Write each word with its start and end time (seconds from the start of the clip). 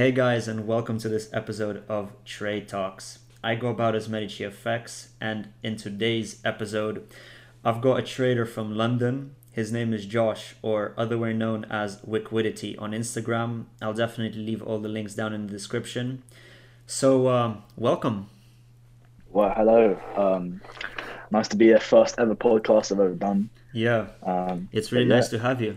Hey 0.00 0.12
guys, 0.12 0.48
and 0.48 0.66
welcome 0.66 0.96
to 1.00 1.10
this 1.10 1.28
episode 1.30 1.82
of 1.86 2.12
Trade 2.24 2.68
Talks. 2.68 3.18
I 3.44 3.54
go 3.54 3.68
about 3.68 3.94
as 3.94 4.08
Medici 4.08 4.44
FX, 4.44 5.08
and 5.20 5.52
in 5.62 5.76
today's 5.76 6.40
episode, 6.42 7.06
I've 7.62 7.82
got 7.82 7.98
a 7.98 8.02
trader 8.02 8.46
from 8.46 8.74
London. 8.74 9.34
His 9.52 9.70
name 9.70 9.92
is 9.92 10.06
Josh, 10.06 10.54
or 10.62 10.94
otherwise 10.96 11.36
known 11.36 11.66
as 11.66 12.00
Wickquidity 12.00 12.80
on 12.80 12.92
Instagram. 12.92 13.66
I'll 13.82 13.92
definitely 13.92 14.42
leave 14.42 14.62
all 14.62 14.78
the 14.78 14.88
links 14.88 15.14
down 15.14 15.34
in 15.34 15.48
the 15.48 15.52
description. 15.52 16.22
So, 16.86 17.26
uh, 17.26 17.56
welcome. 17.76 18.30
Well, 19.28 19.52
hello. 19.54 20.00
Um, 20.16 20.62
nice 21.30 21.48
to 21.48 21.56
be 21.56 21.72
a 21.72 21.78
first 21.78 22.14
ever 22.18 22.34
podcast 22.34 22.90
I've 22.90 23.00
ever 23.00 23.10
done. 23.10 23.50
Yeah, 23.74 24.06
Um, 24.22 24.70
it's 24.72 24.92
really 24.92 25.04
but 25.04 25.16
nice 25.16 25.28
to 25.28 25.38
have 25.40 25.60
you. 25.60 25.76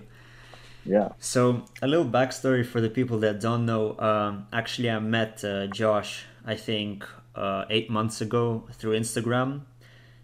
Yeah. 0.85 1.09
So, 1.19 1.63
a 1.81 1.87
little 1.87 2.05
backstory 2.05 2.65
for 2.65 2.81
the 2.81 2.89
people 2.89 3.19
that 3.19 3.39
don't 3.39 3.65
know. 3.65 3.97
Um, 3.99 4.47
actually, 4.51 4.89
I 4.89 4.99
met 4.99 5.43
uh, 5.43 5.67
Josh, 5.67 6.25
I 6.45 6.55
think, 6.55 7.05
uh, 7.35 7.65
eight 7.69 7.89
months 7.89 8.21
ago 8.21 8.67
through 8.73 8.99
Instagram, 8.99 9.61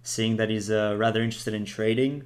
seeing 0.03 0.37
that 0.37 0.49
he's 0.49 0.69
uh, 0.69 0.95
rather 0.97 1.21
interested 1.23 1.53
in 1.53 1.65
trading. 1.65 2.23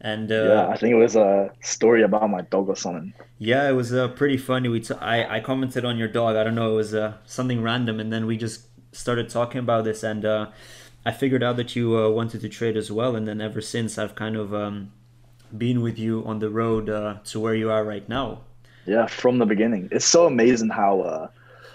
And 0.00 0.30
Yeah. 0.40 0.52
uh, 0.62 0.66
yeah, 0.66 0.68
I 0.68 0.76
think 0.76 0.92
it 0.92 0.96
was 0.96 1.16
a 1.16 1.50
story 1.62 2.02
about 2.02 2.28
my 2.30 2.42
dog 2.42 2.68
or 2.68 2.76
something. 2.76 3.12
Yeah, 3.38 3.68
it 3.68 3.72
was 3.72 3.92
uh, 3.92 4.08
pretty 4.08 4.36
funny. 4.38 4.68
We 4.68 4.80
t- 4.80 4.94
I, 5.00 5.36
I 5.36 5.40
commented 5.40 5.84
on 5.84 5.98
your 5.98 6.08
dog. 6.08 6.36
I 6.36 6.44
don't 6.44 6.54
know, 6.54 6.72
it 6.72 6.76
was 6.76 6.94
uh, 6.94 7.14
something 7.24 7.62
random. 7.62 8.00
And 8.00 8.12
then 8.12 8.26
we 8.26 8.36
just 8.36 8.66
started 8.92 9.28
talking 9.28 9.58
about 9.58 9.84
this. 9.84 10.02
And 10.02 10.24
uh, 10.24 10.50
I 11.04 11.12
figured 11.12 11.42
out 11.42 11.56
that 11.56 11.76
you 11.76 11.98
uh, 11.98 12.08
wanted 12.10 12.40
to 12.42 12.48
trade 12.48 12.76
as 12.76 12.90
well. 12.90 13.16
And 13.16 13.26
then 13.28 13.40
ever 13.40 13.60
since, 13.60 13.98
I've 13.98 14.14
kind 14.14 14.36
of 14.36 14.54
um, 14.54 14.92
been 15.56 15.80
with 15.82 15.98
you 15.98 16.24
on 16.26 16.38
the 16.38 16.50
road 16.50 16.88
uh, 16.88 17.16
to 17.24 17.40
where 17.40 17.54
you 17.54 17.70
are 17.70 17.84
right 17.84 18.08
now. 18.08 18.40
Yeah, 18.86 19.06
from 19.06 19.38
the 19.38 19.46
beginning. 19.46 19.88
It's 19.90 20.04
so 20.04 20.26
amazing 20.26 20.68
how 20.70 21.00
uh, 21.00 21.28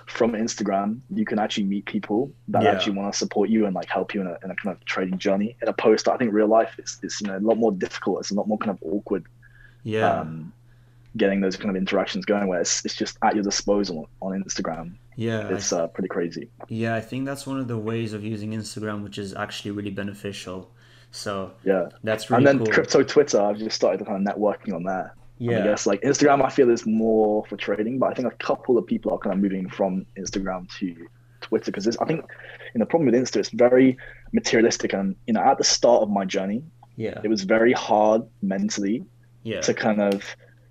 from 0.08 0.32
Instagram 0.34 1.00
you 1.14 1.26
can 1.26 1.40
actually 1.40 1.66
meet 1.66 1.86
people 1.86 2.32
that 2.50 2.64
Yeah. 2.64 2.72
actually 2.72 2.94
want 2.98 3.12
to 3.14 3.18
support 3.18 3.50
you 3.50 3.66
and 3.66 3.76
like 3.76 3.88
help 3.90 4.14
you 4.14 4.22
in 4.22 4.28
a, 4.28 4.38
in 4.44 4.52
a 4.52 4.56
kind 4.56 4.76
of 4.76 4.84
trading 4.86 5.18
journey. 5.18 5.56
In 5.62 5.68
a 5.68 5.74
post, 5.74 6.08
I 6.08 6.18
think 6.18 6.32
real 6.34 6.48
life 6.48 6.72
it's, 6.78 7.00
it's 7.04 7.20
you 7.22 7.28
know 7.28 7.38
a 7.38 7.40
lot 7.40 7.58
more 7.58 7.72
difficult. 7.72 8.20
It's 8.22 8.32
a 8.32 8.34
lot 8.36 8.48
more 8.48 8.58
kind 8.58 8.72
of 8.72 8.80
awkward 8.82 9.26
Yeah. 9.84 10.20
um, 10.22 10.54
getting 11.18 11.42
those 11.42 11.58
kind 11.58 11.70
of 11.70 11.76
interactions 11.76 12.24
going 12.26 12.48
where 12.48 12.62
it's, 12.62 12.86
it's 12.86 12.96
just 12.96 13.18
at 13.22 13.36
your 13.36 13.44
disposal 13.44 14.10
on 14.22 14.42
Instagram. 14.42 14.94
yeah. 15.18 15.48
I 15.50 15.54
It's 15.56 15.74
uh, 15.74 15.88
pretty 15.88 16.08
crazy. 16.08 16.50
Yeah, 16.70 16.96
I 16.96 17.02
think 17.02 17.26
that's 17.26 17.46
one 17.46 17.60
of 17.60 17.68
the 17.68 17.78
ways 17.78 18.14
of 18.14 18.24
using 18.24 18.52
Instagram, 18.52 19.04
which 19.04 19.18
is 19.18 19.34
actually 19.34 19.72
really 19.72 19.92
beneficial. 19.92 20.72
So 21.12 21.52
Yeah. 21.64 21.90
that's 22.04 22.30
really 22.30 22.40
and 22.40 22.48
then 22.48 22.66
cool. 22.66 22.74
crypto 22.74 23.04
Twitter, 23.04 23.42
I've 23.42 23.58
just 23.58 23.76
started 23.76 24.06
kind 24.06 24.28
of 24.28 24.36
networking 24.36 24.74
on. 24.74 24.88
I 24.88 25.10
yeah, 25.38 25.64
guess 25.64 25.88
like 25.88 26.02
Instagram, 26.02 26.44
I 26.44 26.50
feel 26.50 26.70
is 26.70 26.86
more 26.86 27.44
for 27.48 27.58
trading, 27.58 27.98
but 27.98 28.12
I 28.12 28.14
think 28.14 28.28
a 28.32 28.36
couple 28.38 28.78
of 28.78 28.86
people 28.86 29.12
are 29.12 29.18
kind 29.18 29.34
of 29.34 29.42
moving 29.42 29.70
from 29.70 30.06
Instagram 30.16 30.70
to 30.80 30.96
Twitter 31.42 31.72
because 31.72 31.88
I 31.98 32.06
think 32.06 32.22
you 32.74 32.80
know 32.80 32.84
the 32.84 32.86
problem 32.86 33.12
with 33.12 33.16
Insta 33.16 33.38
it's 33.38 33.50
very 33.50 33.98
materialistic 34.32 34.94
and 34.94 35.16
you 35.28 35.34
know 35.34 35.42
at 35.42 35.58
the 35.58 35.64
start 35.64 36.04
of 36.04 36.10
my 36.10 36.24
journey 36.24 36.64
yeah, 36.96 37.20
it 37.24 37.28
was 37.28 37.44
very 37.44 37.74
hard 37.74 38.22
mentally 38.42 39.04
yeah, 39.44 39.62
to 39.62 39.74
kind 39.74 40.02
of 40.02 40.24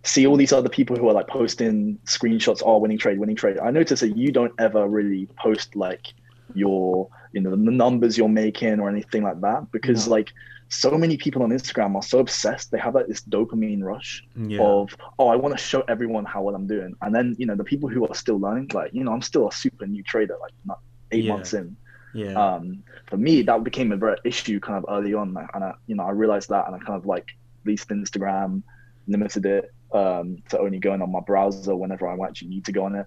see 0.04 0.26
all 0.26 0.36
these 0.36 0.52
other 0.52 0.68
people 0.68 0.96
who 0.96 1.08
are 1.08 1.12
like 1.12 1.26
posting 1.26 1.98
screenshots 2.06 2.62
oh 2.64 2.78
winning 2.78 2.98
trade 2.98 3.18
winning 3.18 3.36
trade 3.36 3.58
I 3.58 3.70
noticed 3.70 4.00
that 4.00 4.16
you 4.16 4.32
don't 4.32 4.52
ever 4.58 4.88
really 4.88 5.28
post 5.36 5.76
like 5.76 6.06
your 6.54 7.08
you 7.32 7.40
know 7.40 7.50
the 7.50 7.56
numbers 7.56 8.16
you're 8.18 8.28
making 8.28 8.80
or 8.80 8.88
anything 8.88 9.22
like 9.22 9.40
that 9.40 9.70
because 9.72 10.06
No. 10.06 10.12
like 10.16 10.30
so 10.68 10.92
many 10.96 11.16
people 11.16 11.42
on 11.42 11.50
Instagram 11.50 11.94
are 11.96 12.02
so 12.02 12.18
obsessed 12.20 12.70
they 12.70 12.78
have 12.78 12.94
like 12.94 13.06
this 13.08 13.22
dopamine 13.22 13.82
rush 13.82 14.22
yeah, 14.36 14.62
of 14.62 14.94
oh 15.18 15.28
i 15.28 15.36
want 15.36 15.52
to 15.56 15.62
show 15.62 15.80
everyone 15.88 16.24
how 16.24 16.42
well 16.42 16.54
i'm 16.54 16.66
doing. 16.66 16.94
And 17.02 17.14
then 17.14 17.34
you 17.38 17.46
know 17.46 17.56
the 17.56 17.64
people 17.64 17.88
who 17.88 18.06
are 18.06 18.14
still 18.14 18.38
learning 18.38 18.68
like 18.72 18.90
you 18.92 19.02
know 19.04 19.12
i'm 19.12 19.22
still 19.22 19.48
a 19.48 19.52
super 19.52 19.86
new 19.86 20.02
trader 20.04 20.36
like 20.40 20.52
not 20.64 20.78
eight 21.12 21.24
Yeah. 21.24 21.32
months 21.32 21.54
in. 21.54 21.76
Yeah, 22.12 22.34
um 22.56 22.82
for 23.08 23.16
me 23.16 23.42
that 23.42 23.62
became 23.62 23.92
a 23.92 23.96
very 23.96 24.16
issue 24.24 24.58
kind 24.60 24.78
of 24.78 24.84
early 24.96 25.14
on 25.14 25.28
and 25.54 25.64
I, 25.64 25.72
you 25.86 25.94
know 25.96 26.04
i 26.04 26.10
realized 26.10 26.48
that 26.48 26.66
and 26.66 26.74
i 26.74 26.78
kind 26.80 26.98
of 27.00 27.06
like 27.06 27.26
released 27.64 27.88
instagram 27.90 28.62
limited 29.06 29.46
it 29.46 29.64
um 29.94 30.36
to 30.50 30.58
only 30.58 30.78
going 30.80 31.02
on 31.02 31.12
my 31.12 31.20
browser 31.20 31.74
whenever 31.76 32.08
i 32.08 32.16
actually 32.26 32.48
need 32.48 32.64
to 32.64 32.72
go 32.72 32.84
on 32.84 32.96
it. 32.96 33.06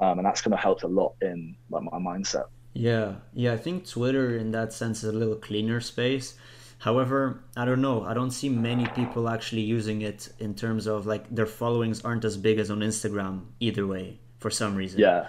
Um 0.00 0.18
and 0.18 0.26
that's 0.26 0.40
kind 0.40 0.54
of 0.54 0.60
helped 0.60 0.82
a 0.82 0.88
lot 0.88 1.12
in 1.20 1.56
like 1.70 1.82
my 1.84 1.98
mindset 1.98 2.44
yeah, 2.74 3.16
yeah. 3.34 3.52
I 3.52 3.56
think 3.56 3.88
Twitter, 3.88 4.36
in 4.36 4.50
that 4.52 4.72
sense, 4.72 5.02
is 5.02 5.14
a 5.14 5.16
little 5.16 5.36
cleaner 5.36 5.80
space. 5.80 6.34
However, 6.78 7.44
I 7.56 7.64
don't 7.64 7.80
know. 7.80 8.04
I 8.04 8.12
don't 8.12 8.32
see 8.32 8.48
many 8.48 8.86
people 8.88 9.28
actually 9.28 9.62
using 9.62 10.02
it 10.02 10.30
in 10.38 10.54
terms 10.54 10.86
of 10.86 11.06
like 11.06 11.32
their 11.34 11.46
followings 11.46 12.02
aren't 12.02 12.24
as 12.24 12.36
big 12.36 12.58
as 12.58 12.70
on 12.70 12.80
Instagram. 12.80 13.46
Either 13.60 13.86
way, 13.86 14.18
for 14.38 14.50
some 14.50 14.74
reason. 14.74 15.00
yeah 15.00 15.28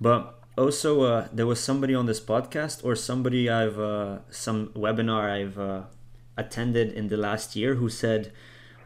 But 0.00 0.40
also, 0.56 1.02
uh, 1.02 1.28
there 1.32 1.46
was 1.46 1.60
somebody 1.60 1.94
on 1.94 2.06
this 2.06 2.20
podcast 2.20 2.84
or 2.84 2.96
somebody 2.96 3.50
I've 3.50 3.78
uh, 3.78 4.20
some 4.30 4.68
webinar 4.68 5.30
I've 5.30 5.58
uh, 5.58 5.82
attended 6.36 6.92
in 6.92 7.08
the 7.08 7.16
last 7.16 7.54
year 7.54 7.74
who 7.74 7.88
said, 7.88 8.32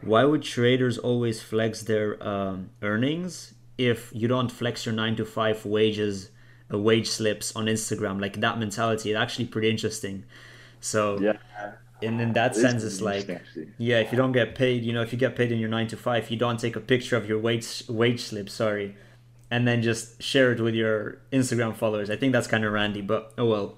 "Why 0.01 0.25
would 0.25 0.43
traders 0.43 0.97
always 0.97 1.41
flex 1.41 1.83
their 1.83 2.21
um, 2.21 2.71
earnings 2.81 3.53
if 3.79 4.11
you 4.13 4.27
don't 4.27 4.51
flex 4.51 4.85
your 4.85 4.93
nine 4.93 5.15
to 5.15 5.25
five 5.25 5.65
wages, 5.65 6.31
wage 6.77 7.07
slips 7.07 7.55
on 7.55 7.65
Instagram? 7.65 8.21
Like 8.21 8.39
that 8.41 8.59
mentality. 8.59 9.11
It's 9.11 9.17
actually 9.17 9.45
pretty 9.45 9.69
interesting. 9.69 10.25
So, 10.81 11.19
yeah 11.19 11.33
and 12.01 12.21
in 12.21 12.33
that 12.33 12.55
It 12.55 12.59
sense, 12.59 12.83
it's 12.83 13.01
like." 13.01 13.29
actually. 13.29 13.69
Yeah, 13.77 13.99
if 13.99 14.11
you 14.11 14.17
don't 14.17 14.31
get 14.31 14.55
paid, 14.55 14.83
you 14.83 14.93
know, 14.93 15.01
if 15.01 15.11
you 15.11 15.19
get 15.19 15.35
paid 15.35 15.51
in 15.51 15.59
your 15.59 15.69
nine 15.69 15.87
to 15.87 15.97
five, 15.97 16.29
you 16.29 16.37
don't 16.37 16.59
take 16.59 16.75
a 16.75 16.79
picture 16.79 17.17
of 17.17 17.27
your 17.27 17.39
wage 17.39 17.83
wage 17.87 18.21
slip, 18.21 18.49
sorry, 18.49 18.95
and 19.51 19.67
then 19.67 19.81
just 19.81 20.21
share 20.21 20.51
it 20.51 20.59
with 20.59 20.75
your 20.75 21.19
Instagram 21.31 21.75
followers. 21.75 22.09
I 22.09 22.15
think 22.15 22.33
that's 22.33 22.47
kind 22.47 22.63
of 22.63 22.71
randy, 22.71 23.01
but 23.01 23.33
oh 23.37 23.45
well. 23.45 23.77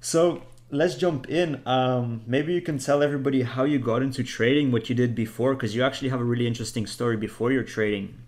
So 0.00 0.42
let's 0.70 0.94
jump 0.96 1.28
in. 1.28 1.62
Um, 1.66 2.22
maybe 2.26 2.52
you 2.54 2.60
can 2.60 2.78
tell 2.78 3.02
everybody 3.02 3.42
how 3.42 3.64
you 3.64 3.78
got 3.78 4.02
into 4.02 4.22
trading, 4.22 4.72
what 4.72 4.88
you 4.88 4.94
did 4.94 5.14
before, 5.14 5.54
because 5.54 5.74
you 5.74 5.82
actually 5.84 6.08
have 6.08 6.20
a 6.20 6.24
really 6.24 6.46
interesting 6.46 6.86
story 6.86 7.16
before 7.16 7.52
your 7.52 7.62
trading. 7.62 8.18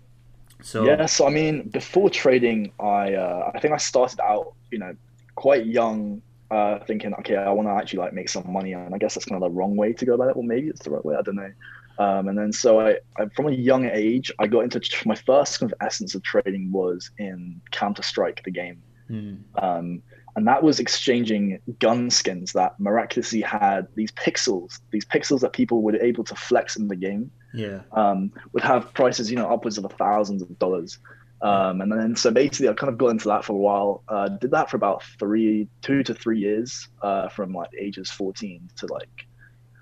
So 0.61 0.85
Yeah, 0.85 1.05
so 1.05 1.27
I 1.27 1.29
mean, 1.29 1.69
before 1.69 2.09
trading, 2.09 2.71
I 2.79 3.13
uh, 3.13 3.51
I 3.53 3.59
think 3.59 3.73
I 3.73 3.77
started 3.77 4.19
out, 4.19 4.53
you 4.71 4.79
know, 4.79 4.95
quite 5.35 5.65
young, 5.65 6.21
uh, 6.51 6.79
thinking, 6.79 7.13
okay, 7.15 7.35
I 7.35 7.49
want 7.51 7.67
to 7.67 7.73
actually 7.73 7.99
like 7.99 8.13
make 8.13 8.29
some 8.29 8.51
money, 8.51 8.73
and 8.73 8.93
I 8.93 8.97
guess 8.97 9.15
that's 9.15 9.25
kind 9.25 9.41
of 9.41 9.49
the 9.49 9.55
wrong 9.55 9.75
way 9.75 9.93
to 9.93 10.05
go 10.05 10.13
about 10.13 10.29
it, 10.29 10.35
Well, 10.35 10.45
maybe 10.45 10.67
it's 10.67 10.83
the 10.83 10.91
right 10.91 11.05
way, 11.05 11.15
I 11.15 11.21
don't 11.21 11.35
know. 11.35 11.51
Um, 11.97 12.27
and 12.27 12.37
then 12.37 12.51
so 12.51 12.81
I, 12.81 12.97
I, 13.17 13.27
from 13.35 13.47
a 13.47 13.51
young 13.51 13.85
age, 13.85 14.31
I 14.39 14.47
got 14.47 14.61
into 14.61 14.81
tr- 14.81 15.07
my 15.07 15.15
first 15.15 15.59
kind 15.59 15.71
of 15.71 15.77
essence 15.81 16.13
of 16.13 16.23
trading 16.23 16.71
was 16.71 17.09
in 17.19 17.61
Counter 17.71 18.03
Strike, 18.03 18.41
the 18.43 18.51
game, 18.51 18.81
hmm, 19.07 19.35
um, 19.55 20.01
and 20.35 20.47
that 20.47 20.61
was 20.63 20.79
exchanging 20.79 21.59
gun 21.79 22.09
skins 22.09 22.53
that 22.53 22.79
miraculously 22.79 23.41
had 23.41 23.87
these 23.95 24.11
pixels, 24.11 24.79
these 24.91 25.05
pixels 25.05 25.39
that 25.41 25.53
people 25.53 25.81
were 25.81 25.95
able 25.95 26.23
to 26.25 26.35
flex 26.35 26.75
in 26.75 26.87
the 26.87 26.95
game 26.95 27.31
yeah, 27.55 27.81
um, 27.93 28.31
would 28.51 28.63
have 28.63 28.93
prices, 28.93 29.31
you 29.31 29.37
know, 29.37 29.49
upwards 29.49 29.77
of 29.77 29.89
thousands 29.93 30.41
of 30.41 30.59
dollars. 30.59 30.99
Um, 31.41 31.81
and 31.81 31.91
then 31.91 32.15
so 32.15 32.31
basically, 32.31 32.69
I 32.69 32.73
kind 32.73 32.91
of 32.91 32.97
got 32.97 33.09
into 33.09 33.27
that 33.29 33.45
for 33.45 33.53
a 33.53 33.57
while. 33.57 34.03
Uh, 34.07 34.29
did 34.29 34.51
that 34.51 34.69
for 34.69 34.77
about 34.77 35.03
three, 35.19 35.67
two 35.81 36.03
to 36.03 36.13
three 36.13 36.39
years, 36.39 36.87
uh, 37.01 37.29
from 37.29 37.53
like 37.53 37.69
ages 37.79 38.09
14 38.11 38.69
to 38.77 38.87
like 38.87 39.25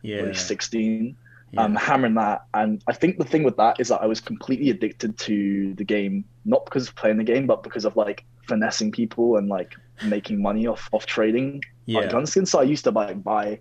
yeah, 0.04 0.18
probably 0.18 0.36
16. 0.36 1.18
yeah, 1.52 1.62
Um, 1.62 1.76
hammering 1.76 2.16
that, 2.16 2.46
and 2.54 2.84
I 2.88 2.94
think 2.94 3.18
the 3.18 3.26
thing 3.26 3.44
with 3.44 3.58
that 3.58 3.80
is 3.80 3.88
that 3.88 4.02
I 4.02 4.06
was 4.06 4.20
completely 4.20 4.70
addicted 4.70 5.18
to 5.20 5.74
the 5.76 5.84
game, 5.84 6.26
not 6.46 6.66
because 6.66 6.88
of 6.88 6.96
playing 6.96 7.18
the 7.18 7.24
game, 7.24 7.48
but 7.48 7.64
because 7.64 7.86
of 7.86 7.96
like 7.96 8.24
finessing 8.48 8.92
people 8.92 9.38
and 9.38 9.48
like 9.48 9.76
making 10.02 10.42
money 10.42 10.68
off 10.68 10.88
off 10.92 11.06
trading 11.06 11.62
yeah, 11.86 12.08
gun 12.08 12.26
skins. 12.26 12.52
So 12.52 12.60
I 12.60 12.64
used 12.64 12.84
to 12.86 12.92
like 12.92 13.24
buy 13.24 13.60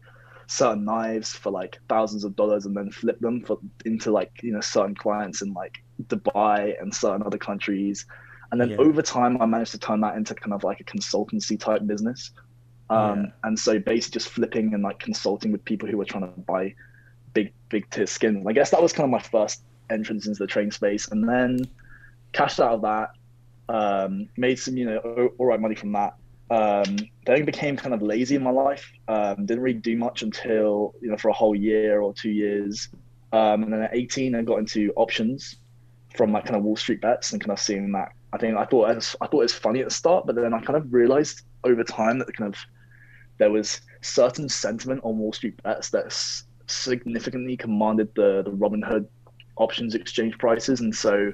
certain 0.49 0.85
knives 0.85 1.33
for 1.33 1.51
like 1.51 1.79
thousands 1.89 2.25
of 2.25 2.37
dollars 2.37 2.67
and 2.67 2.77
then 2.77 2.91
flip 2.91 3.19
them 3.21 3.43
for 3.45 3.59
into 3.85 4.11
like 4.11 4.31
you 4.43 4.53
know 4.53 4.61
certain 4.61 4.95
clients 4.95 5.43
in 5.43 5.53
like 5.53 5.75
Dubai 6.07 6.75
and 6.81 6.95
certain 6.95 7.23
other 7.27 7.39
countries. 7.39 8.05
And 8.51 8.61
then 8.61 8.71
Yeah. 8.71 8.77
over 8.79 9.03
time, 9.03 9.41
I 9.41 9.47
managed 9.47 9.73
to 9.73 9.79
turn 9.79 10.01
that 10.03 10.17
into 10.17 10.35
kind 10.35 10.53
of 10.53 10.63
like 10.65 10.81
a 10.81 10.85
consultancy 10.85 11.59
type 11.59 11.87
business. 11.87 12.31
Um, 12.91 13.21
Yeah. 13.25 13.33
And 13.45 13.59
so 13.59 13.79
basically 13.79 14.19
just 14.19 14.29
flipping 14.29 14.75
and 14.75 14.83
like 14.83 14.99
consulting 14.99 15.53
with 15.53 15.65
people 15.65 15.89
who 15.89 15.97
were 15.97 16.05
trying 16.05 16.25
to 16.25 16.41
buy 16.43 16.75
big, 17.35 17.55
big 17.71 17.89
tier 17.91 18.07
skins. 18.07 18.47
I 18.47 18.53
guess 18.53 18.71
that 18.71 18.83
was 18.83 18.93
kind 18.93 19.07
of 19.07 19.11
my 19.11 19.21
first 19.21 19.65
entrance 19.91 20.27
into 20.27 20.39
the 20.39 20.47
trading 20.47 20.71
space. 20.73 21.09
And 21.11 21.27
then 21.29 21.59
cashed 22.33 22.61
out 22.61 22.75
of 22.75 22.83
that, 22.83 23.11
um, 23.69 24.29
made 24.37 24.59
some, 24.59 24.77
you 24.77 24.85
know, 24.87 25.31
all 25.39 25.47
right 25.47 25.61
money 25.61 25.75
from 25.75 25.93
that. 25.93 26.15
Um, 26.53 26.99
then 27.25 27.47
became 27.47 27.79
kind 27.79 27.95
of 27.95 28.03
lazy 28.03 28.35
in 28.37 28.43
my 28.43 28.51
life. 28.51 28.93
Um, 29.09 29.47
didn't 29.47 29.63
really 29.63 29.79
do 29.79 29.97
much 29.97 30.21
until 30.21 30.95
you 31.01 31.09
know 31.09 31.17
for 31.17 31.31
a 31.31 31.33
whole 31.33 31.55
year 31.55 32.03
or 32.03 32.13
two 32.13 32.31
years. 32.31 32.91
Um, 33.33 33.63
and 33.63 33.73
then 33.73 33.81
at 33.81 33.95
18, 33.95 34.35
I 34.35 34.43
got 34.43 34.59
into 34.59 34.93
options 34.95 35.57
from 36.15 36.31
like 36.31 36.45
kind 36.45 36.57
of 36.57 36.63
Wall 36.63 36.77
Street 36.77 37.01
bets 37.01 37.33
and 37.33 37.41
kind 37.41 37.53
of 37.53 37.59
seeing 37.59 37.91
that. 37.93 38.11
I 38.35 38.37
think 38.37 38.59
I 38.59 38.67
thought 38.67 38.91
it 38.91 38.97
was, 38.97 39.17
I 39.23 39.27
thought 39.29 39.41
it 39.41 39.45
was 39.45 39.55
funny 39.55 39.81
at 39.81 39.89
the 39.89 39.95
start, 39.95 40.27
but 40.27 40.37
then 40.37 40.53
I 40.53 40.61
kind 40.61 40.77
of 40.77 40.93
realized 40.93 41.41
over 41.65 41.83
time 41.83 42.19
that 42.19 42.37
kind 42.37 42.55
of 42.55 42.61
there 43.39 43.51
was 43.51 43.81
certain 44.03 44.47
sentiment 44.47 45.01
on 45.05 45.17
Wall 45.17 45.33
Street 45.33 45.63
bets 45.63 45.89
that 45.91 46.13
significantly 46.67 47.57
commanded 47.57 48.15
the 48.15 48.43
the 48.45 48.51
Robinhood 48.51 49.07
options 49.57 49.95
exchange 49.95 50.37
prices, 50.37 50.81
and 50.81 50.95
so 50.95 51.33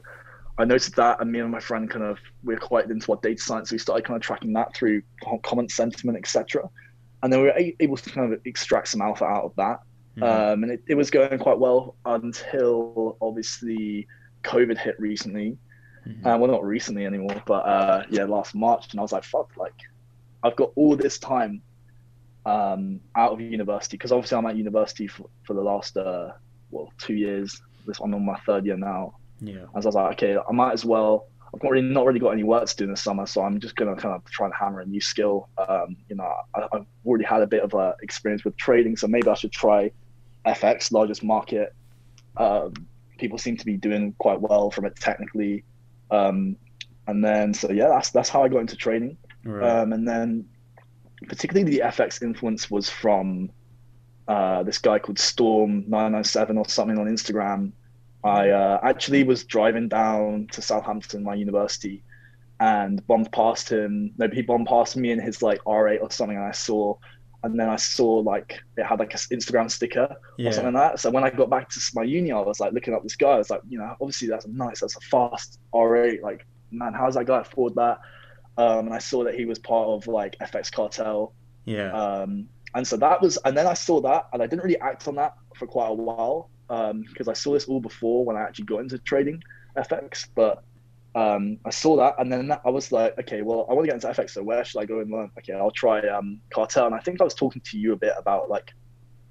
I 0.59 0.65
noticed 0.65 0.97
that, 0.97 1.21
and 1.21 1.31
me 1.31 1.39
and 1.39 1.51
my 1.51 1.61
friend 1.61 1.89
kind 1.89 2.05
of 2.05 2.19
we 2.43 2.55
are 2.55 2.59
quite 2.59 2.91
into 2.91 3.07
what 3.07 3.23
data 3.23 3.41
science. 3.41 3.71
So 3.71 3.75
we 3.75 3.79
started 3.79 4.05
kind 4.05 4.17
of 4.17 4.23
tracking 4.23 4.53
that 4.55 4.75
through 4.75 5.03
comment 5.45 5.71
sentiment, 5.71 6.19
etc. 6.19 6.69
And 7.23 7.33
then 7.33 7.41
we 7.41 7.47
were 7.47 7.73
able 7.81 7.97
to 7.97 8.11
kind 8.11 8.33
of 8.33 8.41
extract 8.45 8.89
some 8.89 9.01
alpha 9.01 9.25
out 9.25 9.45
of 9.45 9.57
that. 9.57 9.81
Mm-hmm. 10.17 10.23
Um, 10.23 10.63
and 10.65 10.73
it, 10.73 10.83
it 10.89 10.95
was 10.95 11.11
going 11.11 11.39
quite 11.39 11.59
well 11.59 11.95
until 12.05 13.17
obviously 13.21 14.07
COVID 14.43 14.79
hit 14.79 14.99
recently. 14.99 15.57
Mm-hmm. 16.07 16.27
Uh, 16.27 16.39
well, 16.39 16.51
not 16.51 16.65
recently 16.65 17.07
anymore, 17.07 17.43
but 17.47 17.67
uh, 17.67 18.03
yeah, 18.11 18.25
last 18.25 18.55
March. 18.55 18.89
And 18.91 19.01
I 19.01 19.03
was 19.03 19.13
like, 19.13 19.25
fuck, 19.25 19.57
like 19.57 19.75
I've 20.43 20.57
got 20.57 20.73
all 20.75 20.97
this 20.97 21.19
time 21.19 21.63
um, 22.47 23.01
out 23.15 23.33
of 23.33 23.41
university 23.41 23.97
because 23.97 24.11
obviously 24.11 24.39
I'm 24.39 24.47
at 24.47 24.57
university 24.57 25.07
for, 25.07 25.29
for 25.45 25.55
the 25.55 25.63
last 25.63 25.97
uh, 25.97 26.33
well 26.71 26.93
two 26.99 27.15
years. 27.15 27.61
This 27.87 28.01
I'm 28.01 28.15
on 28.15 28.25
my 28.25 28.39
third 28.41 28.67
year 28.67 28.77
now. 28.77 29.18
Yeah. 29.41 29.67
As 29.77 29.87
I 29.87 29.89
was 29.89 29.95
like, 29.95 30.13
okay, 30.15 30.37
I 30.37 30.53
might 30.53 30.73
as 30.73 30.85
well. 30.85 31.27
I've 31.55 31.63
not 31.63 31.73
really 31.73 31.87
not 31.87 32.05
really 32.05 32.21
got 32.21 32.31
any 32.31 32.43
work 32.43 32.67
to 32.67 32.77
do 32.77 32.85
in 32.85 32.91
the 32.91 32.97
summer, 32.97 33.25
so 33.27 33.43
I'm 33.43 33.59
just 33.59 33.75
gonna 33.75 33.97
kind 33.97 34.15
of 34.15 34.25
try 34.31 34.47
and 34.47 34.55
hammer 34.55 34.81
a 34.81 34.87
new 34.87 35.01
skill. 35.01 35.49
Um, 35.57 35.97
you 36.09 36.17
know, 36.17 36.31
I, 36.55 36.69
have 36.73 36.87
already 37.07 37.25
had 37.25 37.43
a 37.43 37.47
bit 37.47 37.63
of 37.63 37.73
a 37.75 37.95
experience 38.03 38.45
with 38.45 38.57
trading, 38.57 38.97
so 38.97 39.07
maybe 39.07 39.29
I 39.29 39.35
should 39.35 39.53
try 39.53 39.91
FX, 40.47 40.93
largest 40.93 41.23
market. 41.25 41.75
Um, 42.37 42.75
people 43.19 43.39
seem 43.39 43.57
to 43.57 43.65
be 43.65 43.77
doing 43.77 44.15
quite 44.19 44.41
well 44.41 44.71
from 44.71 44.85
it 44.85 44.97
technically, 44.97 45.65
um, 46.11 46.57
and 47.07 47.25
then 47.25 47.55
so 47.55 47.71
yeah, 47.71 47.89
that's 47.89 48.11
that's 48.11 48.29
how 48.29 48.43
I 48.43 48.49
got 48.49 48.59
into 48.59 48.77
trading. 48.77 49.17
Right. 49.45 49.67
Um, 49.67 49.95
and 49.95 50.07
then 50.07 50.47
particularly 51.29 51.71
the 51.71 51.83
FX 51.85 52.23
influence 52.23 52.71
was 52.71 52.91
from 52.91 53.51
uh, 54.29 54.63
this 54.65 54.79
guy 54.79 54.99
called 54.99 55.19
Storm 55.19 55.85
nine 55.89 56.13
nine 56.13 56.25
seven 56.25 56.59
or 56.59 56.69
something 56.69 56.99
on 56.99 57.07
Instagram 57.07 57.73
I 58.25 58.51
uh, 58.51 58.81
actually 58.83 59.23
was 59.25 59.45
driving 59.45 59.89
down 59.89 60.49
to 60.53 60.63
Southampton, 60.63 61.23
my 61.23 61.35
university, 61.35 62.03
and 62.61 63.07
bumped 63.07 63.33
past 63.33 63.71
him. 63.71 64.13
No, 64.19 64.29
he 64.33 64.43
bumped 64.43 64.69
past 64.69 64.97
me 64.97 65.13
in 65.13 65.21
his 65.21 65.43
like 65.43 65.63
R8 65.65 66.03
or 66.03 66.11
something, 66.11 66.37
and 66.37 66.47
I 66.47 66.51
saw, 66.51 66.97
and 67.45 67.59
then 67.59 67.69
I 67.69 67.77
saw 67.77 68.15
like 68.15 68.61
it 68.77 68.85
had 68.85 68.99
like 68.99 69.15
an 69.15 69.21
Instagram 69.33 69.71
sticker 69.71 70.17
yeah. 70.37 70.51
or 70.51 70.53
something 70.53 70.75
like 70.75 70.93
that. 70.93 71.01
So 71.01 71.11
when 71.11 71.23
I 71.23 71.31
got 71.31 71.49
back 71.49 71.69
to 71.71 71.81
my 71.95 72.03
uni, 72.03 72.33
I 72.33 72.41
was 72.41 72.59
like 72.59 72.73
looking 72.73 72.93
up 72.93 73.05
this 73.05 73.17
guy. 73.17 73.31
I 73.31 73.39
was 73.39 73.51
like, 73.51 73.63
you 73.69 73.79
know, 73.79 73.95
obviously 74.01 74.29
that's 74.29 74.47
nice, 74.49 74.81
that's 74.81 74.97
a 74.97 75.01
fast 75.01 75.61
R8. 75.73 76.21
Like, 76.23 76.45
man, 76.73 76.95
how's 76.95 77.15
that 77.15 77.27
guy 77.27 77.41
afford 77.41 77.77
that? 77.77 78.01
Um, 78.57 78.87
and 78.87 78.95
I 78.95 78.99
saw 78.99 79.23
that 79.25 79.37
he 79.37 79.45
was 79.45 79.61
part 79.61 79.89
of 79.89 80.09
like 80.09 80.37
FX 80.41 80.73
Cartel. 80.73 81.33
Yeah. 81.65 81.93
Um, 81.93 82.49
and 82.75 82.87
so 82.87 82.97
that 82.97 83.23
was, 83.23 83.39
and 83.45 83.57
then 83.57 83.69
I 83.69 83.75
saw 83.75 84.01
that, 84.01 84.27
and 84.33 84.43
I 84.43 84.47
didn't 84.49 84.65
really 84.65 84.81
act 84.81 85.07
on 85.07 85.15
that 85.15 85.35
for 85.55 85.67
quite 85.67 85.89
a 85.89 85.95
while 85.95 86.51
because 86.69 87.29
um, 87.29 87.31
I 87.31 87.33
saw 87.33 87.53
this 87.55 87.65
all 87.65 87.81
before 87.81 88.25
when 88.25 88.37
I 88.37 88.43
actually 88.43 88.67
got 88.67 88.81
into 88.81 88.99
trading 88.99 89.43
FX. 89.77 90.29
But 90.35 90.63
um, 91.15 91.59
I 91.65 91.71
saw 91.71 91.97
that, 91.97 92.17
and 92.19 92.31
then 92.31 92.53
I 92.65 92.71
was 92.71 92.93
like, 92.93 93.19
okay, 93.19 93.43
well, 93.43 93.67
I 93.69 93.75
want 93.75 93.87
to 93.87 93.93
get 93.93 94.03
into 94.03 94.21
FX, 94.21 94.31
so 94.31 94.43
where 94.43 94.65
should 94.65 94.81
I 94.81 94.85
go 94.85 95.01
and 95.01 95.11
learn? 95.11 95.31
Okay, 95.39 95.55
I'll 95.55 95.71
try 95.71 96.01
um, 96.09 96.41
Cartel, 96.53 96.87
and 96.87 96.95
I 96.95 97.01
think 97.01 97.21
I 97.21 97.25
was 97.25 97.35
talking 97.35 97.63
to 97.63 97.79
you 97.79 97.93
a 97.93 97.97
bit 97.97 98.13
about 98.17 98.51
like 98.51 98.73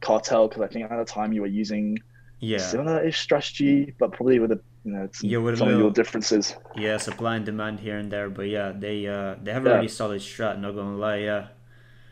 Cartel 0.01 0.47
because 0.47 0.63
I 0.63 0.67
think 0.67 0.91
at 0.91 0.97
the 0.97 1.05
time 1.05 1.33
you 1.33 1.41
were 1.41 1.47
using 1.47 1.97
yeah 2.39 2.59
similar-ish 2.59 3.19
strategy, 3.19 3.93
but 3.99 4.11
probably 4.11 4.39
with 4.39 4.51
a 4.51 4.59
you 4.83 4.91
know 4.93 5.09
some, 5.11 5.29
yeah, 5.29 5.55
some 5.55 5.69
of 5.69 5.79
your 5.79 5.91
differences. 5.91 6.55
Yeah, 6.75 6.97
supply 6.97 7.35
and 7.35 7.45
demand 7.45 7.79
here 7.79 7.97
and 7.97 8.11
there, 8.11 8.29
but 8.29 8.47
yeah, 8.47 8.73
they 8.75 9.07
uh, 9.07 9.35
they 9.41 9.53
have 9.53 9.65
a 9.65 9.69
yeah. 9.69 9.75
really 9.75 9.87
solid 9.87 10.21
strat. 10.21 10.59
Not 10.59 10.75
gonna 10.75 10.97
lie, 10.97 11.17
yeah. 11.17 11.47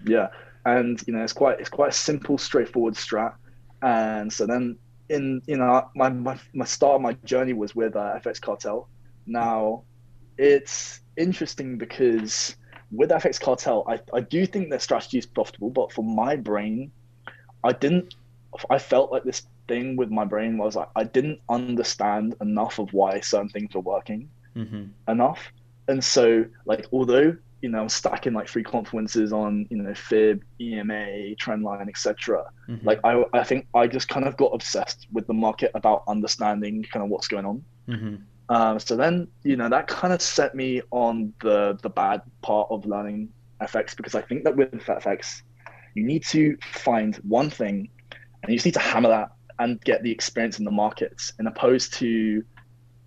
Yeah, 0.05 0.27
and 0.65 1.01
you 1.07 1.13
know 1.13 1.23
it's 1.23 1.33
quite 1.33 1.59
it's 1.59 1.69
quite 1.69 1.89
a 1.89 1.93
simple, 1.93 2.37
straightforward 2.37 2.93
strat, 2.93 3.33
and 3.81 4.31
so 4.31 4.45
then 4.45 4.77
in 5.09 5.41
you 5.45 5.57
know 5.57 5.89
my, 5.95 6.09
my, 6.09 6.37
my 6.53 6.65
start 6.65 6.95
of 6.95 7.01
my 7.01 7.13
journey 7.23 7.53
was 7.53 7.75
with 7.75 7.95
uh, 7.95 8.19
FX 8.23 8.41
Cartel. 8.41 8.87
Now, 9.25 9.83
it's 10.37 11.01
interesting 11.17 11.77
because 11.77 12.55
with 12.91 13.09
FX 13.09 13.39
Cartel, 13.39 13.83
I, 13.87 13.99
I 14.13 14.21
do 14.21 14.45
think 14.45 14.69
their 14.69 14.79
strategy 14.79 15.17
is 15.17 15.25
profitable, 15.25 15.69
but 15.69 15.91
for 15.91 16.03
my 16.03 16.35
brain, 16.35 16.91
I 17.63 17.71
didn't. 17.71 18.15
I 18.69 18.77
felt 18.77 19.11
like 19.11 19.23
this 19.23 19.43
thing 19.67 19.97
with 19.97 20.09
my 20.09 20.23
brain 20.23 20.57
was 20.57 20.75
like 20.75 20.89
I 20.95 21.03
didn't 21.03 21.39
understand 21.49 22.35
enough 22.41 22.79
of 22.79 22.93
why 22.93 23.19
certain 23.19 23.49
things 23.49 23.73
were 23.73 23.81
working 23.81 24.29
mm-hmm. 24.55 24.85
enough, 25.11 25.51
and 25.87 26.03
so 26.03 26.45
like 26.65 26.87
although 26.91 27.35
you 27.61 27.69
know, 27.69 27.87
stacking 27.87 28.33
like 28.33 28.47
free 28.47 28.63
confluences 28.63 29.31
on, 29.31 29.65
you 29.69 29.77
know, 29.77 29.93
fib, 29.93 30.43
EMA, 30.59 31.35
trendline, 31.35 31.87
etc. 31.87 32.45
Mm-hmm. 32.69 32.85
Like 32.85 32.99
I, 33.03 33.23
I 33.33 33.43
think 33.43 33.67
I 33.73 33.87
just 33.87 34.07
kind 34.07 34.27
of 34.27 34.37
got 34.37 34.47
obsessed 34.47 35.07
with 35.11 35.25
the 35.27 35.33
market 35.33 35.71
about 35.73 36.03
understanding 36.07 36.85
kind 36.91 37.03
of 37.03 37.09
what's 37.09 37.27
going 37.27 37.45
on. 37.45 37.63
Mm-hmm. 37.87 38.15
Um, 38.49 38.79
so 38.79 38.95
then, 38.95 39.27
you 39.43 39.55
know, 39.55 39.69
that 39.69 39.87
kind 39.87 40.13
of 40.13 40.21
set 40.21 40.53
me 40.53 40.81
on 40.91 41.33
the 41.41 41.79
the 41.81 41.89
bad 41.89 42.21
part 42.41 42.67
of 42.69 42.85
learning 42.85 43.29
FX 43.61 43.95
because 43.95 44.15
I 44.15 44.21
think 44.21 44.43
that 44.43 44.55
with 44.55 44.71
FX, 44.71 45.41
you 45.95 46.05
need 46.05 46.23
to 46.25 46.57
find 46.61 47.15
one 47.17 47.49
thing, 47.49 47.89
and 48.43 48.51
you 48.51 48.57
just 48.57 48.65
need 48.65 48.75
to 48.75 48.79
hammer 48.79 49.09
that 49.09 49.31
and 49.59 49.81
get 49.81 50.03
the 50.03 50.11
experience 50.11 50.59
in 50.59 50.65
the 50.65 50.71
markets, 50.71 51.33
in 51.39 51.47
opposed 51.47 51.93
to 51.95 52.43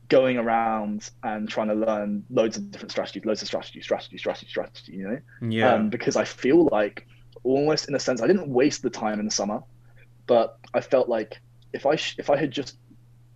going 0.08 0.38
around 0.38 1.10
and 1.22 1.48
trying 1.48 1.68
to 1.68 1.74
learn 1.74 2.24
loads 2.30 2.56
of 2.56 2.70
different 2.70 2.90
strategies, 2.90 3.24
loads 3.24 3.42
of 3.42 3.48
strategy, 3.48 3.80
strategy, 3.80 4.18
strategy, 4.18 4.46
strategy, 4.48 4.92
you 4.92 5.08
know? 5.08 5.20
Yeah. 5.48 5.74
Um, 5.74 5.90
because 5.90 6.16
I 6.16 6.24
feel 6.24 6.68
like 6.72 7.06
almost 7.44 7.88
in 7.88 7.94
a 7.94 7.98
sense, 7.98 8.22
I 8.22 8.26
didn't 8.26 8.48
waste 8.48 8.82
the 8.82 8.90
time 8.90 9.20
in 9.20 9.26
the 9.26 9.30
summer, 9.30 9.62
but 10.26 10.58
I 10.74 10.80
felt 10.80 11.08
like 11.08 11.38
if 11.72 11.84
I, 11.84 11.96
sh- 11.96 12.16
if 12.18 12.30
I 12.30 12.36
had 12.36 12.50
just 12.50 12.78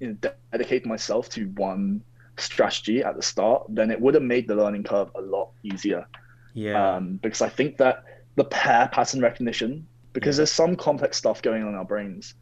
you 0.01 0.09
know, 0.09 0.31
dedicated 0.51 0.87
myself 0.87 1.29
to 1.31 1.45
one 1.57 2.03
strategy 2.39 3.03
at 3.03 3.17
the 3.17 3.23
start, 3.23 3.67
then 3.69 3.91
it 3.91 4.01
would 4.01 4.15
have 4.15 4.23
made 4.23 4.49
the 4.49 4.55
learning 4.55 4.85
curve 4.85 5.11
a 5.15 5.21
lot 5.21 5.51
easier. 5.63 6.07
Yeah. 6.55 6.97
Um, 6.97 7.19
because 7.23 7.43
I 7.43 7.49
think 7.49 7.77
that 7.79 8.05
the 8.37 8.45
pair 8.45 8.89
pattern 8.89 9.21
recognition, 9.21 9.87
because 10.13 10.37
yeah. 10.37 10.39
there's 10.39 10.53
some 10.53 10.77
complex 10.77 11.19
stuff 11.19 11.43
going 11.43 11.63
on 11.63 11.69
in 11.69 11.75
our 11.75 11.85
brains 11.85 12.35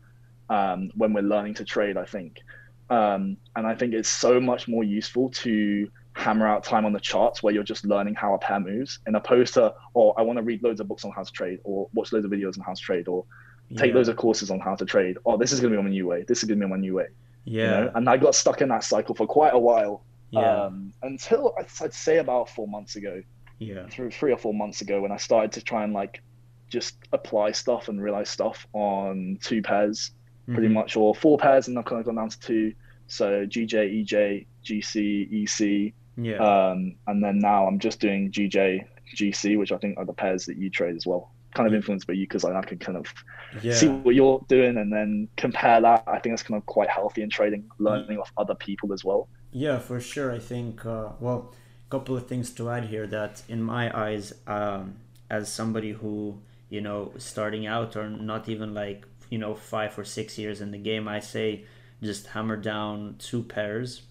um, 0.49 0.91
when 0.94 1.12
we're 1.12 1.23
learning 1.23 1.55
to 1.55 1.65
trade, 1.65 1.97
I 1.97 2.05
think. 2.05 2.38
Um, 2.90 3.37
and 3.54 3.66
I 3.66 3.75
think 3.75 3.94
it's 3.94 4.08
so 4.08 4.40
much 4.40 4.66
more 4.66 4.82
useful 4.82 5.31
to 5.31 5.88
hammer 6.14 6.46
out 6.46 6.64
time 6.64 6.84
on 6.84 6.92
the 6.92 7.00
charts 7.00 7.42
where 7.42 7.54
you're 7.54 7.62
just 7.62 7.84
learning 7.84 8.16
how 8.16 8.34
a 8.34 8.38
pair 8.38 8.58
moves, 8.58 8.98
in 9.06 9.14
opposed 9.14 9.54
to, 9.54 9.72
oh, 9.94 10.10
I 10.10 10.22
want 10.22 10.38
to 10.38 10.42
read 10.42 10.62
loads 10.62 10.81
of 10.81 10.88
books 10.88 11.04
on 11.04 11.12
how 11.12 11.22
to 11.22 11.32
trade, 11.32 11.60
or 11.62 11.88
watch 11.94 12.12
loads 12.12 12.25
of 12.25 12.32
videos 12.32 12.58
on 12.58 12.64
how 12.64 12.75
to 12.75 12.81
trade, 12.81 13.06
or 13.06 13.25
take 13.76 13.90
yeah. 13.90 13.94
loads 13.96 14.08
of 14.08 14.16
courses 14.16 14.50
on 14.50 14.58
how 14.58 14.75
to 14.75 14.84
trade. 14.84 15.19
Oh, 15.25 15.37
this 15.37 15.52
is 15.52 15.60
going 15.60 15.72
to 15.72 15.76
be 15.76 15.78
on 15.78 15.84
my 15.84 15.90
new 15.90 16.08
way. 16.08 16.25
This 16.26 16.42
is 16.42 16.48
going 16.48 16.58
to 16.58 16.66
be 16.66 16.72
on 16.72 16.78
my 16.78 16.82
new 16.82 16.96
way. 16.96 17.06
Yeah. 17.44 17.62
You 17.62 17.85
know? 17.85 17.92
And 17.94 18.09
I 18.09 18.16
got 18.16 18.35
stuck 18.35 18.61
in 18.61 18.68
that 18.70 18.82
cycle 18.82 19.14
for 19.14 19.26
quite 19.26 19.54
a 19.54 19.59
while. 19.59 20.02
Yeah. 20.30 20.64
Um, 20.64 20.92
until 21.02 21.54
I'd 21.59 21.94
say 21.94 22.18
about 22.18 22.50
four 22.50 22.66
months 22.66 22.97
ago. 22.97 23.23
Yeah. 23.61 23.87
Through 23.88 24.11
three 24.11 24.32
or 24.32 24.38
four 24.38 24.54
months 24.54 24.80
ago 24.80 25.00
when 25.02 25.12
I 25.12 25.16
started 25.16 25.52
to 25.52 25.62
try 25.62 25.85
and 25.85 25.92
like 25.92 26.23
just 26.68 26.97
apply 27.12 27.52
stuff 27.52 27.88
and 27.88 28.02
realize 28.02 28.30
stuff 28.30 28.66
on 28.73 29.38
two 29.42 29.61
pairs 29.62 30.12
pretty 30.47 30.66
mm-hmm. 30.66 30.75
much, 30.75 30.97
or 30.97 31.14
four 31.14 31.38
pairs, 31.38 31.68
and 31.68 31.78
I've 31.78 31.85
kind 31.85 32.00
of 32.00 32.06
gone 32.06 32.16
down 32.16 32.28
to 32.30 32.40
two. 32.40 32.73
So 33.11 33.45
GJ, 33.45 34.07
EJ, 34.07 34.47
GC, 34.64 35.43
EC. 35.43 35.93
Yeah. 36.17 36.37
Um, 36.37 36.95
and 37.07 37.23
then 37.23 37.38
now 37.40 37.67
I'm 37.67 37.79
just 37.79 38.00
doing 38.00 38.31
GJ, 38.31 38.85
GC, 39.17 39.59
which 39.59 39.73
I 39.73 39.79
think 39.79 39.99
are 39.99 40.05
the 40.05 40.12
pairs 40.12 40.47
that 40.47 40.57
you 40.57 40.71
trade 40.71 40.97
as 40.97 41.07
well. 41.07 41.33
Kind 41.55 41.67
of 41.67 41.75
influenced 41.75 42.07
by 42.07 42.12
you 42.12 42.26
because 42.26 42.45
I 42.45 42.61
can 42.62 42.79
kind 42.79 42.97
of 42.97 43.07
yeah. 43.62 43.75
see 43.75 43.88
what 43.88 44.14
you're 44.14 44.45
doing 44.49 44.76
and 44.76 44.93
then 44.93 45.29
compare 45.37 45.81
that. 45.81 46.05
I 46.07 46.21
think 46.21 46.35
it's 46.35 46.45
kind 46.45 46.57
of 46.57 46.67
quite 46.67 46.88
healthy 46.88 47.23
in 47.23 47.31
trading, 47.31 47.69
learning 47.79 48.19
off 48.19 48.33
other 48.37 48.55
people 48.55 48.93
as 48.93 49.05
well. 49.05 49.29
Yeah, 49.50 49.81
for 49.81 50.00
sure. 50.00 50.31
I 50.31 50.38
think, 50.38 50.87
uh, 50.87 51.09
well, 51.19 51.52
a 51.88 51.90
couple 51.90 52.17
of 52.17 52.29
things 52.29 52.50
to 52.52 52.71
add 52.71 52.85
here 52.85 53.09
that 53.09 53.43
in 53.49 53.61
my 53.61 53.90
eyes, 53.99 54.33
um, 54.47 54.99
as 55.29 55.52
somebody 55.52 55.90
who, 55.90 56.38
you 56.69 56.81
know, 56.81 57.12
starting 57.19 57.67
out 57.67 57.97
or 57.97 58.09
not 58.09 58.49
even 58.49 58.73
like, 58.73 59.05
you 59.31 59.38
know, 59.38 59.57
five 59.57 59.99
or 59.99 60.05
six 60.05 60.38
years 60.38 60.61
in 60.61 60.71
the 60.71 60.79
game, 60.79 61.09
I 61.09 61.19
say 61.19 61.64
just 62.02 62.28
hammer 62.28 62.57
down 62.57 63.16
two 63.19 63.42
pairs. 63.42 64.02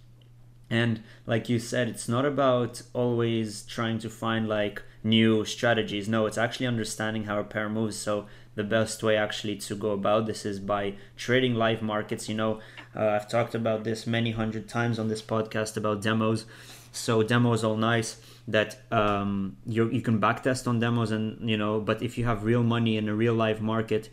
And 0.70 1.02
like 1.26 1.50
you 1.50 1.58
said, 1.58 1.88
it's 1.88 2.08
not 2.08 2.26
about 2.26 2.84
always 2.94 3.64
trying 3.64 3.98
to 4.00 4.10
find 4.10 4.48
like 4.48 4.84
new 5.04 5.44
strategies. 5.46 6.08
No, 6.08 6.26
it's 6.28 6.38
actually 6.38 6.68
understanding 6.68 7.24
how 7.24 7.40
a 7.40 7.44
pair 7.44 7.70
moves. 7.70 7.98
So 7.98 8.28
the 8.56 8.64
best 8.64 9.02
way 9.02 9.16
actually 9.16 9.56
to 9.56 9.76
go 9.76 9.92
about 9.92 10.26
this 10.28 10.46
is 10.46 10.60
by 10.60 10.94
trading 11.18 11.56
live 11.56 11.82
markets. 11.82 12.30
You 12.30 12.36
know, 12.36 12.60
uh, 12.96 13.08
I've 13.08 13.30
talked 13.30 13.56
about 13.56 13.84
this 13.84 14.06
many 14.06 14.32
hundred 14.32 14.68
times 14.68 15.00
on 15.00 15.08
this 15.08 15.22
podcast 15.22 15.78
about 15.78 16.02
demos. 16.02 16.46
So 16.92 17.24
demos 17.24 17.64
all 17.64 17.78
nice 17.78 18.22
that 18.48 18.82
um, 18.92 19.58
you 19.66 19.90
you 19.90 20.02
can 20.02 20.20
backtest 20.20 20.68
on 20.68 20.80
demos 20.80 21.12
and 21.12 21.50
you 21.50 21.58
know, 21.58 21.80
but 21.80 22.02
if 22.02 22.18
you 22.18 22.26
have 22.26 22.44
real 22.44 22.64
money 22.64 22.98
in 22.98 23.08
a 23.08 23.16
real 23.16 23.34
live 23.34 23.62
market, 23.62 24.10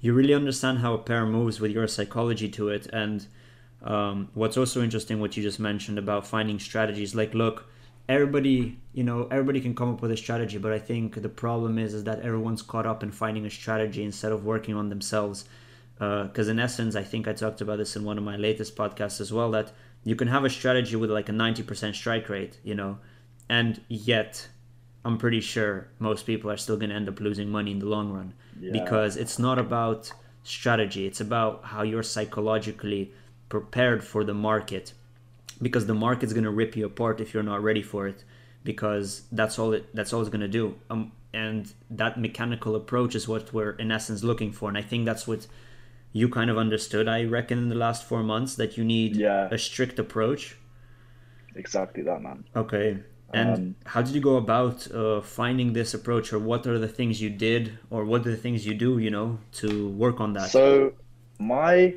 you 0.00 0.12
really 0.12 0.34
understand 0.34 0.78
how 0.78 0.94
a 0.94 0.98
pair 0.98 1.26
moves 1.26 1.60
with 1.60 1.70
your 1.70 1.86
psychology 1.86 2.48
to 2.48 2.68
it. 2.70 2.86
And 2.92 3.26
um, 3.82 4.28
what's 4.34 4.56
also 4.56 4.82
interesting, 4.82 5.20
what 5.20 5.36
you 5.36 5.42
just 5.42 5.60
mentioned 5.60 5.98
about 5.98 6.26
finding 6.26 6.58
strategies. 6.58 7.14
Like, 7.14 7.34
look, 7.34 7.68
everybody, 8.08 8.78
you 8.92 9.04
know, 9.04 9.28
everybody 9.30 9.60
can 9.60 9.74
come 9.74 9.92
up 9.92 10.02
with 10.02 10.10
a 10.10 10.16
strategy, 10.16 10.58
but 10.58 10.72
I 10.72 10.78
think 10.78 11.20
the 11.20 11.28
problem 11.28 11.78
is 11.78 11.94
is 11.94 12.04
that 12.04 12.20
everyone's 12.20 12.62
caught 12.62 12.86
up 12.86 13.02
in 13.02 13.10
finding 13.10 13.46
a 13.46 13.50
strategy 13.50 14.02
instead 14.02 14.32
of 14.32 14.44
working 14.44 14.74
on 14.74 14.88
themselves. 14.88 15.44
because 16.00 16.48
in 16.48 16.58
essence, 16.58 16.96
I 16.96 17.02
think 17.04 17.28
I 17.28 17.34
talked 17.34 17.60
about 17.60 17.76
this 17.76 17.94
in 17.94 18.04
one 18.04 18.16
of 18.16 18.24
my 18.24 18.36
latest 18.36 18.74
podcasts 18.74 19.20
as 19.20 19.32
well. 19.32 19.50
That 19.50 19.72
you 20.02 20.16
can 20.16 20.28
have 20.28 20.44
a 20.44 20.50
strategy 20.50 20.96
with 20.96 21.10
like 21.10 21.28
a 21.28 21.32
ninety 21.32 21.62
percent 21.62 21.94
strike 21.94 22.28
rate, 22.30 22.58
you 22.64 22.74
know, 22.74 22.98
and 23.48 23.80
yet 23.88 24.48
I'm 25.04 25.16
pretty 25.18 25.40
sure 25.40 25.88
most 25.98 26.26
people 26.26 26.50
are 26.50 26.56
still 26.56 26.76
going 26.76 26.90
to 26.90 26.96
end 26.96 27.08
up 27.08 27.20
losing 27.20 27.48
money 27.50 27.70
in 27.72 27.78
the 27.78 27.86
long 27.86 28.12
run. 28.12 28.34
Yeah. 28.60 28.72
because 28.72 29.16
it's 29.16 29.38
not 29.38 29.58
about 29.58 30.12
strategy; 30.42 31.06
it's 31.06 31.20
about 31.20 31.64
how 31.64 31.82
you're 31.82 32.02
psychologically 32.02 33.12
prepared 33.48 34.04
for 34.04 34.24
the 34.24 34.34
market. 34.34 34.92
Because 35.62 35.86
the 35.86 35.94
market's 35.94 36.32
going 36.32 36.44
to 36.44 36.50
rip 36.50 36.76
you 36.76 36.86
apart 36.86 37.20
if 37.20 37.32
you're 37.34 37.42
not 37.42 37.62
ready 37.62 37.82
for 37.82 38.06
it. 38.06 38.24
Because 38.64 39.22
that's 39.32 39.58
all 39.58 39.72
it 39.72 39.94
that's 39.94 40.12
all 40.12 40.20
it's 40.20 40.28
going 40.30 40.40
to 40.42 40.48
do. 40.48 40.74
Um, 40.90 41.12
and 41.32 41.72
that 41.90 42.18
mechanical 42.20 42.74
approach 42.74 43.14
is 43.14 43.26
what 43.28 43.52
we're 43.54 43.72
in 43.72 43.90
essence 43.92 44.22
looking 44.24 44.50
for. 44.52 44.68
And 44.68 44.76
i 44.76 44.82
think 44.82 45.04
that's 45.06 45.26
what 45.28 45.46
you 46.12 46.28
kind 46.28 46.50
of 46.50 46.58
understood 46.58 47.06
i 47.06 47.22
reckon 47.22 47.56
in 47.56 47.68
the 47.68 47.76
last 47.76 48.02
four 48.04 48.22
months 48.24 48.56
that 48.56 48.76
you 48.76 48.82
need 48.84 49.14
Yeah. 49.14 49.48
a 49.52 49.56
strict 49.56 49.98
approach. 50.00 50.56
Exactly 51.54 52.02
that, 52.02 52.20
man. 52.22 52.44
okay 52.56 52.98
and 53.32 53.56
Um, 53.56 53.74
how 53.86 54.02
did 54.02 54.14
you 54.14 54.20
go 54.20 54.36
about 54.36 54.90
uh, 54.92 55.20
finding 55.20 55.72
this 55.72 55.94
approach 55.94 56.32
or 56.32 56.38
what 56.38 56.66
are 56.66 56.78
the 56.78 56.88
things 56.88 57.20
you 57.20 57.30
did 57.30 57.78
or 57.90 58.04
what 58.04 58.26
are 58.26 58.30
the 58.30 58.36
things 58.36 58.66
you 58.66 58.74
do 58.74 58.98
you 58.98 59.10
know 59.10 59.38
to 59.52 59.88
work 59.90 60.20
on 60.20 60.32
that 60.34 60.50
So 60.50 60.92
my 61.38 61.94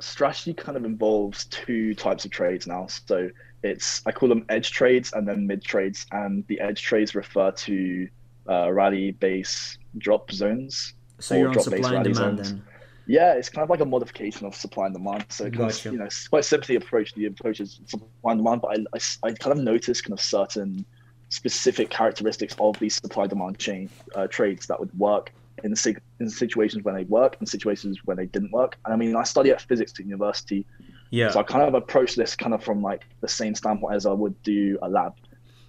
strategy 0.00 0.54
kind 0.54 0.76
of 0.76 0.84
involves 0.84 1.44
two 1.46 1.94
types 1.94 2.24
of 2.24 2.30
trades 2.30 2.66
now. 2.66 2.86
So 2.86 3.30
it's 3.62 4.02
I 4.06 4.12
call 4.12 4.28
them 4.28 4.44
edge 4.48 4.72
trades 4.72 5.12
and 5.12 5.26
then 5.26 5.46
mid 5.46 5.62
trades, 5.64 6.06
and 6.12 6.44
the 6.48 6.60
edge 6.60 6.82
trades 6.82 7.14
refer 7.14 7.50
to 7.52 8.08
uh, 8.48 8.70
rally 8.72 9.12
base 9.12 9.78
drop 9.98 10.30
zones. 10.30 10.94
so 11.18 11.34
you're 11.34 11.48
on 11.48 11.58
supply 11.60 11.94
and 11.94 12.04
demand 12.04 12.38
zones. 12.38 12.52
then 12.52 12.62
Yeah, 13.06 13.34
it's 13.34 13.48
kind 13.48 13.62
of 13.62 13.70
like 13.70 13.80
a 13.80 13.84
modification 13.84 14.46
of 14.46 14.54
supply 14.54 14.86
and 14.86 14.94
demand. 14.94 15.26
So 15.28 15.44
kind 15.44 15.56
Gotcha. 15.56 15.88
of, 15.88 15.92
you 15.94 15.98
know, 15.98 16.08
quite 16.30 16.44
simply 16.44 16.76
approach 16.76 17.14
the 17.14 17.26
approach 17.26 17.60
is 17.60 17.80
supply 17.86 18.32
and 18.32 18.40
demand, 18.40 18.62
but 18.62 18.78
I, 18.78 18.84
I, 18.96 19.28
I 19.28 19.32
kind 19.32 19.58
of 19.58 19.62
noticed 19.62 20.04
kind 20.04 20.12
of 20.12 20.20
certain 20.20 20.84
specific 21.28 21.90
characteristics 21.90 22.54
of 22.58 22.78
these 22.78 22.94
supply 22.94 23.26
demand 23.26 23.58
chain 23.58 23.90
uh, 24.14 24.26
trades 24.28 24.66
that 24.68 24.78
would 24.78 24.96
work 24.98 25.32
in 25.62 25.70
the 25.70 25.76
sig- 25.76 26.00
in 26.20 26.28
situations 26.28 26.84
when 26.84 26.94
they 26.94 27.04
work 27.04 27.36
and 27.40 27.48
situations 27.48 27.98
when 28.04 28.16
they 28.16 28.26
didn't 28.26 28.52
work. 28.52 28.76
And 28.84 28.94
I 28.94 28.96
mean, 28.96 29.16
I 29.16 29.24
study 29.24 29.50
at 29.50 29.60
physics 29.60 29.92
at 29.98 30.06
university, 30.06 30.66
yeah 31.10 31.30
so 31.30 31.40
I 31.40 31.42
kind 31.42 31.62
of 31.62 31.74
approach 31.74 32.16
this 32.16 32.34
kind 32.34 32.54
of 32.54 32.62
from 32.62 32.82
like 32.82 33.04
the 33.20 33.28
same 33.28 33.54
standpoint 33.54 33.94
as 33.94 34.06
I 34.06 34.12
would 34.12 34.40
do 34.42 34.78
a 34.82 34.88
lab, 34.88 35.14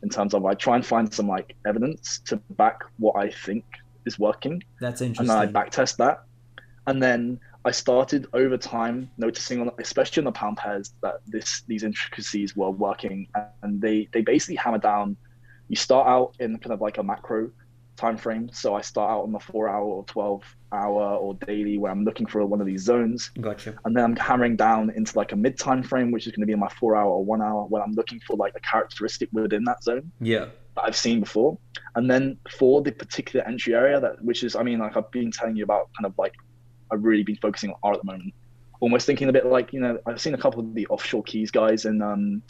in 0.03 0.09
terms 0.09 0.33
of 0.33 0.45
I 0.45 0.53
try 0.53 0.75
and 0.75 0.85
find 0.85 1.13
some 1.13 1.27
like 1.27 1.55
evidence 1.65 2.19
to 2.25 2.37
back 2.51 2.81
what 2.97 3.15
I 3.15 3.29
think 3.31 3.63
is 4.05 4.19
working 4.19 4.63
that's 4.79 5.01
interesting. 5.01 5.35
and 5.35 5.49
then 5.49 5.55
I 5.55 5.65
backtest 5.65 5.97
that. 5.97 6.23
And 6.87 7.01
then 7.01 7.39
I 7.65 7.71
started 7.71 8.27
over 8.33 8.57
time 8.57 9.09
noticing, 9.17 9.61
on, 9.61 9.71
especially 9.79 10.21
on 10.21 10.25
the 10.25 10.31
pound 10.31 10.57
pairs, 10.57 10.93
that 11.01 11.15
this 11.25 11.63
these 11.67 11.83
intricacies 11.83 12.55
were 12.55 12.69
working, 12.69 13.27
and 13.63 13.81
they 13.81 14.07
they 14.13 14.21
basically 14.21 14.55
hammer 14.55 14.77
down. 14.77 15.17
You 15.67 15.75
start 15.75 16.07
out 16.07 16.35
in 16.39 16.57
kind 16.59 16.73
of 16.73 16.81
like 16.81 16.99
a 16.99 17.03
macro 17.03 17.49
time 17.95 18.17
frame. 18.17 18.49
So 18.51 18.75
I 18.75 18.81
start 18.81 19.09
out 19.09 19.23
on 19.23 19.31
the 19.31 19.39
four 19.39 19.67
hour 19.67 19.83
or 19.83 20.03
twelve 20.05 20.43
hour 20.71 21.15
or 21.15 21.33
daily, 21.47 21.77
where 21.77 21.91
I'm 21.91 22.03
looking 22.03 22.27
for 22.27 22.45
one 22.45 22.61
of 22.61 22.67
these 22.67 22.83
zones, 22.83 23.31
gotcha 23.41 23.75
and 23.85 23.95
then 23.95 24.03
I'm 24.03 24.15
hammering 24.15 24.55
down 24.55 24.91
into 24.91 25.17
like 25.17 25.31
a 25.31 25.35
mid 25.35 25.57
time 25.57 25.81
frame, 25.81 26.11
which 26.11 26.27
is 26.27 26.33
going 26.33 26.41
to 26.41 26.45
be 26.45 26.53
in 26.53 26.59
my 26.59 26.69
four 26.69 26.95
hour 26.95 27.09
or 27.09 27.25
one 27.25 27.41
hour, 27.41 27.65
where 27.65 27.81
I'm 27.81 27.93
looking 27.93 28.19
for 28.27 28.35
like 28.35 28.53
a 28.55 28.59
characteristic 28.59 29.29
within 29.31 29.63
that 29.63 29.83
zone 29.83 30.11
yeah 30.21 30.45
that 30.75 30.83
I've 30.83 30.95
seen 30.95 31.21
before. 31.21 31.57
And 31.95 32.11
then 32.11 32.37
for 32.51 32.81
the 32.81 32.91
particular 32.91 33.45
entry 33.47 33.73
area 33.73 33.99
that 33.99 34.23
which 34.23 34.43
is 34.43 34.55
I 34.55 34.63
mean 34.63 34.79
like 34.79 34.97
I've 34.97 35.09
been 35.11 35.31
telling 35.31 35.55
you 35.55 35.63
about 35.63 35.89
kind 35.97 36.05
of 36.05 36.13
like 36.17 36.33
I've 36.95 37.03
really 37.03 37.23
been 37.23 37.35
focusing 37.37 37.69
on 37.69 37.75
R 37.83 37.93
at 37.93 37.99
the 37.99 38.05
moment. 38.05 38.33
Almost 38.79 39.05
thinking 39.05 39.29
a 39.29 39.31
bit 39.31 39.45
like, 39.45 39.73
you 39.73 39.79
know, 39.79 39.99
I've 40.05 40.19
seen 40.19 40.33
a 40.33 40.37
couple 40.37 40.59
of 40.61 40.73
the 40.73 40.87
offshore 40.87 41.23
keys 41.23 41.51
guys 41.51 41.85
and 41.85 42.01
um 42.01 42.41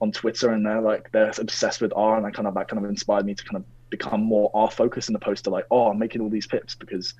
on 0.00 0.12
Twitter 0.12 0.50
and 0.50 0.64
they're 0.64 0.80
like 0.80 1.10
they're 1.10 1.32
obsessed 1.38 1.80
with 1.80 1.92
R 1.96 2.16
and 2.16 2.24
that 2.24 2.34
kind 2.34 2.46
of 2.46 2.54
that 2.54 2.68
kind 2.68 2.84
of 2.84 2.88
inspired 2.88 3.26
me 3.26 3.34
to 3.34 3.44
kind 3.44 3.56
of 3.56 3.64
become 3.90 4.22
more 4.22 4.50
R 4.54 4.70
focused 4.70 5.08
in 5.08 5.16
opposed 5.16 5.44
to 5.44 5.50
like, 5.50 5.66
oh 5.70 5.88
I'm 5.90 5.98
making 5.98 6.20
all 6.20 6.30
these 6.30 6.46
pips 6.46 6.74
because 6.76 7.14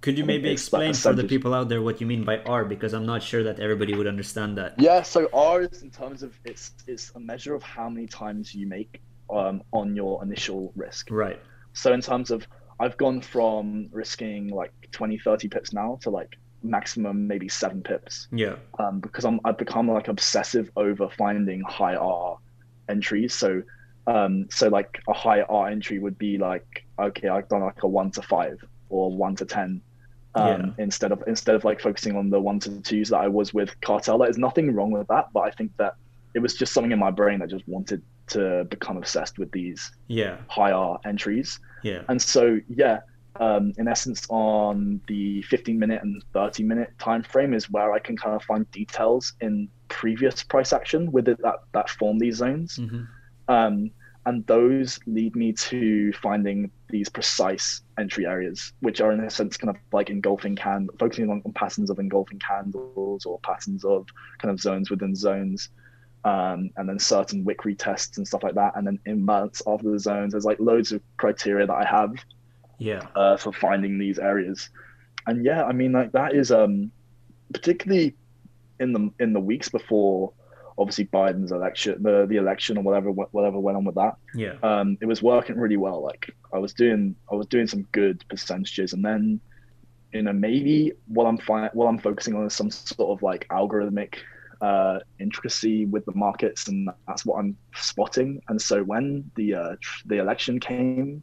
Could 0.00 0.18
you 0.18 0.24
maybe 0.24 0.50
explain 0.50 0.94
for 0.94 1.12
the 1.12 1.24
people 1.24 1.54
out 1.54 1.68
there 1.68 1.82
what 1.82 2.00
you 2.00 2.06
mean 2.06 2.24
by 2.24 2.38
R? 2.38 2.64
Because 2.64 2.92
I'm 2.92 3.06
not 3.06 3.22
sure 3.22 3.42
that 3.44 3.60
everybody 3.60 3.94
would 3.94 4.06
understand 4.06 4.58
that. 4.58 4.74
Yeah, 4.78 5.02
so 5.02 5.28
R 5.32 5.62
is 5.62 5.82
in 5.82 5.90
terms 5.90 6.22
of 6.22 6.38
it's 6.44 6.72
it's 6.86 7.12
a 7.14 7.20
measure 7.20 7.54
of 7.54 7.62
how 7.62 7.88
many 7.88 8.06
times 8.06 8.54
you 8.54 8.66
make 8.66 9.00
um 9.30 9.62
on 9.72 9.96
your 9.96 10.22
initial 10.22 10.72
risk. 10.76 11.08
Right. 11.10 11.40
So 11.72 11.92
in 11.92 12.00
terms 12.00 12.30
of, 12.30 12.46
I've 12.78 12.96
gone 12.96 13.20
from 13.20 13.88
risking 13.92 14.48
like 14.48 14.72
20, 14.92 15.18
30 15.18 15.48
pips 15.48 15.72
now 15.72 15.98
to 16.02 16.10
like 16.10 16.36
maximum 16.62 17.26
maybe 17.26 17.48
seven 17.48 17.82
pips 17.82 18.28
Yeah. 18.32 18.56
um, 18.78 19.00
because 19.00 19.24
I'm, 19.24 19.40
I've 19.44 19.58
become 19.58 19.88
like 19.88 20.08
obsessive 20.08 20.70
over 20.76 21.08
finding 21.08 21.62
high 21.62 21.94
R 21.94 22.38
entries. 22.88 23.34
So, 23.34 23.62
um, 24.06 24.46
so 24.50 24.68
like 24.68 25.00
a 25.08 25.12
high 25.12 25.42
R 25.42 25.68
entry 25.68 25.98
would 25.98 26.18
be 26.18 26.38
like, 26.38 26.84
okay, 26.98 27.28
I've 27.28 27.48
done 27.48 27.62
like 27.62 27.82
a 27.82 27.88
one 27.88 28.10
to 28.12 28.22
five 28.22 28.62
or 28.88 29.10
one 29.10 29.36
to 29.36 29.44
10. 29.44 29.80
Um, 30.34 30.74
instead 30.76 31.12
of 31.12 31.24
instead 31.26 31.54
of 31.54 31.64
like 31.64 31.80
focusing 31.80 32.14
on 32.14 32.28
the 32.28 32.38
one 32.38 32.60
to 32.60 32.82
twos 32.82 33.08
that 33.08 33.16
I 33.16 33.26
was 33.26 33.54
with 33.54 33.80
cartel, 33.80 34.18
there's 34.18 34.36
nothing 34.36 34.70
wrong 34.74 34.90
with 34.90 35.08
that, 35.08 35.28
but 35.32 35.40
I 35.40 35.50
think 35.50 35.74
that 35.78 35.94
it 36.34 36.40
was 36.40 36.52
just 36.52 36.74
something 36.74 36.92
in 36.92 36.98
my 36.98 37.10
brain 37.10 37.38
that 37.38 37.48
just 37.48 37.66
wanted 37.66 38.02
to 38.28 38.64
become 38.70 38.96
obsessed 38.96 39.38
with 39.38 39.50
these 39.52 39.90
Yeah. 40.08 40.38
high 40.48 40.72
R 40.72 40.98
entries. 41.04 41.58
Yeah. 41.82 42.02
And 42.08 42.20
so, 42.20 42.58
yeah, 42.68 43.00
um, 43.38 43.72
in 43.78 43.86
essence, 43.88 44.26
on 44.30 45.00
the 45.08 45.42
15 45.42 45.78
minute 45.78 46.02
and 46.02 46.22
30 46.32 46.62
minute 46.64 46.90
time 46.98 47.22
frame 47.22 47.52
is 47.54 47.70
where 47.70 47.92
I 47.92 47.98
can 47.98 48.16
kind 48.16 48.34
of 48.34 48.42
find 48.44 48.70
details 48.70 49.34
in 49.40 49.68
previous 49.88 50.42
price 50.42 50.72
action 50.72 51.12
with 51.12 51.28
it 51.28 51.38
that 51.42 51.56
that 51.72 51.90
form 51.90 52.18
these 52.18 52.36
zones, 52.36 52.76
hmm 52.76 53.02
um, 53.48 53.90
and 54.24 54.44
those 54.48 54.98
lead 55.06 55.36
me 55.36 55.52
to 55.52 56.12
finding 56.14 56.68
these 56.88 57.08
precise 57.08 57.82
entry 57.96 58.26
areas, 58.26 58.72
which 58.80 59.00
are 59.00 59.12
in 59.12 59.20
a 59.20 59.30
sense 59.30 59.56
kind 59.56 59.70
of 59.70 59.76
like 59.92 60.10
engulfing 60.10 60.56
can, 60.56 60.88
focusing 60.98 61.30
on, 61.30 61.40
on 61.46 61.52
patterns 61.52 61.90
of 61.90 62.00
engulfing 62.00 62.40
candles 62.40 63.24
or 63.24 63.38
patterns 63.44 63.84
of 63.84 64.04
kind 64.40 64.52
of 64.52 64.60
zones 64.60 64.90
within 64.90 65.14
zones. 65.14 65.68
Um, 66.26 66.70
and 66.76 66.88
then 66.88 66.98
certain 66.98 67.44
wick 67.44 67.60
tests 67.78 68.16
and 68.18 68.26
stuff 68.26 68.42
like 68.42 68.54
that, 68.54 68.72
and 68.74 68.84
then 68.86 68.98
imbalance 69.06 69.62
after 69.64 69.88
the 69.92 69.98
zones. 70.08 70.32
There's 70.32 70.44
like 70.44 70.58
loads 70.58 70.90
of 70.90 71.00
criteria 71.18 71.66
that 71.66 71.78
I 71.84 71.84
have 71.84 72.12
Yeah. 72.78 73.02
uh, 73.14 73.36
for 73.36 73.52
finding 73.52 73.96
these 73.96 74.18
areas. 74.18 74.68
And 75.28 75.44
yeah, 75.44 75.62
I 75.70 75.72
mean, 75.72 75.92
like 75.92 76.10
that 76.12 76.34
is 76.34 76.50
um, 76.50 76.90
particularly 77.52 78.14
in 78.80 78.92
the 78.92 79.10
in 79.20 79.32
the 79.34 79.40
weeks 79.40 79.68
before, 79.68 80.32
obviously 80.78 81.06
Biden's 81.06 81.52
election, 81.52 82.02
the 82.02 82.26
the 82.26 82.36
election 82.36 82.76
or 82.78 82.82
whatever 82.82 83.10
whatever 83.12 83.58
went 83.60 83.76
on 83.76 83.84
with 83.84 83.94
that. 83.94 84.16
Yeah. 84.34 84.54
Um, 84.64 84.98
it 85.00 85.06
was 85.06 85.22
working 85.22 85.56
really 85.58 85.76
well. 85.76 86.02
Like 86.02 86.34
I 86.52 86.58
was 86.58 86.72
doing 86.74 87.14
I 87.30 87.34
was 87.36 87.46
doing 87.46 87.68
some 87.68 87.82
good 87.92 88.24
percentages, 88.28 88.92
and 88.94 89.04
then 89.04 89.40
you 90.12 90.22
know 90.22 90.32
maybe 90.32 90.92
what 91.06 91.26
I'm 91.26 91.38
fi- 91.38 91.70
what 91.72 91.86
I'm 91.86 91.98
focusing 91.98 92.34
on 92.34 92.46
is 92.46 92.54
some 92.54 92.70
sort 92.70 93.10
of 93.10 93.22
like 93.22 93.46
algorithmic 93.48 94.14
uh, 94.60 94.98
intricacy 95.20 95.84
with 95.86 96.04
the 96.04 96.14
markets, 96.14 96.68
and 96.68 96.88
that's 97.06 97.24
what 97.26 97.38
I'm 97.38 97.56
spotting. 97.74 98.40
And 98.48 98.60
so 98.60 98.82
when 98.82 99.30
the 99.34 99.54
uh, 99.54 99.76
tr- 99.80 100.02
the 100.06 100.18
election 100.18 100.60
came, 100.60 101.22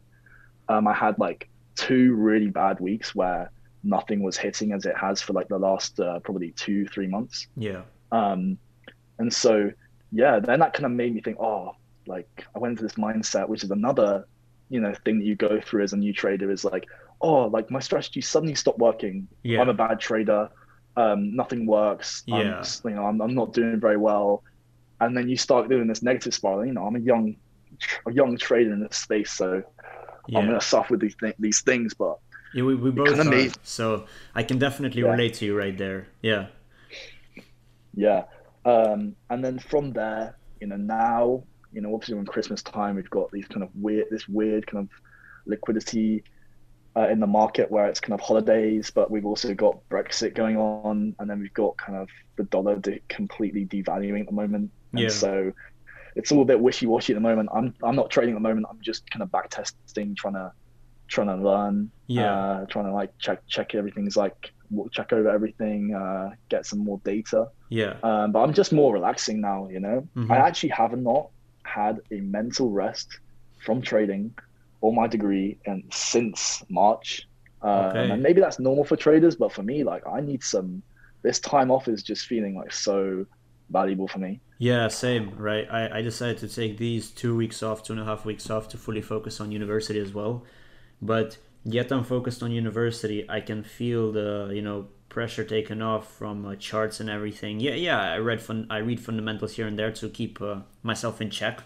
um, 0.69 0.87
I 0.87 0.93
had 0.93 1.17
like 1.19 1.49
two 1.75 2.13
really 2.13 2.49
bad 2.49 2.79
weeks 2.79 3.15
where 3.15 3.51
nothing 3.83 4.23
was 4.23 4.37
hitting 4.37 4.71
as 4.71 4.85
it 4.85 4.95
has 4.95 5.21
for 5.21 5.33
like 5.33 5.49
the 5.49 5.57
last 5.57 5.99
uh, 5.99 6.19
probably 6.19 6.51
two 6.51 6.87
three 6.87 7.07
months. 7.07 7.47
Yeah. 7.57 7.81
Um, 8.11 8.57
and 9.19 9.33
so, 9.33 9.71
yeah, 10.11 10.39
then 10.39 10.59
that 10.59 10.73
kind 10.73 10.85
of 10.85 10.91
made 10.91 11.13
me 11.13 11.21
think, 11.21 11.37
oh, 11.39 11.75
like 12.05 12.45
I 12.55 12.59
went 12.59 12.73
into 12.73 12.83
this 12.83 12.93
mindset, 12.93 13.47
which 13.47 13.63
is 13.63 13.71
another, 13.71 14.27
you 14.69 14.79
know, 14.79 14.93
thing 15.05 15.19
that 15.19 15.25
you 15.25 15.35
go 15.35 15.59
through 15.61 15.83
as 15.83 15.93
a 15.93 15.97
new 15.97 16.13
trader 16.13 16.51
is 16.51 16.63
like, 16.63 16.85
oh, 17.21 17.45
like 17.47 17.71
my 17.71 17.79
strategy 17.79 18.21
suddenly 18.21 18.55
stopped 18.55 18.79
working. 18.79 19.27
Yeah. 19.43 19.61
I'm 19.61 19.69
a 19.69 19.73
bad 19.73 19.99
trader. 19.99 20.49
Um, 20.95 21.35
nothing 21.35 21.65
works. 21.65 22.23
Yeah. 22.27 22.61
I'm, 22.61 22.89
you 22.91 22.95
know, 22.95 23.05
I'm, 23.05 23.21
I'm 23.21 23.33
not 23.33 23.53
doing 23.53 23.79
very 23.79 23.97
well. 23.97 24.43
And 25.01 25.17
then 25.17 25.27
you 25.27 25.35
start 25.37 25.69
doing 25.69 25.87
this 25.87 26.03
negative 26.03 26.33
spiral. 26.33 26.65
You 26.65 26.73
know, 26.73 26.85
I'm 26.85 26.95
a 26.95 26.99
young, 26.99 27.35
a 28.05 28.11
young 28.13 28.37
trader 28.37 28.71
in 28.71 28.79
this 28.79 28.97
space, 28.97 29.31
so 29.31 29.63
I'm 30.35 30.45
gonna 30.45 30.61
suffer 30.61 30.93
with 30.93 31.01
these 31.01 31.15
th- 31.15 31.35
these 31.39 31.61
things. 31.61 31.93
But 31.93 32.17
Yeah, 32.53 32.63
we, 32.63 32.75
we 32.75 32.91
both 32.91 33.19
are. 33.19 33.23
made- 33.23 33.57
So 33.63 34.05
I 34.35 34.43
can 34.43 34.59
definitely 34.59 35.01
Yeah. 35.01 35.11
relate 35.11 35.33
to 35.35 35.45
you 35.45 35.57
right 35.57 35.77
there. 35.77 36.07
Yeah. 36.21 36.47
yeah 37.95 38.23
um 38.65 39.15
and 39.29 39.43
then 39.43 39.59
from 39.59 39.91
there 39.91 40.35
you 40.61 40.67
know 40.67 40.77
now 40.77 41.43
you 41.73 41.81
know 41.81 41.93
obviously 41.93 42.15
when 42.15 42.25
christmas 42.25 42.63
time 42.63 42.95
we've 42.95 43.09
got 43.09 43.29
these 43.31 43.47
kind 43.47 43.61
of 43.61 43.69
weird 43.75 44.05
this 44.09 44.27
weird 44.27 44.65
kind 44.65 44.87
of 44.87 44.89
liquidity 45.45 46.23
uh, 46.95 47.07
in 47.09 47.19
the 47.19 47.27
market 47.27 47.69
where 47.71 47.87
it's 47.87 47.99
kind 47.99 48.13
of 48.13 48.19
holidays 48.21 48.91
but 48.93 49.09
we've 49.09 49.25
also 49.25 49.53
got 49.53 49.77
brexit 49.89 50.33
going 50.35 50.57
on 50.57 51.15
and 51.19 51.29
then 51.29 51.39
we've 51.39 51.53
got 51.53 51.75
kind 51.77 51.97
of 51.97 52.07
the 52.35 52.43
dollar 52.45 52.75
de- 52.77 53.01
completely 53.09 53.65
devaluing 53.65 54.19
at 54.21 54.27
the 54.27 54.31
moment 54.33 54.69
and 54.91 55.01
Yeah. 55.01 55.09
so 55.09 55.51
it's 56.15 56.31
all 56.31 56.41
a 56.43 56.45
bit 56.45 56.59
wishy-washy 56.59 57.13
at 57.13 57.15
the 57.15 57.21
moment 57.21 57.49
i'm 57.53 57.73
i'm 57.83 57.95
not 57.95 58.09
trading 58.11 58.35
at 58.35 58.37
the 58.37 58.47
moment 58.47 58.67
i'm 58.69 58.79
just 58.81 59.09
kind 59.09 59.23
of 59.23 59.31
back 59.31 59.49
testing 59.49 60.13
trying 60.15 60.35
to 60.35 60.51
trying 61.07 61.27
to 61.27 61.35
learn 61.35 61.89
Yeah. 62.07 62.31
uh, 62.33 62.65
trying 62.67 62.85
to 62.85 62.93
like 62.93 63.17
check 63.19 63.39
check 63.47 63.73
everything's 63.75 64.15
like 64.15 64.51
check 64.91 65.13
over 65.13 65.29
everything, 65.29 65.93
uh, 65.93 66.31
get 66.49 66.65
some 66.65 66.79
more 66.79 66.99
data. 67.03 67.47
Yeah. 67.69 67.93
Um, 68.01 68.31
but 68.31 68.39
I'm 68.41 68.53
just 68.53 68.73
more 68.73 68.91
relaxing 68.91 69.39
now. 69.39 69.67
You 69.69 69.79
know, 69.79 70.07
Mhm. 70.15 70.31
I 70.31 70.37
actually 70.37 70.69
have 70.69 70.97
not 70.97 71.29
had 71.61 71.99
a 72.09 72.19
mental 72.21 72.71
rest 72.71 73.19
from 73.63 73.83
trading 73.83 74.33
or 74.83 74.93
my 74.93 75.07
degree 75.07 75.59
and 75.65 75.83
since 75.93 76.63
March. 76.69 77.27
Um, 77.63 77.71
Okay. 77.85 78.11
And 78.11 78.23
maybe 78.23 78.41
that's 78.41 78.59
normal 78.59 78.85
for 78.85 78.97
traders, 78.97 79.35
but 79.37 79.53
for 79.53 79.63
me, 79.63 79.83
like 79.85 80.03
I 80.07 80.21
need 80.21 80.43
some. 80.43 80.83
This 81.23 81.39
time 81.39 81.71
off 81.71 81.87
is 81.87 82.03
just 82.03 82.27
feeling 82.27 82.55
like 82.55 82.73
so 82.73 83.25
valuable 83.69 84.07
for 84.09 84.19
me. 84.19 84.41
Yeah, 84.57 84.87
same, 84.87 85.35
right? 85.37 85.67
I, 85.69 85.99
I 85.99 86.01
decided 86.01 86.37
to 86.39 86.47
take 86.47 86.77
these 86.77 87.11
two 87.11 87.35
weeks 87.35 87.61
off, 87.63 87.83
two 87.83 87.93
and 87.93 88.01
a 88.01 88.05
half 88.05 88.25
weeks 88.25 88.49
off 88.49 88.69
to 88.69 88.77
fully 88.77 89.01
focus 89.01 89.41
on 89.41 89.51
university 89.51 89.99
as 89.99 90.13
well. 90.13 90.45
But 91.01 91.37
yet 91.63 91.91
I'm 91.91 92.03
focused 92.05 92.43
on 92.43 92.51
university, 92.51 93.29
I 93.29 93.41
can 93.41 93.63
feel 93.63 94.11
the, 94.13 94.51
you 94.53 94.61
know, 94.61 94.89
pressure 95.09 95.43
taken 95.45 95.81
off 95.81 96.11
from 96.11 96.45
uh, 96.45 96.55
charts 96.57 96.99
and 96.99 97.09
everything. 97.09 97.59
Yeah, 97.61 97.75
yeah, 97.75 98.01
I 98.13 98.17
read 98.17 98.41
fun 98.41 98.67
I 98.69 98.79
read 98.79 98.99
fundamentals 99.01 99.53
here 99.55 99.67
and 99.67 99.79
there 99.79 99.91
to 99.93 100.09
keep 100.09 100.41
uh, 100.41 100.61
myself 100.83 101.21
in 101.21 101.29
check. 101.29 101.63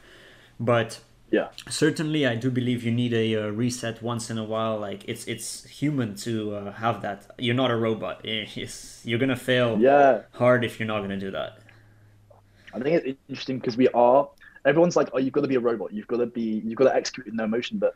But 0.60 1.00
Yeah. 1.32 1.50
certainly 1.70 2.26
I 2.26 2.36
do 2.36 2.50
believe 2.50 2.84
you 2.84 2.92
need 2.92 3.14
a 3.14 3.36
uh, 3.36 3.48
reset 3.50 4.02
once 4.02 4.30
in 4.30 4.38
a 4.38 4.44
while. 4.44 4.78
Like 4.80 5.04
it's 5.08 5.26
it's 5.28 5.66
human 5.66 6.16
to 6.18 6.56
uh, 6.56 6.72
have 6.74 7.02
that. 7.02 7.28
You're 7.38 7.56
not 7.56 7.72
a 7.72 7.76
robot. 7.76 8.22
It's, 8.26 9.02
you're 9.06 9.20
going 9.20 9.30
to 9.30 9.36
fail 9.36 9.78
Yeah. 9.80 10.22
hard 10.34 10.64
if 10.64 10.80
you're 10.80 10.88
not 10.88 11.00
going 11.00 11.10
to 11.12 11.20
do 11.20 11.32
that. 11.32 11.60
I 12.74 12.80
think 12.80 13.04
it's 13.06 13.20
interesting 13.30 13.60
because 13.60 13.78
we 13.78 13.88
are. 13.90 14.30
Everyone's 14.66 14.96
like, 14.96 15.10
"Oh, 15.14 15.18
you've 15.18 15.34
got 15.34 15.42
to 15.42 15.48
be 15.48 15.56
a 15.56 15.60
robot. 15.60 15.94
You've 15.94 16.08
got 16.08 16.18
to 16.18 16.26
be. 16.26 16.62
You've 16.66 16.76
got 16.78 16.86
to 16.86 16.96
execute 16.96 17.34
no 17.34 17.46
emotion." 17.46 17.78
But 17.78 17.94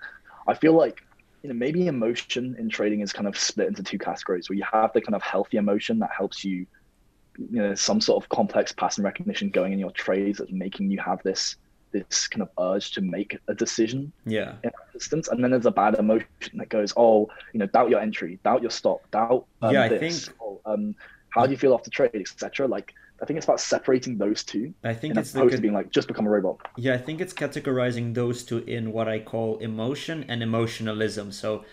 I 0.47 0.53
feel 0.53 0.73
like 0.73 1.01
you 1.43 1.49
know 1.49 1.55
maybe 1.55 1.87
emotion 1.87 2.55
in 2.57 2.69
trading 2.69 3.01
is 3.01 3.11
kind 3.13 3.27
of 3.27 3.37
split 3.37 3.67
into 3.67 3.83
two 3.83 3.97
categories. 3.99 4.49
Where 4.49 4.57
you 4.57 4.65
have 4.71 4.93
the 4.93 5.01
kind 5.01 5.15
of 5.15 5.21
healthy 5.21 5.57
emotion 5.57 5.99
that 5.99 6.11
helps 6.17 6.43
you, 6.45 6.65
you 7.37 7.61
know, 7.61 7.75
some 7.75 7.99
sort 7.99 8.23
of 8.23 8.29
complex 8.29 8.71
pattern 8.71 9.03
recognition 9.03 9.49
going 9.49 9.73
in 9.73 9.79
your 9.79 9.91
trades 9.91 10.39
that's 10.39 10.51
making 10.51 10.89
you 10.91 10.99
have 10.99 11.21
this 11.23 11.57
this 11.91 12.27
kind 12.27 12.41
of 12.41 12.49
urge 12.59 12.91
to 12.91 13.01
make 13.01 13.37
a 13.47 13.53
decision 13.53 14.11
Yeah. 14.25 14.55
in 14.63 14.71
instance. 14.93 15.27
And 15.27 15.43
then 15.43 15.51
there's 15.51 15.65
a 15.65 15.71
bad 15.71 15.95
emotion 15.95 16.27
that 16.55 16.69
goes, 16.69 16.93
"Oh, 16.97 17.29
you 17.53 17.59
know, 17.59 17.67
doubt 17.67 17.89
your 17.89 17.99
entry, 17.99 18.39
doubt 18.43 18.61
your 18.61 18.71
stop, 18.71 18.99
doubt 19.11 19.45
um, 19.61 19.73
Yeah, 19.73 19.83
I 19.83 19.87
this. 19.89 20.25
think- 20.27 20.37
Oh, 20.41 20.61
um, 20.65 20.95
how 21.29 21.45
do 21.45 21.51
you 21.51 21.57
feel 21.57 21.73
after 21.73 21.89
trade, 21.89 22.11
etc." 22.15 22.67
Like 22.67 22.93
I 23.21 23.25
think 23.25 23.37
it's 23.37 23.45
about 23.45 23.59
separating 23.59 24.17
those 24.17 24.43
two 24.43 24.73
I 24.83 24.93
think 24.93 25.13
in 25.13 25.19
it's 25.19 25.31
the 25.31 25.47
to 25.47 25.57
being 25.59 25.73
like 25.75 25.91
just 25.91 26.07
become 26.07 26.25
a 26.25 26.29
robot. 26.29 26.57
Yeah, 26.77 26.93
I 26.95 26.97
think 26.97 27.21
it's 27.21 27.33
categorizing 27.33 28.15
those 28.15 28.43
two 28.43 28.59
in 28.59 28.91
what 28.91 29.07
I 29.07 29.19
call 29.19 29.57
emotion 29.59 30.25
and 30.27 30.41
emotionalism. 30.41 31.31
So, 31.31 31.63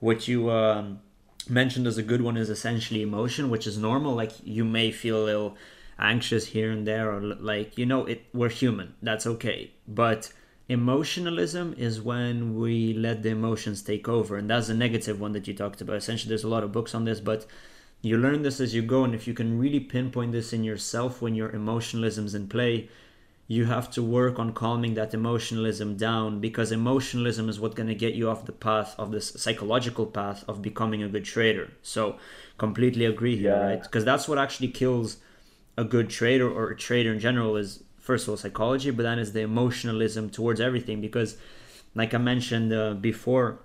what 0.00 0.26
you 0.26 0.50
um, 0.50 1.00
mentioned 1.48 1.86
as 1.86 1.96
a 1.96 2.02
good 2.02 2.22
one 2.22 2.36
is 2.36 2.50
essentially 2.50 3.02
emotion, 3.02 3.50
which 3.50 3.66
is 3.66 3.78
normal. 3.78 4.14
Like 4.14 4.32
you 4.44 4.64
may 4.64 4.90
feel 4.90 5.22
a 5.22 5.24
little 5.24 5.56
anxious 5.98 6.46
here 6.48 6.70
and 6.70 6.86
there, 6.86 7.12
or 7.12 7.20
like 7.20 7.78
you 7.78 7.86
know, 7.86 8.04
it 8.06 8.24
we're 8.32 8.48
human. 8.48 8.94
That's 9.02 9.26
okay. 9.26 9.72
But 9.88 10.32
emotionalism 10.68 11.74
is 11.78 12.00
when 12.00 12.56
we 12.56 12.92
let 12.94 13.22
the 13.22 13.30
emotions 13.30 13.82
take 13.82 14.08
over, 14.08 14.36
and 14.36 14.48
that's 14.50 14.68
the 14.68 14.74
negative 14.74 15.20
one 15.20 15.32
that 15.32 15.46
you 15.48 15.54
talked 15.54 15.80
about. 15.80 15.96
Essentially, 15.96 16.28
there's 16.28 16.44
a 16.44 16.48
lot 16.48 16.64
of 16.64 16.72
books 16.72 16.94
on 16.94 17.04
this, 17.04 17.20
but 17.20 17.46
you 18.02 18.16
learn 18.18 18.42
this 18.42 18.60
as 18.60 18.74
you 18.74 18.82
go, 18.82 19.04
and 19.04 19.14
if 19.14 19.26
you 19.26 19.34
can 19.34 19.58
really 19.58 19.80
pinpoint 19.80 20.32
this 20.32 20.52
in 20.52 20.64
yourself 20.64 21.22
when 21.22 21.34
your 21.34 21.50
emotionalism's 21.50 22.34
in 22.34 22.48
play 22.48 22.88
you 23.48 23.64
have 23.66 23.88
to 23.92 24.02
work 24.02 24.38
on 24.40 24.52
calming 24.52 24.94
that 24.94 25.14
emotionalism 25.14 25.96
down 25.96 26.40
because 26.40 26.72
emotionalism 26.72 27.48
is 27.48 27.60
what's 27.60 27.76
going 27.76 27.86
to 27.88 27.94
get 27.94 28.12
you 28.14 28.28
off 28.28 28.44
the 28.44 28.52
path 28.52 28.94
of 28.98 29.12
this 29.12 29.28
psychological 29.36 30.04
path 30.04 30.44
of 30.48 30.60
becoming 30.60 31.00
a 31.02 31.08
good 31.08 31.24
trader. 31.24 31.70
So, 31.82 32.16
completely 32.58 33.04
agree 33.04 33.36
here, 33.36 33.52
Yeah. 33.52 33.66
right? 33.66 33.82
Because 33.82 34.04
that's 34.04 34.26
what 34.28 34.38
actually 34.38 34.68
kills 34.68 35.18
a 35.76 35.84
good 35.84 36.08
trader 36.10 36.50
or 36.50 36.70
a 36.70 36.76
trader 36.76 37.12
in 37.12 37.18
general 37.18 37.56
is 37.56 37.82
first 37.98 38.24
of 38.24 38.30
all 38.30 38.36
psychology, 38.36 38.90
but 38.90 39.02
then 39.02 39.18
is 39.18 39.32
the 39.32 39.40
emotionalism 39.40 40.30
towards 40.30 40.60
everything. 40.60 41.00
Because, 41.00 41.36
like 41.94 42.14
I 42.14 42.18
mentioned 42.18 42.72
uh, 42.72 42.94
before, 42.94 43.60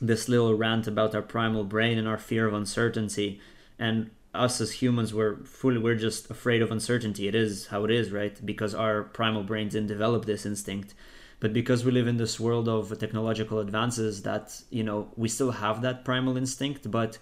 this 0.00 0.28
little 0.28 0.54
rant 0.54 0.86
about 0.86 1.14
our 1.14 1.22
primal 1.22 1.64
brain 1.64 1.98
and 1.98 2.06
our 2.06 2.18
fear 2.18 2.46
of 2.46 2.54
uncertainty 2.54 3.40
and 3.78 4.10
us 4.34 4.60
as 4.60 4.72
humans 4.72 5.14
we're 5.14 5.36
fully 5.44 5.78
we're 5.78 5.94
just 5.94 6.30
afraid 6.30 6.60
of 6.60 6.70
uncertainty 6.70 7.26
it 7.26 7.34
is 7.34 7.68
how 7.68 7.84
it 7.84 7.90
is 7.90 8.10
right 8.10 8.44
because 8.44 8.74
our 8.74 9.02
primal 9.02 9.42
brain 9.42 9.68
didn't 9.68 9.88
develop 9.88 10.26
this 10.26 10.44
instinct 10.44 10.92
but 11.40 11.52
because 11.52 11.84
we 11.84 11.92
live 11.92 12.06
in 12.06 12.16
this 12.16 12.38
world 12.38 12.68
of 12.68 12.96
technological 12.98 13.58
advances 13.60 14.22
that 14.22 14.60
you 14.70 14.82
know 14.82 15.08
we 15.16 15.28
still 15.28 15.52
have 15.52 15.80
that 15.80 16.04
primal 16.04 16.36
instinct 16.36 16.90
but 16.90 17.18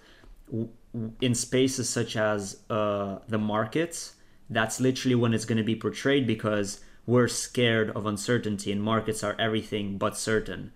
w- 0.51 0.69
in 1.21 1.35
spaces 1.35 1.89
such 1.89 2.17
as 2.17 2.61
uh, 2.71 3.19
the 3.29 3.39
markets 3.39 4.15
that's 4.55 4.81
literally 4.81 5.15
when 5.15 5.35
it's 5.35 5.45
going 5.45 5.59
to 5.59 5.65
be 5.65 5.77
portrayed 5.77 6.27
because 6.27 6.81
we're 7.07 7.29
scared 7.29 7.91
of 7.91 8.07
uncertainty 8.07 8.73
and 8.73 8.83
markets 8.83 9.23
are 9.23 9.37
everything 9.39 9.99
but 9.99 10.17
certain 10.17 10.73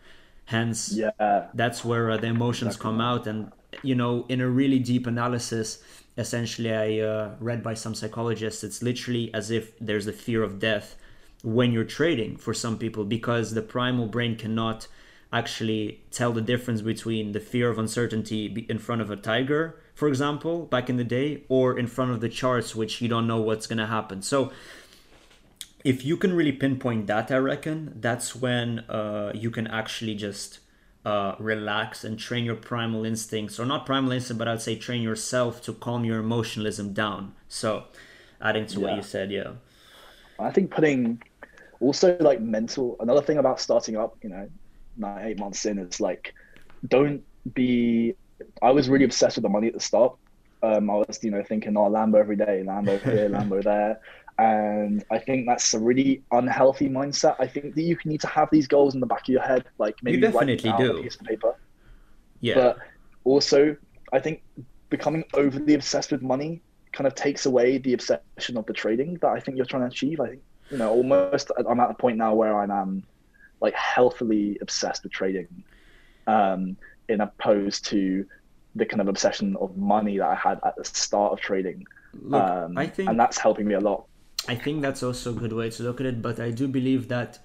hence 0.46 0.92
Yeah, 0.92 1.10
that's 1.54 1.84
where 1.84 2.10
uh, 2.10 2.16
the 2.16 2.26
emotions 2.28 2.76
Exactly. 2.76 2.82
come 2.82 3.00
out 3.00 3.26
and 3.26 3.52
you 3.82 3.94
know 3.94 4.26
in 4.28 4.40
a 4.40 4.48
really 4.48 4.78
deep 4.78 5.06
analysis 5.06 5.82
essentially 6.16 6.72
i 6.74 6.98
uh, 7.00 7.34
read 7.40 7.62
by 7.62 7.74
some 7.74 7.94
psychologists 7.94 8.64
it's 8.64 8.82
literally 8.82 9.32
as 9.34 9.50
if 9.50 9.78
there's 9.78 10.06
a 10.06 10.12
fear 10.12 10.42
of 10.42 10.58
death 10.58 10.96
when 11.42 11.72
you're 11.72 11.84
trading 11.84 12.36
for 12.36 12.52
some 12.52 12.78
people 12.78 13.04
because 13.04 13.54
the 13.54 13.62
primal 13.62 14.06
brain 14.06 14.36
cannot 14.36 14.86
actually 15.32 16.00
tell 16.10 16.32
the 16.32 16.40
difference 16.40 16.80
between 16.80 17.32
the 17.32 17.40
fear 17.40 17.68
of 17.68 17.78
uncertainty 17.78 18.66
in 18.68 18.78
front 18.78 19.02
of 19.02 19.10
a 19.10 19.16
tiger 19.16 19.78
for 19.94 20.08
example 20.08 20.64
back 20.64 20.88
in 20.88 20.96
the 20.96 21.04
day 21.04 21.42
or 21.48 21.78
in 21.78 21.86
front 21.86 22.10
of 22.10 22.20
the 22.20 22.28
charts 22.28 22.74
which 22.74 23.02
you 23.02 23.08
don't 23.08 23.26
know 23.26 23.40
what's 23.40 23.66
going 23.66 23.78
to 23.78 23.86
happen 23.86 24.22
so 24.22 24.50
if 25.84 26.04
you 26.04 26.16
can 26.16 26.34
really 26.34 26.52
pinpoint 26.52 27.06
that, 27.06 27.30
I 27.30 27.36
reckon 27.36 27.94
that's 27.96 28.34
when 28.34 28.80
uh, 28.90 29.32
you 29.34 29.50
can 29.50 29.66
actually 29.66 30.14
just 30.14 30.58
uh, 31.04 31.34
relax 31.38 32.04
and 32.04 32.18
train 32.18 32.44
your 32.44 32.56
primal 32.56 33.04
instincts, 33.04 33.58
or 33.58 33.64
not 33.64 33.86
primal 33.86 34.12
instinct, 34.12 34.38
but 34.38 34.48
I'd 34.48 34.62
say 34.62 34.76
train 34.76 35.02
yourself 35.02 35.62
to 35.62 35.72
calm 35.72 36.04
your 36.04 36.18
emotionalism 36.18 36.92
down. 36.92 37.34
So, 37.48 37.84
adding 38.40 38.66
to 38.66 38.80
what 38.80 38.96
you 38.96 39.02
said, 39.02 39.30
yeah, 39.30 39.52
I 40.38 40.50
think 40.50 40.70
putting 40.70 41.22
also 41.80 42.16
like 42.18 42.40
mental. 42.40 42.96
Another 43.00 43.22
thing 43.22 43.38
about 43.38 43.60
starting 43.60 43.96
up, 43.96 44.16
you 44.22 44.30
know, 44.30 44.48
nine 44.98 45.26
eight 45.26 45.38
months 45.38 45.64
in 45.66 45.78
is 45.78 46.00
like, 46.00 46.34
don't 46.86 47.22
be. 47.54 48.14
I 48.62 48.70
was 48.70 48.88
really 48.88 49.04
obsessed 49.04 49.36
with 49.36 49.42
the 49.42 49.48
money 49.48 49.68
at 49.68 49.74
the 49.74 49.80
start. 49.80 50.16
Um, 50.62 50.90
I 50.90 50.94
was, 50.94 51.20
you 51.22 51.30
know, 51.30 51.42
thinking, 51.42 51.76
oh, 51.76 51.90
Lambo 51.90 52.16
every 52.16 52.36
day, 52.36 52.62
Lambo 52.66 53.00
here, 53.02 53.28
Lambo 53.30 53.62
there. 53.62 54.00
And 54.38 55.04
I 55.10 55.18
think 55.18 55.46
that's 55.46 55.74
a 55.74 55.78
really 55.78 56.22
unhealthy 56.30 56.88
mindset. 56.88 57.34
I 57.40 57.46
think 57.48 57.74
that 57.74 57.82
you 57.82 57.96
need 58.04 58.20
to 58.20 58.28
have 58.28 58.48
these 58.52 58.68
goals 58.68 58.94
in 58.94 59.00
the 59.00 59.06
back 59.06 59.22
of 59.22 59.28
your 59.28 59.42
head, 59.42 59.64
like 59.78 59.96
maybe 60.02 60.20
them 60.20 60.32
definitely 60.32 60.70
down 60.70 60.80
do. 60.80 60.96
a 60.98 61.02
piece 61.02 61.16
of 61.16 61.22
paper. 61.22 61.56
yeah, 62.40 62.54
But 62.54 62.78
also, 63.24 63.76
I 64.12 64.20
think 64.20 64.42
becoming 64.90 65.24
overly 65.34 65.74
obsessed 65.74 66.12
with 66.12 66.22
money 66.22 66.62
kind 66.92 67.06
of 67.06 67.14
takes 67.14 67.46
away 67.46 67.78
the 67.78 67.92
obsession 67.94 68.56
of 68.56 68.64
the 68.66 68.72
trading 68.72 69.18
that 69.22 69.28
I 69.28 69.40
think 69.40 69.56
you're 69.56 69.66
trying 69.66 69.82
to 69.82 69.88
achieve. 69.88 70.20
I 70.20 70.28
think, 70.28 70.42
you 70.70 70.78
know, 70.78 70.90
almost 70.90 71.50
I'm 71.68 71.80
at 71.80 71.90
a 71.90 71.94
point 71.94 72.16
now 72.16 72.34
where 72.34 72.60
I'm 72.60 72.70
um, 72.70 73.02
like 73.60 73.74
healthily 73.74 74.58
obsessed 74.62 75.02
with 75.04 75.12
trading, 75.12 75.64
um, 76.26 76.76
in 77.08 77.20
opposed 77.20 77.86
to 77.86 78.26
the 78.74 78.86
kind 78.86 79.00
of 79.00 79.08
obsession 79.08 79.56
of 79.60 79.76
money 79.76 80.18
that 80.18 80.28
I 80.28 80.34
had 80.34 80.60
at 80.64 80.76
the 80.76 80.84
start 80.84 81.32
of 81.32 81.40
trading. 81.40 81.84
look, 82.12 82.52
Um, 82.56 82.76
I 82.76 82.86
think 82.86 83.08
and 83.08 83.18
that's 83.18 83.38
helping 83.38 83.66
me 83.66 83.74
a 83.74 83.80
lot. 83.80 84.06
I 84.48 84.54
think 84.56 84.82
that's 84.82 85.02
also 85.02 85.30
a 85.30 85.34
good 85.34 85.52
way 85.52 85.70
to 85.70 85.82
look 85.84 86.00
at 86.00 86.06
it, 86.06 86.22
but 86.22 86.40
I 86.40 86.50
do 86.50 86.66
believe 86.66 87.06
that 87.08 87.38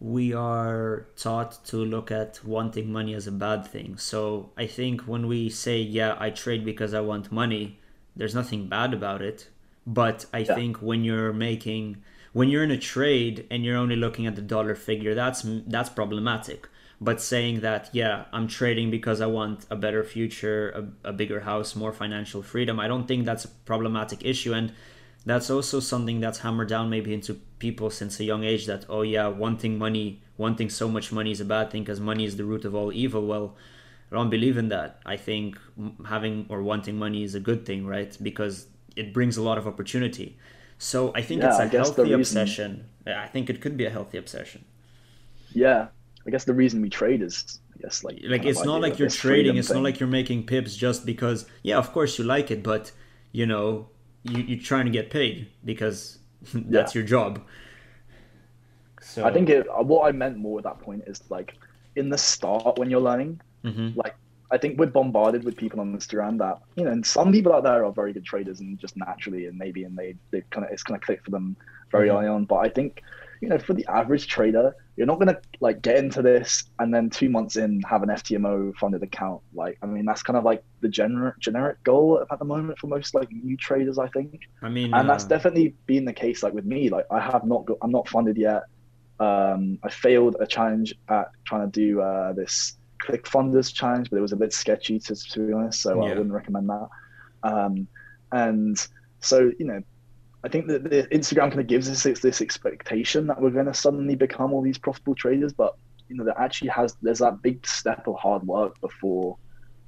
we 0.00 0.32
are 0.34 1.06
taught 1.16 1.64
to 1.66 1.78
look 1.78 2.10
at 2.10 2.44
wanting 2.44 2.92
money 2.92 3.14
as 3.14 3.26
a 3.26 3.32
bad 3.32 3.66
thing. 3.66 3.96
So 3.98 4.50
I 4.56 4.66
think 4.66 5.02
when 5.02 5.26
we 5.28 5.50
say, 5.50 5.80
yeah, 5.80 6.16
I 6.20 6.30
trade 6.30 6.64
because 6.64 6.94
I 6.94 7.00
want 7.00 7.32
money, 7.32 7.80
there's 8.16 8.34
nothing 8.34 8.68
bad 8.68 8.94
about 8.94 9.22
it. 9.22 9.48
But 9.86 10.26
I 10.32 10.44
Yeah. 10.48 10.56
think 10.56 10.78
when 10.82 11.04
you're 11.04 11.32
making, 11.32 12.02
when 12.32 12.48
you're 12.48 12.64
in 12.64 12.70
a 12.70 12.78
trade 12.78 13.46
and 13.50 13.64
you're 13.64 13.76
only 13.76 13.96
looking 13.96 14.26
at 14.26 14.36
the 14.36 14.42
dollar 14.42 14.74
figure, 14.74 15.14
that's 15.14 15.42
that's 15.66 15.90
problematic. 15.90 16.68
But 17.00 17.20
saying 17.20 17.60
that, 17.60 17.90
yeah, 17.92 18.26
I'm 18.32 18.46
trading 18.46 18.90
because 18.90 19.20
I 19.20 19.26
want 19.26 19.66
a 19.70 19.76
better 19.76 20.04
future, 20.04 20.70
a, 21.04 21.08
a 21.08 21.12
bigger 21.12 21.40
house, 21.40 21.74
more 21.74 21.92
financial 21.92 22.42
freedom, 22.42 22.78
I 22.78 22.86
don't 22.86 23.08
think 23.08 23.26
that's 23.26 23.44
a 23.44 23.48
problematic 23.48 24.24
issue. 24.24 24.52
And 24.54 24.72
that's 25.24 25.50
also 25.50 25.80
something 25.80 26.20
that's 26.20 26.40
hammered 26.40 26.68
down 26.68 26.90
maybe 26.90 27.14
into 27.14 27.34
people 27.58 27.90
since 27.90 28.18
a 28.18 28.24
young 28.24 28.44
age 28.44 28.66
that 28.66 28.84
oh 28.88 29.02
yeah 29.02 29.28
wanting 29.28 29.78
money 29.78 30.20
wanting 30.36 30.68
so 30.68 30.88
much 30.88 31.12
money 31.12 31.30
is 31.30 31.40
a 31.40 31.44
bad 31.44 31.70
thing 31.70 31.82
because 31.82 32.00
money 32.00 32.24
is 32.24 32.36
the 32.36 32.44
root 32.44 32.64
of 32.64 32.74
all 32.74 32.92
evil 32.92 33.26
well 33.26 33.56
i 34.10 34.14
don't 34.16 34.30
believe 34.30 34.56
in 34.56 34.68
that 34.68 35.00
i 35.06 35.16
think 35.16 35.56
having 36.06 36.46
or 36.48 36.62
wanting 36.62 36.96
money 36.96 37.22
is 37.22 37.34
a 37.34 37.40
good 37.40 37.64
thing 37.64 37.86
right 37.86 38.18
because 38.22 38.66
it 38.96 39.12
brings 39.12 39.36
a 39.36 39.42
lot 39.42 39.58
of 39.58 39.66
opportunity 39.66 40.36
so 40.82 41.12
i 41.14 41.22
think 41.22 41.42
Yeah, 41.42 41.48
it's 41.48 41.58
a 41.58 41.68
healthy 41.68 42.12
obsession 42.12 42.70
i 43.06 43.28
think 43.32 43.48
it 43.48 43.60
could 43.62 43.76
be 43.76 43.86
a 43.86 43.90
healthy 43.90 44.18
obsession 44.18 44.64
Yeah, 45.54 45.88
I 46.26 46.30
guess 46.30 46.44
the 46.44 46.54
reason 46.54 46.80
we 46.82 46.88
trade 46.88 47.22
is 47.22 47.60
I 47.74 47.82
guess 47.82 48.04
like 48.04 48.20
like 48.24 48.44
it's 48.44 48.64
not 48.64 48.80
like 48.80 48.98
you're 48.98 49.08
trading. 49.08 49.56
It's 49.56 49.68
thing. 49.68 49.78
not 49.78 49.84
like 49.84 50.00
you're 50.00 50.08
making 50.08 50.46
pips 50.46 50.76
just 50.76 51.04
because. 51.04 51.46
Yeah, 51.62 51.78
of 51.78 51.92
course 51.92 52.18
you 52.18 52.24
like 52.24 52.50
it, 52.50 52.62
but 52.62 52.92
you 53.32 53.46
know 53.46 53.88
you 54.22 54.42
you're 54.42 54.60
trying 54.62 54.86
to 54.86 54.90
get 54.90 55.10
paid 55.10 55.48
because 55.64 56.18
that's 56.54 56.94
yeah. 56.94 57.00
your 57.00 57.06
job. 57.06 57.42
So 59.00 59.24
I 59.24 59.32
think 59.32 59.50
it, 59.50 59.66
what 59.84 60.06
I 60.06 60.12
meant 60.12 60.36
more 60.36 60.58
at 60.58 60.64
that 60.64 60.78
point 60.80 61.04
is 61.06 61.22
like 61.28 61.54
in 61.96 62.08
the 62.08 62.18
start 62.18 62.78
when 62.78 62.88
you're 62.88 63.00
learning, 63.00 63.40
mm-hmm. 63.64 63.98
like 63.98 64.14
I 64.52 64.58
think 64.58 64.78
we're 64.78 64.86
bombarded 64.86 65.44
with 65.44 65.56
people 65.56 65.80
on 65.80 65.96
Instagram 65.96 66.36
that 66.38 66.58
you 66.76 66.84
know, 66.84 66.90
and 66.90 67.04
some 67.04 67.32
people 67.32 67.54
out 67.54 67.64
there 67.64 67.86
are 67.86 67.92
very 67.92 68.12
good 68.12 68.24
traders 68.24 68.60
and 68.60 68.78
just 68.78 68.96
naturally 68.98 69.46
and 69.46 69.56
maybe 69.56 69.84
and 69.84 69.96
they 69.96 70.14
they 70.30 70.42
kind 70.50 70.66
of 70.66 70.70
it's 70.70 70.82
kind 70.82 70.94
of 70.94 71.02
clicked 71.02 71.24
for 71.24 71.30
them 71.30 71.56
very 71.90 72.08
mm-hmm. 72.08 72.18
early 72.18 72.28
on. 72.28 72.44
But 72.44 72.56
I 72.56 72.68
think 72.68 73.02
you 73.40 73.48
know 73.48 73.58
for 73.58 73.72
the 73.72 73.86
average 73.86 74.26
trader, 74.26 74.76
you're 74.96 75.06
not 75.06 75.18
gonna 75.18 75.38
like 75.60 75.80
get 75.80 75.96
into 75.96 76.20
this 76.20 76.64
and 76.80 76.94
then 76.94 77.08
two 77.08 77.30
months 77.30 77.56
in 77.56 77.80
have 77.88 78.02
an 78.02 78.10
FTMO 78.10 78.76
funded 78.76 79.02
account. 79.02 79.40
Like 79.54 79.78
I 79.82 79.86
mean 79.86 80.04
that's 80.04 80.22
kind 80.22 80.36
of 80.36 80.44
like 80.44 80.62
the 80.82 80.88
generic 80.88 81.38
generic 81.38 81.82
goal 81.82 82.22
at 82.30 82.38
the 82.38 82.44
moment 82.44 82.78
for 82.78 82.88
most 82.88 83.14
like 83.14 83.32
new 83.32 83.56
traders. 83.56 83.98
I 83.98 84.08
think. 84.08 84.42
I 84.60 84.68
mean, 84.68 84.92
and 84.92 85.08
uh... 85.08 85.12
that's 85.12 85.24
definitely 85.24 85.74
been 85.86 86.04
the 86.04 86.12
case. 86.12 86.42
Like 86.42 86.52
with 86.52 86.66
me, 86.66 86.90
like 86.90 87.06
I 87.10 87.20
have 87.20 87.44
not 87.44 87.64
got, 87.64 87.78
I'm 87.80 87.90
not 87.90 88.06
funded 88.06 88.36
yet. 88.36 88.64
Um, 89.18 89.78
I 89.82 89.88
failed 89.88 90.36
a 90.40 90.46
challenge 90.46 90.94
at 91.08 91.28
trying 91.46 91.70
to 91.70 91.80
do 91.80 92.00
uh, 92.02 92.32
this 92.32 92.76
ClickFunders 93.02 93.72
challenge, 93.72 94.10
but 94.10 94.18
it 94.18 94.22
was 94.22 94.32
a 94.32 94.36
bit 94.36 94.52
sketchy 94.52 94.98
to, 95.00 95.14
to 95.14 95.46
be 95.46 95.52
honest. 95.52 95.80
So 95.80 95.94
yeah. 95.94 96.10
I 96.10 96.14
wouldn't 96.14 96.32
recommend 96.32 96.68
that. 96.68 96.88
Um, 97.42 97.88
and 98.30 98.76
so 99.20 99.52
you 99.58 99.66
know, 99.66 99.82
I 100.44 100.48
think 100.48 100.66
that 100.68 100.84
the 100.84 101.04
Instagram 101.12 101.50
kind 101.50 101.60
of 101.60 101.66
gives 101.66 101.88
us 101.88 102.02
this, 102.02 102.20
this 102.20 102.40
expectation 102.40 103.26
that 103.28 103.40
we're 103.40 103.50
going 103.50 103.66
to 103.66 103.74
suddenly 103.74 104.16
become 104.16 104.52
all 104.52 104.62
these 104.62 104.78
profitable 104.78 105.14
traders, 105.14 105.52
but 105.52 105.76
you 106.08 106.16
know, 106.16 106.24
that 106.24 106.38
actually 106.38 106.68
has 106.68 106.96
there's 107.02 107.20
that 107.20 107.42
big 107.42 107.66
step 107.66 108.06
of 108.06 108.16
hard 108.16 108.42
work 108.46 108.80
before 108.80 109.36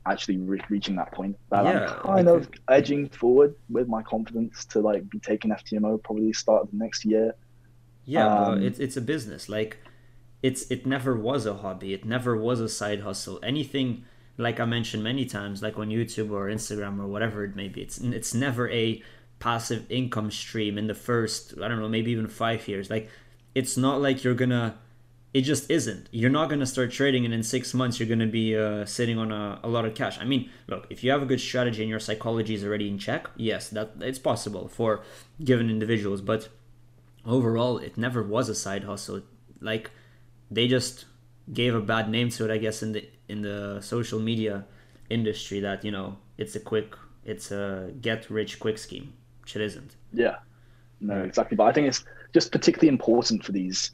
actually 0.06 0.38
re- 0.38 0.60
reaching 0.68 0.96
that 0.96 1.12
point. 1.12 1.36
That 1.50 1.64
yeah, 1.64 1.94
I'm 1.96 2.02
kind 2.02 2.28
of 2.28 2.48
edging 2.68 3.08
forward 3.08 3.54
with 3.68 3.88
my 3.88 4.02
confidence 4.02 4.64
to 4.66 4.80
like 4.80 5.08
be 5.08 5.18
taking 5.18 5.50
FTMO 5.50 6.02
probably 6.02 6.32
start 6.32 6.62
of 6.62 6.70
the 6.70 6.76
next 6.76 7.04
year. 7.04 7.34
Yeah, 8.04 8.26
um, 8.26 8.62
it's 8.62 8.78
it's 8.78 8.96
a 8.96 9.00
business. 9.00 9.48
Like 9.48 9.78
it's 10.48 10.62
it 10.70 10.86
never 10.86 11.12
was 11.16 11.46
a 11.46 11.54
hobby. 11.54 11.94
It 11.94 12.04
never 12.04 12.32
was 12.36 12.60
a 12.60 12.68
side 12.68 13.00
hustle. 13.00 13.40
Anything 13.42 14.04
like 14.36 14.58
i 14.58 14.64
mentioned 14.64 15.02
many 15.02 15.24
times 15.24 15.62
like 15.62 15.78
on 15.78 15.88
youtube 15.88 16.30
or 16.30 16.48
instagram 16.48 16.98
or 16.98 17.06
whatever 17.06 17.44
it 17.44 17.54
may 17.54 17.68
be 17.68 17.80
it's 17.80 17.98
it's 17.98 18.34
never 18.34 18.68
a 18.70 19.00
passive 19.38 19.84
income 19.90 20.30
stream 20.30 20.78
in 20.78 20.86
the 20.86 20.94
first 20.94 21.54
i 21.62 21.68
don't 21.68 21.80
know 21.80 21.88
maybe 21.88 22.10
even 22.10 22.28
5 22.28 22.68
years. 22.68 22.90
Like 22.90 23.10
it's 23.54 23.76
not 23.76 24.00
like 24.00 24.24
you're 24.24 24.34
gonna 24.34 24.78
it 25.32 25.42
just 25.42 25.68
isn't. 25.68 26.08
You're 26.12 26.30
not 26.30 26.48
gonna 26.48 26.66
start 26.66 26.92
trading 26.92 27.24
and 27.24 27.34
in 27.34 27.42
six 27.42 27.74
months 27.74 27.98
you're 27.98 28.08
gonna 28.08 28.28
be 28.28 28.56
uh, 28.56 28.84
sitting 28.84 29.18
on 29.18 29.32
a, 29.32 29.58
a 29.64 29.68
lot 29.68 29.84
of 29.84 29.94
cash. 29.94 30.18
I 30.20 30.24
mean 30.24 30.50
look 30.68 30.86
if 30.90 31.02
you 31.02 31.10
have 31.10 31.22
a 31.22 31.26
good 31.26 31.40
strategy 31.40 31.82
and 31.82 31.90
your 31.90 32.00
psychology 32.00 32.54
is 32.54 32.64
already 32.64 32.88
in 32.88 32.98
check 32.98 33.28
yes 33.36 33.68
that 33.70 33.92
it's 34.00 34.18
possible 34.18 34.68
for 34.68 35.02
given 35.42 35.68
individuals 35.70 36.20
but 36.20 36.48
overall 37.26 37.78
it 37.78 37.98
never 37.98 38.22
was 38.22 38.48
a 38.48 38.54
side 38.54 38.84
hustle. 38.84 39.22
Like 39.60 39.90
they 40.54 40.68
just 40.68 41.06
gave 41.52 41.74
a 41.74 41.80
bad 41.80 42.08
name 42.08 42.30
to 42.30 42.44
it, 42.44 42.50
I 42.50 42.58
guess, 42.58 42.82
in 42.82 42.92
the 42.92 43.08
in 43.28 43.42
the 43.42 43.80
social 43.80 44.20
media 44.20 44.64
industry 45.10 45.60
that 45.60 45.84
you 45.84 45.90
know 45.90 46.16
it's 46.38 46.54
a 46.54 46.60
quick, 46.60 46.94
it's 47.24 47.50
a 47.50 47.92
get 48.00 48.30
rich 48.30 48.60
quick 48.60 48.78
scheme, 48.78 49.12
which 49.42 49.56
it 49.56 49.62
isn't. 49.62 49.96
Yeah, 50.12 50.36
no, 51.00 51.22
exactly. 51.22 51.56
But 51.56 51.64
I 51.64 51.72
think 51.72 51.88
it's 51.88 52.04
just 52.32 52.52
particularly 52.52 52.88
important 52.88 53.44
for 53.44 53.52
these 53.52 53.92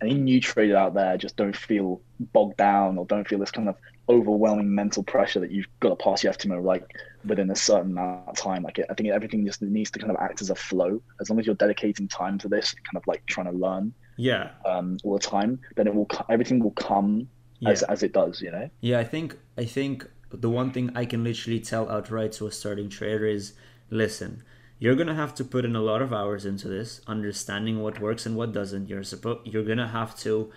any 0.00 0.14
new 0.14 0.40
trader 0.40 0.76
out 0.76 0.94
there. 0.94 1.16
Just 1.18 1.36
don't 1.36 1.56
feel 1.56 2.00
bogged 2.32 2.56
down 2.56 2.98
or 2.98 3.04
don't 3.06 3.28
feel 3.28 3.38
this 3.38 3.50
kind 3.50 3.68
of 3.68 3.76
overwhelming 4.08 4.74
mental 4.74 5.02
pressure 5.02 5.40
that 5.40 5.50
you've 5.50 5.66
got 5.80 5.90
to 5.90 5.96
pass 5.96 6.24
your 6.24 6.32
FTMO 6.32 6.64
like 6.64 6.96
within 7.26 7.50
a 7.50 7.56
certain 7.56 7.90
amount 7.90 8.26
of 8.26 8.36
time. 8.36 8.62
Like 8.62 8.80
I 8.88 8.94
think 8.94 9.10
everything 9.10 9.44
just 9.44 9.60
needs 9.60 9.90
to 9.90 9.98
kind 9.98 10.10
of 10.10 10.16
act 10.18 10.40
as 10.40 10.50
a 10.50 10.54
flow. 10.54 11.02
As 11.20 11.28
long 11.28 11.38
as 11.38 11.46
you're 11.46 11.54
dedicating 11.56 12.08
time 12.08 12.38
to 12.38 12.48
this, 12.48 12.72
kind 12.72 12.96
of 12.96 13.06
like 13.06 13.24
trying 13.26 13.52
to 13.52 13.58
learn 13.58 13.92
yeah. 14.18 14.50
um, 14.66 14.98
all 15.04 15.14
the 15.14 15.26
time 15.26 15.58
then 15.76 15.86
it 15.86 15.94
will 15.94 16.08
everything 16.28 16.58
will 16.58 16.72
come 16.72 17.28
yeah. 17.60 17.70
as, 17.70 17.82
as 17.84 18.02
it 18.02 18.12
does 18.12 18.42
you 18.42 18.50
know? 18.50 18.68
Yeah 18.80 18.98
i 18.98 19.04
think 19.04 19.38
i 19.56 19.64
think 19.64 20.06
the 20.30 20.50
one 20.50 20.70
thing 20.72 20.90
i 20.94 21.06
can 21.06 21.24
literally 21.24 21.60
tell 21.60 21.90
outright 21.90 22.32
to 22.32 22.46
a 22.46 22.52
starting 22.52 22.90
trader 22.90 23.26
is 23.26 23.54
listen 23.88 24.42
you're 24.78 24.94
gonna 24.94 25.14
have 25.14 25.34
to 25.34 25.44
put 25.44 25.64
in 25.64 25.74
a 25.74 25.80
lot 25.80 26.02
of 26.02 26.12
hours 26.12 26.44
into 26.44 26.68
this 26.68 27.00
understanding 27.06 27.80
what 27.80 28.00
works 28.00 28.26
and 28.26 28.36
what 28.36 28.52
doesn't. 28.52 28.88
You're 28.88 29.02
supposed 29.02 29.40
you're 29.44 29.64
gonna 29.64 29.88
have 29.88 30.16
to 30.20 30.52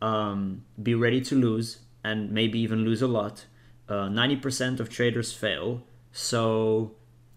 um, 0.00 0.64
be 0.82 0.94
ready 0.94 1.20
to 1.22 1.34
lose 1.34 1.78
and 2.04 2.30
maybe 2.30 2.58
even 2.60 2.84
lose 2.84 3.00
a 3.02 3.06
lot. 3.06 3.46
Uh, 3.88 4.08
90% 4.08 4.80
of 4.80 4.88
traders 4.88 5.32
fail 5.32 5.82
so 6.12 6.92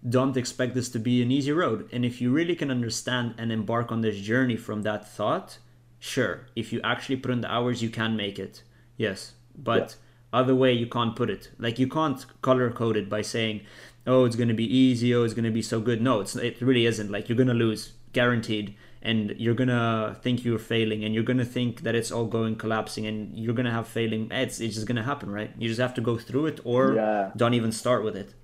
don't 0.07 0.37
expect 0.37 0.75
this 0.75 0.89
to 0.89 0.99
be 0.99 1.21
an 1.21 1.31
easy 1.31 1.51
road. 1.51 1.89
And 1.91 2.05
if 2.05 2.21
you 2.21 2.31
really 2.31 2.55
can 2.55 2.69
understand 2.69 3.35
and 3.37 3.51
embark 3.51 3.91
on 3.91 4.01
this 4.01 4.17
journey 4.17 4.55
from 4.55 4.83
that 4.83 5.07
thought 5.07 5.57
Sure, 6.05 6.45
if 6.55 6.71
you 6.71 6.79
actually 6.83 7.15
put 7.15 7.31
in 7.31 7.41
the 7.41 7.51
hours, 7.51 7.81
you 7.81 7.89
can 7.89 8.15
make 8.15 8.37
it. 8.37 8.61
Yes, 8.95 9.33
but 9.57 9.97
yeah. 10.33 10.39
other 10.39 10.53
way 10.53 10.71
you 10.71 10.85
can't 10.85 11.15
put 11.15 11.31
it. 11.31 11.49
Like 11.57 11.79
you 11.79 11.87
can't 11.87 12.23
color 12.43 12.69
code 12.69 12.95
it 12.95 13.09
by 13.09 13.23
saying, 13.23 13.61
"Oh, 14.05 14.23
it's 14.25 14.35
going 14.35 14.49
to 14.49 14.53
be 14.53 14.71
easy. 14.71 15.15
Oh, 15.15 15.23
it's 15.23 15.33
going 15.33 15.45
to 15.45 15.57
be 15.59 15.63
so 15.63 15.79
good." 15.79 16.03
No, 16.03 16.19
it's 16.19 16.35
it 16.35 16.61
really 16.61 16.85
isn't. 16.85 17.09
Like 17.09 17.27
you're 17.27 17.35
going 17.35 17.47
to 17.55 17.55
lose, 17.55 17.93
guaranteed, 18.13 18.75
and 19.01 19.33
you're 19.39 19.55
going 19.55 19.73
to 19.79 20.15
think 20.21 20.45
you're 20.45 20.59
failing, 20.59 21.03
and 21.03 21.15
you're 21.15 21.23
going 21.31 21.39
to 21.39 21.51
think 21.57 21.81
that 21.81 21.95
it's 21.95 22.11
all 22.11 22.27
going 22.27 22.55
collapsing, 22.55 23.07
and 23.07 23.35
you're 23.35 23.55
going 23.55 23.65
to 23.65 23.71
have 23.71 23.87
failing. 23.87 24.29
It's 24.29 24.59
it's 24.59 24.75
just 24.75 24.85
going 24.85 24.97
to 24.97 25.07
happen, 25.11 25.31
right? 25.31 25.51
You 25.57 25.67
just 25.67 25.81
have 25.81 25.95
to 25.95 26.01
go 26.01 26.19
through 26.19 26.45
it, 26.45 26.59
or 26.63 26.93
yeah. 26.93 27.31
don't 27.35 27.55
even 27.55 27.71
start 27.71 28.03
with 28.03 28.15
it. 28.15 28.35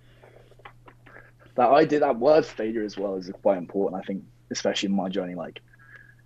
That 1.54 1.70
I 1.70 1.86
did 1.86 2.02
that 2.02 2.18
word 2.18 2.44
failure 2.44 2.84
as 2.84 2.98
well 2.98 3.18
is 3.18 3.32
quite 3.44 3.60
important. 3.60 4.02
I 4.02 4.04
think, 4.08 4.24
especially 4.50 4.90
in 4.90 4.96
my 4.96 5.10
journey, 5.10 5.36
like 5.36 5.62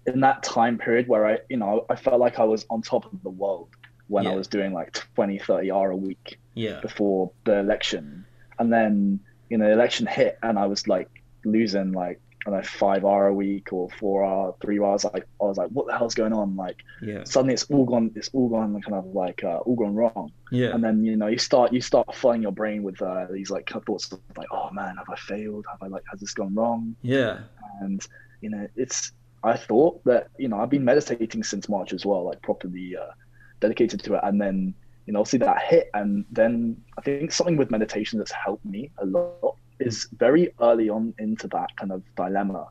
in 0.07 0.19
that 0.21 0.43
time 0.43 0.77
period 0.77 1.07
where 1.07 1.25
I, 1.25 1.39
you 1.49 1.57
know, 1.57 1.85
I 1.89 1.95
felt 1.95 2.19
like 2.19 2.39
I 2.39 2.43
was 2.43 2.65
on 2.69 2.81
top 2.81 3.11
of 3.11 3.23
the 3.23 3.29
world 3.29 3.69
when 4.07 4.25
yeah. 4.25 4.31
I 4.31 4.35
was 4.35 4.47
doing 4.47 4.73
like 4.73 4.93
20, 5.15 5.39
30 5.39 5.71
hour 5.71 5.91
a 5.91 5.95
week 5.95 6.39
yeah. 6.53 6.79
before 6.81 7.31
the 7.43 7.59
election. 7.59 8.25
And 8.59 8.71
then, 8.71 9.19
you 9.49 9.57
know, 9.57 9.65
the 9.65 9.73
election 9.73 10.05
hit 10.05 10.37
and 10.43 10.59
I 10.59 10.67
was 10.67 10.87
like 10.87 11.09
losing 11.43 11.91
like, 11.91 12.21
I 12.45 12.51
don't 12.51 12.59
know, 12.59 12.67
five 12.67 13.03
hour 13.03 13.25
a 13.25 13.33
week 13.33 13.73
or 13.73 13.89
four 13.99 14.23
hour, 14.23 14.55
three 14.61 14.79
hours. 14.79 15.03
Like, 15.03 15.27
I 15.41 15.45
was 15.45 15.57
like, 15.57 15.69
what 15.69 15.87
the 15.87 15.97
hell's 15.97 16.13
going 16.13 16.33
on? 16.33 16.55
Like, 16.55 16.83
yeah. 17.01 17.23
suddenly 17.23 17.55
it's 17.55 17.63
all 17.71 17.85
gone, 17.85 18.11
it's 18.15 18.29
all 18.33 18.49
gone 18.49 18.79
kind 18.81 18.93
of 18.93 19.07
like, 19.07 19.43
uh, 19.43 19.57
all 19.57 19.75
gone 19.75 19.95
wrong. 19.95 20.31
Yeah. 20.51 20.67
And 20.67 20.83
then, 20.83 21.03
you 21.03 21.15
know, 21.15 21.25
you 21.25 21.39
start, 21.39 21.73
you 21.73 21.81
start 21.81 22.13
flooding 22.13 22.43
your 22.43 22.51
brain 22.51 22.83
with 22.83 23.01
uh, 23.01 23.25
these 23.31 23.49
like 23.49 23.67
thoughts 23.67 24.11
of 24.11 24.19
like, 24.37 24.47
oh 24.51 24.69
man, 24.71 24.97
have 24.97 25.09
I 25.09 25.15
failed? 25.15 25.65
Have 25.71 25.81
I 25.81 25.87
like, 25.87 26.03
has 26.11 26.19
this 26.19 26.35
gone 26.35 26.53
wrong? 26.53 26.95
Yeah. 27.01 27.39
And, 27.81 28.05
you 28.41 28.51
know, 28.51 28.67
it's, 28.75 29.11
I 29.45 29.55
thought 29.55 30.03
that 30.05 30.29
you 30.37 30.47
know 30.47 30.59
I've 30.59 30.69
been 30.69 30.83
meditating 30.83 31.43
since 31.43 31.69
March 31.69 31.93
as 31.93 32.05
well, 32.05 32.25
like 32.25 32.41
properly 32.41 32.97
uh, 32.97 33.11
dedicated 33.59 34.03
to 34.03 34.15
it, 34.15 34.21
and 34.23 34.41
then 34.41 34.73
you 35.05 35.13
know 35.13 35.23
see 35.23 35.37
that 35.37 35.61
hit, 35.61 35.89
and 35.93 36.25
then 36.31 36.77
I 36.97 37.01
think 37.01 37.31
something 37.31 37.55
with 37.55 37.69
meditation 37.69 38.17
that's 38.17 38.31
helped 38.31 38.65
me 38.65 38.91
a 38.97 39.05
lot 39.05 39.55
is 39.79 40.07
very 40.17 40.53
early 40.61 40.89
on 40.89 41.13
into 41.19 41.47
that 41.49 41.75
kind 41.77 41.91
of 41.91 42.01
dilemma 42.15 42.67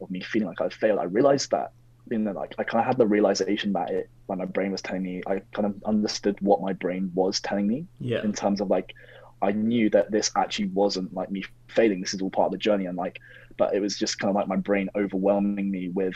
of 0.00 0.10
me 0.10 0.20
feeling 0.20 0.48
like 0.48 0.60
I 0.60 0.68
failed. 0.68 0.98
I 0.98 1.04
realized 1.04 1.50
that 1.52 1.72
you 2.10 2.18
know 2.18 2.32
like 2.32 2.56
I 2.58 2.64
kind 2.64 2.80
of 2.80 2.86
had 2.86 2.98
the 2.98 3.06
realization 3.06 3.72
that 3.74 3.90
it 3.90 4.10
when 4.26 4.40
my 4.40 4.46
brain 4.46 4.72
was 4.72 4.82
telling 4.82 5.04
me, 5.04 5.22
I 5.28 5.42
kind 5.54 5.66
of 5.66 5.76
understood 5.84 6.36
what 6.40 6.60
my 6.60 6.72
brain 6.72 7.12
was 7.14 7.40
telling 7.40 7.68
me 7.68 7.86
yeah. 8.00 8.22
in 8.24 8.32
terms 8.32 8.60
of 8.60 8.68
like 8.68 8.94
I 9.40 9.52
knew 9.52 9.88
that 9.90 10.10
this 10.10 10.32
actually 10.36 10.66
wasn't 10.68 11.14
like 11.14 11.30
me 11.30 11.44
failing. 11.68 12.00
This 12.00 12.14
is 12.14 12.20
all 12.20 12.30
part 12.30 12.46
of 12.46 12.52
the 12.52 12.58
journey, 12.58 12.86
and 12.86 12.96
like 12.96 13.20
but 13.58 13.74
it 13.74 13.80
was 13.80 13.98
just 13.98 14.18
kind 14.18 14.30
of 14.30 14.36
like 14.36 14.48
my 14.48 14.56
brain 14.56 14.88
overwhelming 14.96 15.70
me 15.70 15.90
with 15.90 16.14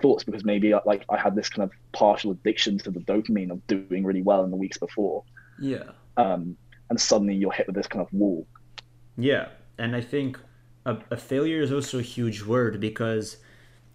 thoughts 0.00 0.24
because 0.24 0.44
maybe 0.44 0.74
like 0.84 1.04
I 1.08 1.18
had 1.18 1.34
this 1.34 1.48
kind 1.48 1.68
of 1.68 1.76
partial 1.92 2.30
addiction 2.30 2.78
to 2.78 2.90
the 2.90 3.00
dopamine 3.00 3.50
of 3.50 3.66
doing 3.66 4.04
really 4.04 4.22
well 4.22 4.44
in 4.44 4.50
the 4.50 4.56
weeks 4.56 4.78
before. 4.78 5.24
Yeah. 5.60 5.84
Um, 6.16 6.56
and 6.88 7.00
suddenly 7.00 7.34
you're 7.34 7.52
hit 7.52 7.66
with 7.66 7.76
this 7.76 7.86
kind 7.86 8.04
of 8.06 8.12
wall. 8.12 8.46
Yeah, 9.18 9.48
and 9.78 9.96
I 9.96 10.00
think 10.00 10.38
a, 10.84 10.98
a 11.10 11.16
failure 11.16 11.60
is 11.60 11.72
also 11.72 11.98
a 11.98 12.02
huge 12.02 12.42
word 12.42 12.80
because 12.80 13.38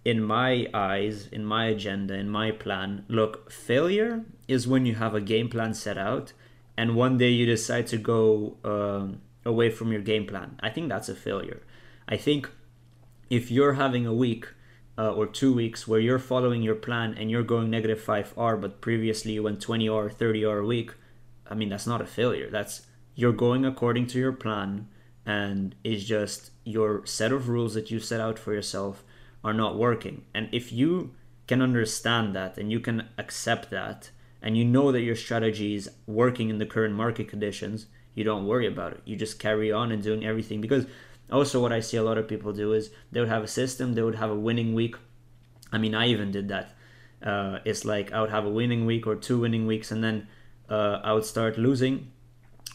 in 0.04 0.22
my 0.22 0.66
eyes, 0.74 1.28
in 1.30 1.44
my 1.44 1.66
agenda, 1.66 2.14
in 2.14 2.28
my 2.28 2.50
plan, 2.50 3.04
look, 3.08 3.50
failure 3.50 4.24
is 4.48 4.66
when 4.66 4.84
you 4.84 4.96
have 4.96 5.14
a 5.14 5.20
game 5.20 5.48
plan 5.48 5.74
set 5.74 5.96
out 5.96 6.32
and 6.76 6.96
one 6.96 7.18
day 7.18 7.28
you 7.28 7.46
decide 7.46 7.86
to 7.86 7.96
go 7.96 8.56
um, 8.64 9.20
away 9.44 9.70
from 9.70 9.92
your 9.92 10.00
game 10.00 10.26
plan. 10.26 10.58
I 10.60 10.70
think 10.70 10.88
that's 10.88 11.08
a 11.08 11.14
failure. 11.14 11.62
I 12.08 12.16
think 12.16 12.50
if 13.32 13.50
you're 13.50 13.72
having 13.72 14.06
a 14.06 14.12
week 14.12 14.46
uh, 14.98 15.10
or 15.10 15.26
two 15.26 15.54
weeks 15.54 15.88
where 15.88 15.98
you're 15.98 16.18
following 16.18 16.62
your 16.62 16.74
plan 16.74 17.14
and 17.14 17.30
you're 17.30 17.42
going 17.42 17.70
negative 17.70 17.98
5R, 17.98 18.60
but 18.60 18.82
previously 18.82 19.32
you 19.32 19.42
went 19.42 19.58
20 19.58 19.88
or 19.88 20.10
30 20.10 20.44
R 20.44 20.58
a 20.58 20.66
week, 20.66 20.90
I 21.46 21.54
mean, 21.54 21.70
that's 21.70 21.86
not 21.86 22.02
a 22.02 22.06
failure. 22.06 22.50
That's 22.50 22.82
you're 23.14 23.32
going 23.32 23.64
according 23.64 24.08
to 24.08 24.18
your 24.18 24.32
plan, 24.34 24.88
and 25.24 25.74
it's 25.82 26.04
just 26.04 26.50
your 26.64 27.06
set 27.06 27.32
of 27.32 27.48
rules 27.48 27.72
that 27.72 27.90
you 27.90 28.00
set 28.00 28.20
out 28.20 28.38
for 28.38 28.52
yourself 28.52 29.02
are 29.42 29.54
not 29.54 29.78
working. 29.78 30.26
And 30.34 30.50
if 30.52 30.70
you 30.70 31.14
can 31.46 31.62
understand 31.62 32.36
that 32.36 32.58
and 32.58 32.70
you 32.70 32.80
can 32.80 33.08
accept 33.16 33.70
that, 33.70 34.10
and 34.42 34.58
you 34.58 34.64
know 34.66 34.92
that 34.92 35.00
your 35.00 35.16
strategy 35.16 35.74
is 35.74 35.90
working 36.06 36.50
in 36.50 36.58
the 36.58 36.66
current 36.66 36.94
market 36.94 37.28
conditions, 37.28 37.86
you 38.14 38.24
don't 38.24 38.46
worry 38.46 38.66
about 38.66 38.92
it. 38.92 39.00
You 39.06 39.16
just 39.16 39.38
carry 39.38 39.72
on 39.72 39.90
and 39.90 40.02
doing 40.02 40.22
everything 40.22 40.60
because 40.60 40.84
also 41.32 41.60
what 41.60 41.72
I 41.72 41.80
see 41.80 41.96
a 41.96 42.02
lot 42.02 42.18
of 42.18 42.28
people 42.28 42.52
do 42.52 42.72
is 42.72 42.90
they 43.10 43.20
would 43.20 43.28
have 43.28 43.42
a 43.42 43.48
system, 43.48 43.94
they 43.94 44.02
would 44.02 44.16
have 44.16 44.30
a 44.30 44.34
winning 44.34 44.74
week. 44.74 44.96
I 45.72 45.78
mean, 45.78 45.94
I 45.94 46.08
even 46.08 46.30
did 46.30 46.48
that. 46.48 46.74
Uh, 47.22 47.58
it's 47.64 47.84
like 47.84 48.12
I 48.12 48.20
would 48.20 48.30
have 48.30 48.44
a 48.44 48.50
winning 48.50 48.84
week 48.84 49.06
or 49.06 49.14
two 49.16 49.40
winning 49.40 49.66
weeks, 49.66 49.90
and 49.90 50.02
then 50.02 50.28
uh, 50.68 51.00
I 51.02 51.12
would 51.12 51.24
start 51.24 51.56
losing. 51.58 52.10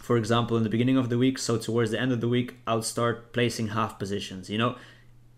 For 0.02 0.18
example, 0.18 0.56
in 0.58 0.64
the 0.64 0.70
beginning 0.70 0.98
of 0.98 1.10
the 1.10 1.18
week, 1.18 1.38
so 1.38 1.58
towards 1.58 1.92
the 1.92 2.00
end 2.00 2.12
of 2.12 2.22
the 2.22 2.30
week, 2.30 2.56
I 2.66 2.76
would 2.76 2.86
start 2.86 3.34
placing 3.34 3.70
half 3.70 4.00
positions. 4.00 4.50
You 4.50 4.58
know, 4.58 4.76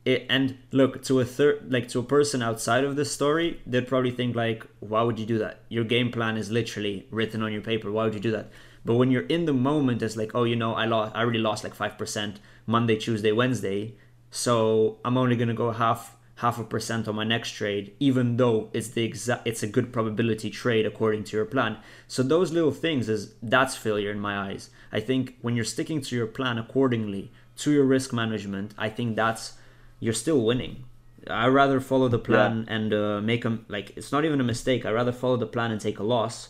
it, 0.05 0.25
and 0.29 0.57
look 0.71 1.03
to 1.03 1.19
a 1.19 1.25
third, 1.25 1.71
like 1.71 1.87
to 1.89 1.99
a 1.99 2.03
person 2.03 2.41
outside 2.41 2.83
of 2.83 2.95
this 2.95 3.11
story, 3.11 3.61
they'd 3.65 3.87
probably 3.87 4.11
think 4.11 4.35
like, 4.35 4.65
"Why 4.79 5.01
would 5.01 5.19
you 5.19 5.25
do 5.25 5.39
that? 5.39 5.63
Your 5.69 5.83
game 5.83 6.11
plan 6.11 6.37
is 6.37 6.51
literally 6.51 7.07
written 7.09 7.41
on 7.41 7.51
your 7.51 7.61
paper. 7.61 7.91
Why 7.91 8.05
would 8.05 8.13
you 8.13 8.19
do 8.19 8.31
that?" 8.31 8.51
But 8.85 8.95
when 8.95 9.11
you're 9.11 9.23
in 9.23 9.45
the 9.45 9.53
moment, 9.53 10.03
it's 10.03 10.15
like, 10.15 10.35
"Oh, 10.35 10.43
you 10.43 10.55
know, 10.55 10.73
I 10.75 10.85
lost. 10.85 11.15
I 11.15 11.21
already 11.21 11.39
lost 11.39 11.63
like 11.63 11.73
five 11.73 11.97
percent 11.97 12.39
Monday, 12.69 12.97
Tuesday, 12.97 13.31
Wednesday, 13.31 13.95
so 14.29 14.99
I'm 15.03 15.17
only 15.17 15.35
gonna 15.35 15.53
go 15.65 15.71
half." 15.71 16.15
half 16.39 16.57
a 16.57 16.63
percent 16.63 17.05
on 17.05 17.15
my 17.15 17.23
next 17.25 17.51
trade 17.51 17.93
even 17.99 18.37
though 18.37 18.69
it's 18.71 18.89
the 18.89 19.03
exact 19.03 19.45
it's 19.45 19.61
a 19.61 19.67
good 19.67 19.91
probability 19.91 20.49
trade 20.49 20.85
according 20.85 21.21
to 21.21 21.35
your 21.35 21.45
plan 21.45 21.77
so 22.07 22.23
those 22.23 22.53
little 22.53 22.71
things 22.71 23.09
is 23.09 23.33
that's 23.43 23.75
failure 23.75 24.09
in 24.09 24.19
my 24.19 24.37
eyes 24.47 24.69
i 24.93 25.01
think 25.01 25.35
when 25.41 25.53
you're 25.53 25.65
sticking 25.65 25.99
to 25.99 26.15
your 26.15 26.27
plan 26.27 26.57
accordingly 26.57 27.29
to 27.57 27.71
your 27.71 27.83
risk 27.83 28.13
management 28.13 28.73
i 28.77 28.87
think 28.87 29.17
that's 29.17 29.53
you're 29.99 30.13
still 30.13 30.41
winning 30.41 30.85
i 31.27 31.45
rather 31.45 31.81
follow 31.81 32.07
the 32.07 32.17
plan 32.17 32.63
yeah. 32.65 32.75
and 32.75 32.93
uh, 32.93 33.19
make 33.19 33.43
them 33.43 33.65
like 33.67 33.91
it's 33.97 34.13
not 34.13 34.23
even 34.23 34.39
a 34.39 34.51
mistake 34.53 34.85
i 34.85 34.91
rather 34.91 35.11
follow 35.11 35.35
the 35.35 35.53
plan 35.55 35.71
and 35.71 35.81
take 35.81 35.99
a 35.99 36.03
loss 36.03 36.49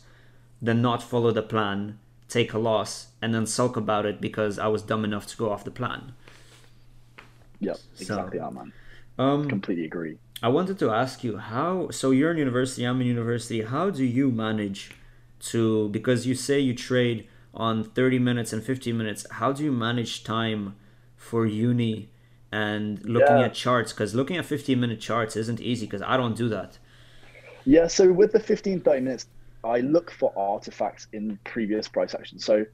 than 0.62 0.84
not 0.84 1.02
follow 1.02 1.32
the 1.32 1.42
plan 1.42 1.98
take 2.30 2.54
a 2.54 2.60
loss 2.60 3.08
and 3.22 3.34
then 3.34 3.46
sulk 3.46 3.76
about 3.76 4.06
it 4.06 4.22
because 4.22 4.58
i 4.58 4.68
was 4.68 4.82
dumb 4.82 5.04
enough 5.04 5.28
to 5.28 5.36
go 5.36 5.52
off 5.52 5.64
the 5.64 5.72
plan 5.72 6.14
yeah 7.60 7.74
exactly 8.00 8.40
so, 8.40 8.72
um, 9.20 9.50
Completely 9.50 9.86
agree. 9.86 10.18
I 10.42 10.48
wanted 10.48 10.80
to 10.80 10.90
ask 10.90 11.24
you 11.26 11.38
how. 11.38 11.90
So 11.90 12.12
you're 12.12 12.32
in 12.32 12.38
university. 12.38 12.86
I'm 12.86 13.02
in 13.02 13.08
university. 13.08 13.62
How 13.64 13.90
do 13.90 14.06
you 14.06 14.32
manage 14.32 14.92
to? 15.52 15.90
Because 15.90 16.26
you 16.26 16.34
say 16.34 16.60
you 16.60 16.74
trade 16.74 17.28
on 17.54 17.84
30 17.84 18.18
minutes 18.20 18.54
and 18.54 18.64
15 18.64 18.98
minutes. 18.98 19.26
How 19.30 19.52
do 19.52 19.66
you 19.66 19.74
manage 19.74 20.24
time 20.24 20.78
for 21.18 21.46
uni 21.46 22.10
and 22.50 23.04
looking 23.04 23.40
yeah. 23.40 23.46
at 23.46 23.54
charts? 23.54 23.92
Because 23.92 24.16
looking 24.16 24.38
at 24.38 24.46
15 24.46 24.80
minute 24.80 25.02
charts 25.02 25.36
isn't 25.36 25.60
easy. 25.60 25.86
Because 25.86 26.02
I 26.02 26.16
don't 26.16 26.38
do 26.38 26.48
that. 26.48 26.78
Yeah. 27.66 27.88
So 27.88 28.10
with 28.14 28.32
the 28.32 28.40
15 28.40 28.80
30 28.80 29.02
minutes, 29.02 29.28
I 29.64 29.80
look 29.80 30.12
for 30.12 30.34
artifacts 30.38 31.08
in 31.14 31.38
previous 31.44 31.88
price 31.88 32.14
action. 32.14 32.40
So 32.40 32.66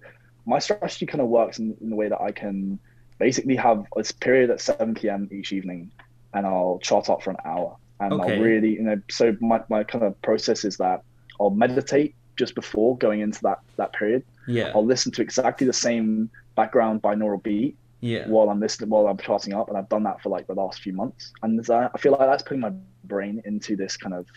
my 0.46 0.60
strategy 0.60 1.06
kind 1.06 1.22
of 1.22 1.28
works 1.28 1.60
in, 1.60 1.76
in 1.82 1.90
the 1.90 1.96
way 1.96 2.10
that 2.10 2.22
I 2.22 2.32
can 2.32 2.80
basically 3.20 3.56
have 3.56 3.86
a 3.98 4.04
period 4.20 4.50
at 4.50 4.62
7 4.62 4.94
p.m. 4.94 5.30
each 5.32 5.52
evening 5.52 5.92
and 6.34 6.46
I'll 6.46 6.80
chart 6.82 7.10
up 7.10 7.24
for 7.24 7.32
an 7.32 7.38
hour. 7.46 7.78
And 8.00 8.14
okay. 8.14 8.36
I'll 8.36 8.42
really, 8.42 8.74
you 8.74 8.84
know, 8.84 9.02
so 9.10 9.36
my, 9.40 9.62
my 9.70 9.84
kind 9.84 10.04
of 10.04 10.22
process 10.22 10.66
is 10.66 10.78
that 10.78 11.02
I'll 11.40 11.50
meditate 11.50 12.14
just 12.36 12.56
before 12.56 12.98
going 12.98 13.22
into 13.22 13.42
that 13.44 13.60
that 13.78 13.94
period. 13.94 14.24
Yeah. 14.48 14.72
I'll 14.76 14.86
listen 14.86 15.12
to 15.14 15.22
exactly 15.22 15.66
the 15.66 15.74
same 15.74 16.30
background 16.56 17.02
binaural 17.02 17.42
beat. 17.42 17.78
Yeah. 18.02 18.28
While 18.28 18.50
I'm 18.50 18.60
listening, 18.60 18.90
while 18.90 19.08
I'm 19.08 19.18
charting 19.18 19.54
up, 19.54 19.70
and 19.70 19.78
I've 19.78 19.90
done 19.90 20.04
that 20.04 20.22
for 20.22 20.30
like 20.30 20.46
the 20.46 20.54
last 20.54 20.82
few 20.82 20.94
months, 20.94 21.32
and 21.42 21.60
I 21.72 21.98
feel 21.98 22.12
like 22.12 22.22
that's 22.22 22.44
putting 22.44 22.60
my 22.60 22.72
brain 23.06 23.42
into 23.46 23.76
this 23.76 23.98
kind 23.98 24.14
of 24.14 24.28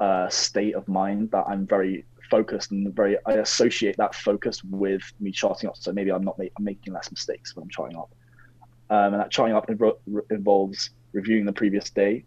uh, 0.00 0.28
state 0.28 0.74
of 0.74 0.86
mind 0.88 1.30
that 1.30 1.44
I'm 1.48 1.66
very 1.66 2.04
focused 2.30 2.70
and 2.70 2.94
very. 2.94 3.16
I 3.26 3.34
associate 3.34 3.96
that 3.98 4.14
focus 4.14 4.62
with 4.64 5.02
me 5.20 5.30
charting 5.30 5.68
up, 5.68 5.76
so 5.76 5.92
maybe 5.92 6.10
I'm 6.10 6.24
not 6.24 6.38
I'm 6.38 6.64
making 6.64 6.92
less 6.92 7.10
mistakes 7.10 7.54
when 7.54 7.64
I'm 7.64 7.70
charting 7.70 7.96
up, 7.96 8.10
um, 8.90 9.14
and 9.14 9.20
that 9.20 9.30
charting 9.30 9.56
up 9.56 9.70
involves 10.30 10.90
reviewing 11.12 11.46
the 11.46 11.52
previous 11.52 11.90
day, 11.90 12.24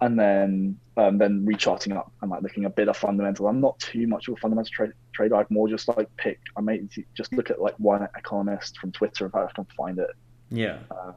and 0.00 0.18
then 0.18 0.78
um, 0.96 1.18
then 1.18 1.44
recharting 1.44 1.92
up 1.92 2.12
and 2.22 2.30
like 2.30 2.42
looking 2.42 2.64
a 2.64 2.70
bit 2.70 2.88
of 2.88 2.96
fundamental. 2.96 3.48
I'm 3.48 3.60
not 3.60 3.78
too 3.78 4.06
much 4.06 4.28
of 4.28 4.34
a 4.34 4.36
fundamental 4.36 4.70
tra- 4.72 4.92
trader. 5.12 5.36
I'd 5.36 5.50
more 5.50 5.68
just 5.68 5.88
like 5.88 6.08
pick. 6.16 6.40
I 6.56 6.60
may 6.60 6.82
just 7.14 7.32
look 7.32 7.50
at 7.50 7.60
like 7.60 7.74
one 7.78 8.06
economist 8.16 8.78
from 8.78 8.92
Twitter 8.92 9.26
if 9.26 9.34
I 9.34 9.46
can 9.52 9.66
find 9.76 9.98
it. 9.98 10.10
Yeah. 10.50 10.78
Uh, 10.90 11.12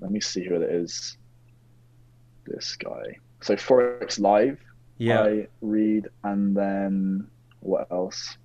let 0.00 0.10
me 0.10 0.20
see 0.20 0.44
who 0.44 0.56
it 0.56 0.62
is. 0.62 1.16
This 2.46 2.76
guy. 2.76 3.16
So 3.42 3.54
Forex 3.54 4.18
Live. 4.18 4.58
Yeah. 5.00 5.22
I 5.22 5.48
read, 5.62 6.08
and 6.22 6.54
then 6.54 7.26
what 7.60 7.90
else? 7.90 8.36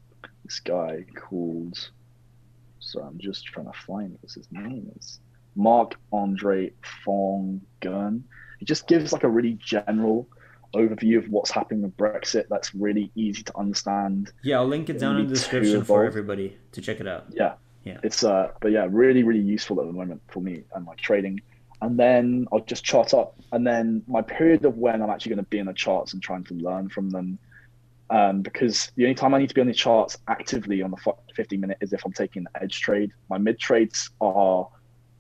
This 0.46 0.60
guy 0.62 1.06
called. 1.15 1.78
So 2.80 3.02
I'm 3.02 3.20
just 3.20 3.46
trying 3.46 3.65
to 3.65 3.78
find 3.78 4.18
what 4.22 4.32
his 4.32 4.48
name 4.52 4.91
is. 4.98 5.20
Mark 5.56 5.96
Andre 6.13 6.72
Fonguin. 7.06 8.24
It 8.62 8.65
just 8.65 8.88
gives 8.88 9.12
like 9.12 9.24
a 9.24 9.30
really 9.30 9.58
general 9.62 10.28
overview 10.74 11.18
of 11.18 11.30
what's 11.30 11.52
happening 11.52 11.82
with 11.82 11.98
Brexit. 11.98 12.46
That's 12.50 12.74
really 12.74 13.12
easy 13.15 13.44
to 13.44 13.58
understand. 13.58 14.32
Yeah, 14.44 14.60
I'll 14.60 14.68
link 14.68 14.89
it 14.89 15.00
down 15.00 15.18
in 15.18 15.28
the 15.28 15.34
description 15.34 15.84
for 15.84 16.06
everybody 16.06 16.58
to 16.72 16.82
check 16.82 17.00
it 17.02 17.08
out. 17.08 17.26
Yeah, 17.32 17.56
yeah. 17.84 18.00
It's 18.04 18.24
uh, 18.24 18.52
but 18.62 18.72
yeah, 18.72 18.88
really, 18.89 19.24
really 19.24 19.41
useful 19.41 19.82
at 19.82 19.88
the 19.88 19.94
moment 19.94 20.22
for 20.28 20.41
me 20.41 20.63
and 20.74 20.86
my 20.86 20.96
trading. 20.96 21.41
And 21.82 22.00
then 22.00 22.48
I'll 22.52 22.62
just 22.62 22.84
chart 22.84 23.14
up, 23.14 23.36
and 23.52 23.66
then 23.66 24.04
my 24.08 24.22
period 24.22 24.66
of 24.66 24.78
when 24.78 25.02
I'm 25.02 25.10
actually 25.10 25.36
going 25.36 25.46
to 25.46 25.50
be 25.50 25.60
in 25.60 25.66
the 25.66 25.74
charts 25.74 26.14
and 26.14 26.22
trying 26.22 26.44
to 26.46 26.54
learn 26.56 26.90
from 26.90 27.10
them. 27.10 27.38
Um, 28.10 28.42
because 28.42 28.92
the 28.96 29.04
only 29.04 29.16
time 29.16 29.34
I 29.34 29.40
need 29.40 29.50
to 29.50 29.56
be 29.56 29.62
on 29.62 29.68
the 29.68 29.74
charts 29.74 30.18
actively 30.28 30.84
on 30.84 30.92
the 30.92 31.14
15 31.36 31.60
minute 31.60 31.78
is 31.82 31.92
if 31.92 32.06
I'm 32.06 32.14
taking 32.14 32.44
the 32.44 32.64
edge 32.64 32.80
trade. 32.80 33.12
My 33.30 33.40
mid 33.40 33.60
trades 33.60 34.12
are 34.22 34.68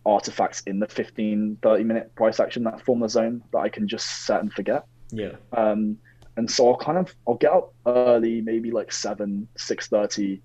artifacts 0.05 0.61
in 0.67 0.79
the 0.79 0.87
15 0.87 1.57
30 1.61 1.83
minute 1.83 2.13
price 2.15 2.39
action 2.39 2.63
that 2.63 2.79
form 2.81 2.99
the 2.99 3.09
zone 3.09 3.41
that 3.51 3.59
i 3.59 3.69
can 3.69 3.87
just 3.87 4.25
set 4.25 4.39
and 4.39 4.53
forget 4.53 4.85
yeah 5.11 5.31
um 5.57 5.97
and 6.37 6.49
so 6.49 6.69
i'll 6.69 6.77
kind 6.77 6.97
of 6.97 7.13
i'll 7.27 7.35
get 7.35 7.51
up 7.51 7.73
early 7.87 8.41
maybe 8.41 8.71
like 8.71 8.91
7 8.91 9.47
six 9.57 9.87
thirty. 9.87 10.41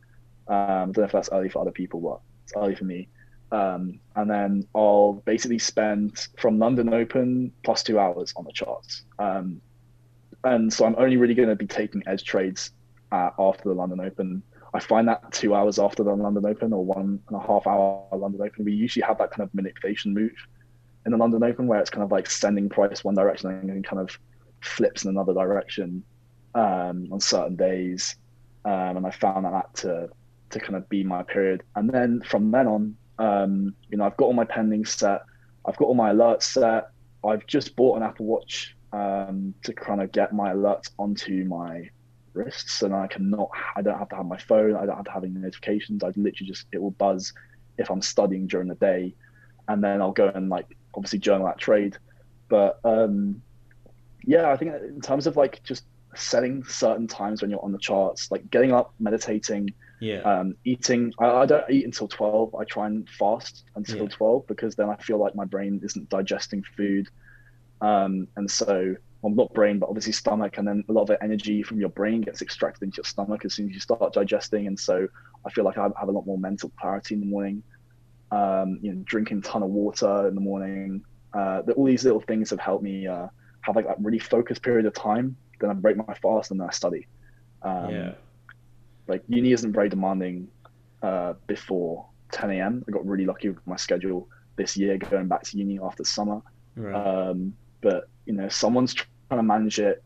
um 0.49 0.57
i 0.57 0.85
don't 0.85 0.99
know 0.99 1.05
if 1.05 1.12
that's 1.12 1.29
early 1.31 1.51
for 1.51 1.61
other 1.61 1.70
people 1.70 2.01
but 2.01 2.20
it's 2.44 2.55
early 2.57 2.75
for 2.75 2.85
me 2.85 3.09
um, 3.52 4.00
and 4.16 4.30
then 4.30 4.66
I'll 4.74 5.22
basically 5.24 5.58
spend 5.58 6.28
from 6.38 6.58
London 6.58 6.92
Open 6.92 7.52
plus 7.64 7.82
two 7.82 7.98
hours 7.98 8.32
on 8.36 8.44
the 8.44 8.52
charts. 8.52 9.04
Um, 9.18 9.60
and 10.44 10.72
so 10.72 10.86
I'm 10.86 10.96
only 10.96 11.16
really 11.16 11.34
going 11.34 11.48
to 11.48 11.56
be 11.56 11.66
taking 11.66 12.02
edge 12.06 12.24
trades 12.24 12.72
uh, 13.12 13.30
after 13.38 13.68
the 13.68 13.74
London 13.74 14.00
Open 14.00 14.42
I 14.72 14.80
find 14.80 15.08
that 15.08 15.32
two 15.32 15.54
hours 15.54 15.78
after 15.78 16.04
the 16.04 16.14
London 16.14 16.46
Open 16.46 16.72
or 16.72 16.84
one 16.84 17.20
and 17.28 17.36
a 17.36 17.40
half 17.40 17.66
hour 17.66 18.06
London 18.12 18.40
Open, 18.42 18.64
we 18.64 18.72
usually 18.72 19.04
have 19.04 19.18
that 19.18 19.30
kind 19.32 19.42
of 19.42 19.54
manipulation 19.54 20.14
move 20.14 20.34
in 21.06 21.12
the 21.12 21.18
London 21.18 21.42
Open 21.42 21.66
where 21.66 21.80
it's 21.80 21.90
kind 21.90 22.04
of 22.04 22.12
like 22.12 22.30
sending 22.30 22.68
price 22.68 23.02
one 23.02 23.14
direction 23.14 23.50
and 23.50 23.68
then 23.68 23.82
kind 23.82 24.00
of 24.00 24.16
flips 24.60 25.04
in 25.04 25.10
another 25.10 25.34
direction 25.34 26.04
um, 26.54 27.08
on 27.10 27.18
certain 27.18 27.56
days. 27.56 28.16
Um, 28.64 28.98
and 28.98 29.06
I 29.06 29.10
found 29.10 29.44
that 29.44 29.74
to 29.76 30.08
to 30.50 30.60
kind 30.60 30.76
of 30.76 30.88
be 30.88 31.04
my 31.04 31.22
period. 31.22 31.62
And 31.76 31.88
then 31.88 32.22
from 32.22 32.50
then 32.50 32.66
on, 32.66 32.96
um, 33.20 33.74
you 33.90 33.98
know, 33.98 34.04
I've 34.04 34.16
got 34.16 34.24
all 34.24 34.33
my 34.33 34.44
pending 34.44 34.85
set, 34.85 35.22
I've 35.66 35.76
got 35.76 35.85
all 35.85 35.94
my 35.94 36.11
alerts 36.11 36.44
set. 36.44 36.90
I've 37.22 37.46
just 37.46 37.76
bought 37.76 37.98
an 37.98 38.02
Apple 38.02 38.24
Watch 38.24 38.74
um, 38.92 39.54
to 39.62 39.72
kind 39.74 40.00
of 40.02 40.11
get 40.11 40.33
my 40.33 40.52
alerts 40.52 40.90
onto 40.98 41.44
my 41.44 41.90
wrists 42.33 42.83
and 42.83 42.94
I 42.94 43.06
cannot 43.09 43.50
I 43.76 43.83
don't 43.83 43.98
have 43.98 44.09
to 44.11 44.16
have 44.16 44.26
my 44.26 44.38
phone 44.38 44.76
I 44.76 44.87
don't 44.87 44.96
have 44.96 45.04
to 45.06 45.11
have 45.11 45.24
any 45.24 45.33
notifications. 45.33 46.02
I 46.02 46.09
literally 46.09 46.46
just 46.46 46.66
it 46.72 46.80
will 46.80 46.92
buzz 46.92 47.33
if 47.76 47.90
I'm 47.90 48.02
studying 48.02 48.46
during 48.46 48.68
the 48.68 48.76
day 48.76 49.14
and 49.68 49.83
then 49.83 50.00
I'll 50.00 50.12
go 50.12 50.28
and 50.28 50.48
like 50.48 50.76
obviously 50.94 51.18
journal 51.18 51.46
that 51.46 51.59
trade. 51.59 51.96
But 52.48 52.78
um 52.85 53.42
yeah 54.24 54.50
I 54.50 54.56
think 54.56 54.74
in 54.74 55.00
terms 55.00 55.26
of 55.26 55.37
like 55.37 55.62
just 55.64 55.85
setting 56.14 56.64
certain 56.64 57.06
times 57.06 57.42
when 57.42 57.50
you're 57.50 57.64
on 57.64 57.72
the 57.72 57.78
charts 57.78 58.30
like 58.30 58.48
getting 58.50 58.72
up 58.72 58.94
meditating 58.98 59.70
yeah 60.00 60.20
um 60.20 60.54
eating 60.64 61.12
I, 61.18 61.26
I 61.26 61.46
don't 61.46 61.70
eat 61.70 61.84
until 61.84 62.08
12 62.08 62.54
I 62.54 62.64
try 62.64 62.86
and 62.86 63.08
fast 63.08 63.64
until 63.76 64.04
yeah. 64.04 64.16
12 64.16 64.46
because 64.46 64.74
then 64.74 64.88
I 64.88 64.96
feel 64.96 65.18
like 65.18 65.34
my 65.34 65.44
brain 65.44 65.80
isn't 65.82 66.08
digesting 66.08 66.62
food 66.76 67.08
um 67.80 68.28
and 68.36 68.50
so 68.50 68.96
well, 69.22 69.34
not 69.34 69.52
brain, 69.52 69.78
but 69.78 69.88
obviously 69.88 70.12
stomach, 70.12 70.56
and 70.56 70.66
then 70.66 70.82
a 70.88 70.92
lot 70.92 71.02
of 71.02 71.08
the 71.08 71.22
energy 71.22 71.62
from 71.62 71.78
your 71.78 71.90
brain 71.90 72.22
gets 72.22 72.40
extracted 72.40 72.82
into 72.82 72.98
your 72.98 73.04
stomach 73.04 73.44
as 73.44 73.54
soon 73.54 73.68
as 73.68 73.74
you 73.74 73.80
start 73.80 74.12
digesting. 74.12 74.66
And 74.66 74.78
so 74.78 75.06
I 75.44 75.50
feel 75.50 75.64
like 75.64 75.76
I 75.76 75.82
have 75.82 76.08
a 76.08 76.12
lot 76.12 76.26
more 76.26 76.38
mental 76.38 76.72
clarity 76.80 77.14
in 77.14 77.20
the 77.20 77.26
morning. 77.26 77.62
Um, 78.30 78.78
you 78.80 78.92
know, 78.92 79.02
drinking 79.04 79.38
a 79.38 79.42
ton 79.42 79.62
of 79.62 79.70
water 79.70 80.28
in 80.28 80.34
the 80.34 80.40
morning. 80.40 81.04
Uh, 81.34 81.62
all 81.76 81.84
these 81.84 82.04
little 82.04 82.20
things 82.20 82.50
have 82.50 82.60
helped 82.60 82.82
me 82.82 83.06
uh, 83.06 83.26
have 83.62 83.76
like 83.76 83.86
that 83.86 84.00
really 84.00 84.18
focused 84.18 84.62
period 84.62 84.86
of 84.86 84.94
time. 84.94 85.36
Then 85.60 85.68
I 85.68 85.74
break 85.74 85.96
my 85.96 86.14
fast 86.14 86.50
and 86.50 86.60
then 86.60 86.68
I 86.68 86.72
study. 86.72 87.06
Um, 87.62 87.90
yeah. 87.90 88.12
Like 89.11 89.23
uni 89.29 89.53
isn't 89.53 89.73
very 89.73 89.88
demanding 89.88 90.49
uh, 91.03 91.35
before 91.46 92.07
10 92.33 92.51
a.m. 92.53 92.85
I 92.87 92.90
got 92.92 93.07
really 93.07 93.27
lucky 93.27 93.49
with 93.49 93.66
my 93.66 93.77
schedule 93.77 94.29
this 94.57 94.77
year 94.77 94.96
going 94.99 95.27
back 95.27 95.42
to 95.42 95.59
uni 95.59 95.79
after 95.83 96.05
summer. 96.05 96.40
Right. 96.77 96.94
Um, 96.94 97.55
but 97.81 98.09
you 98.27 98.33
know, 98.33 98.49
someone's 98.49 98.94
trying 98.94 99.09
to 99.31 99.42
manage 99.42 99.79
it 99.79 100.03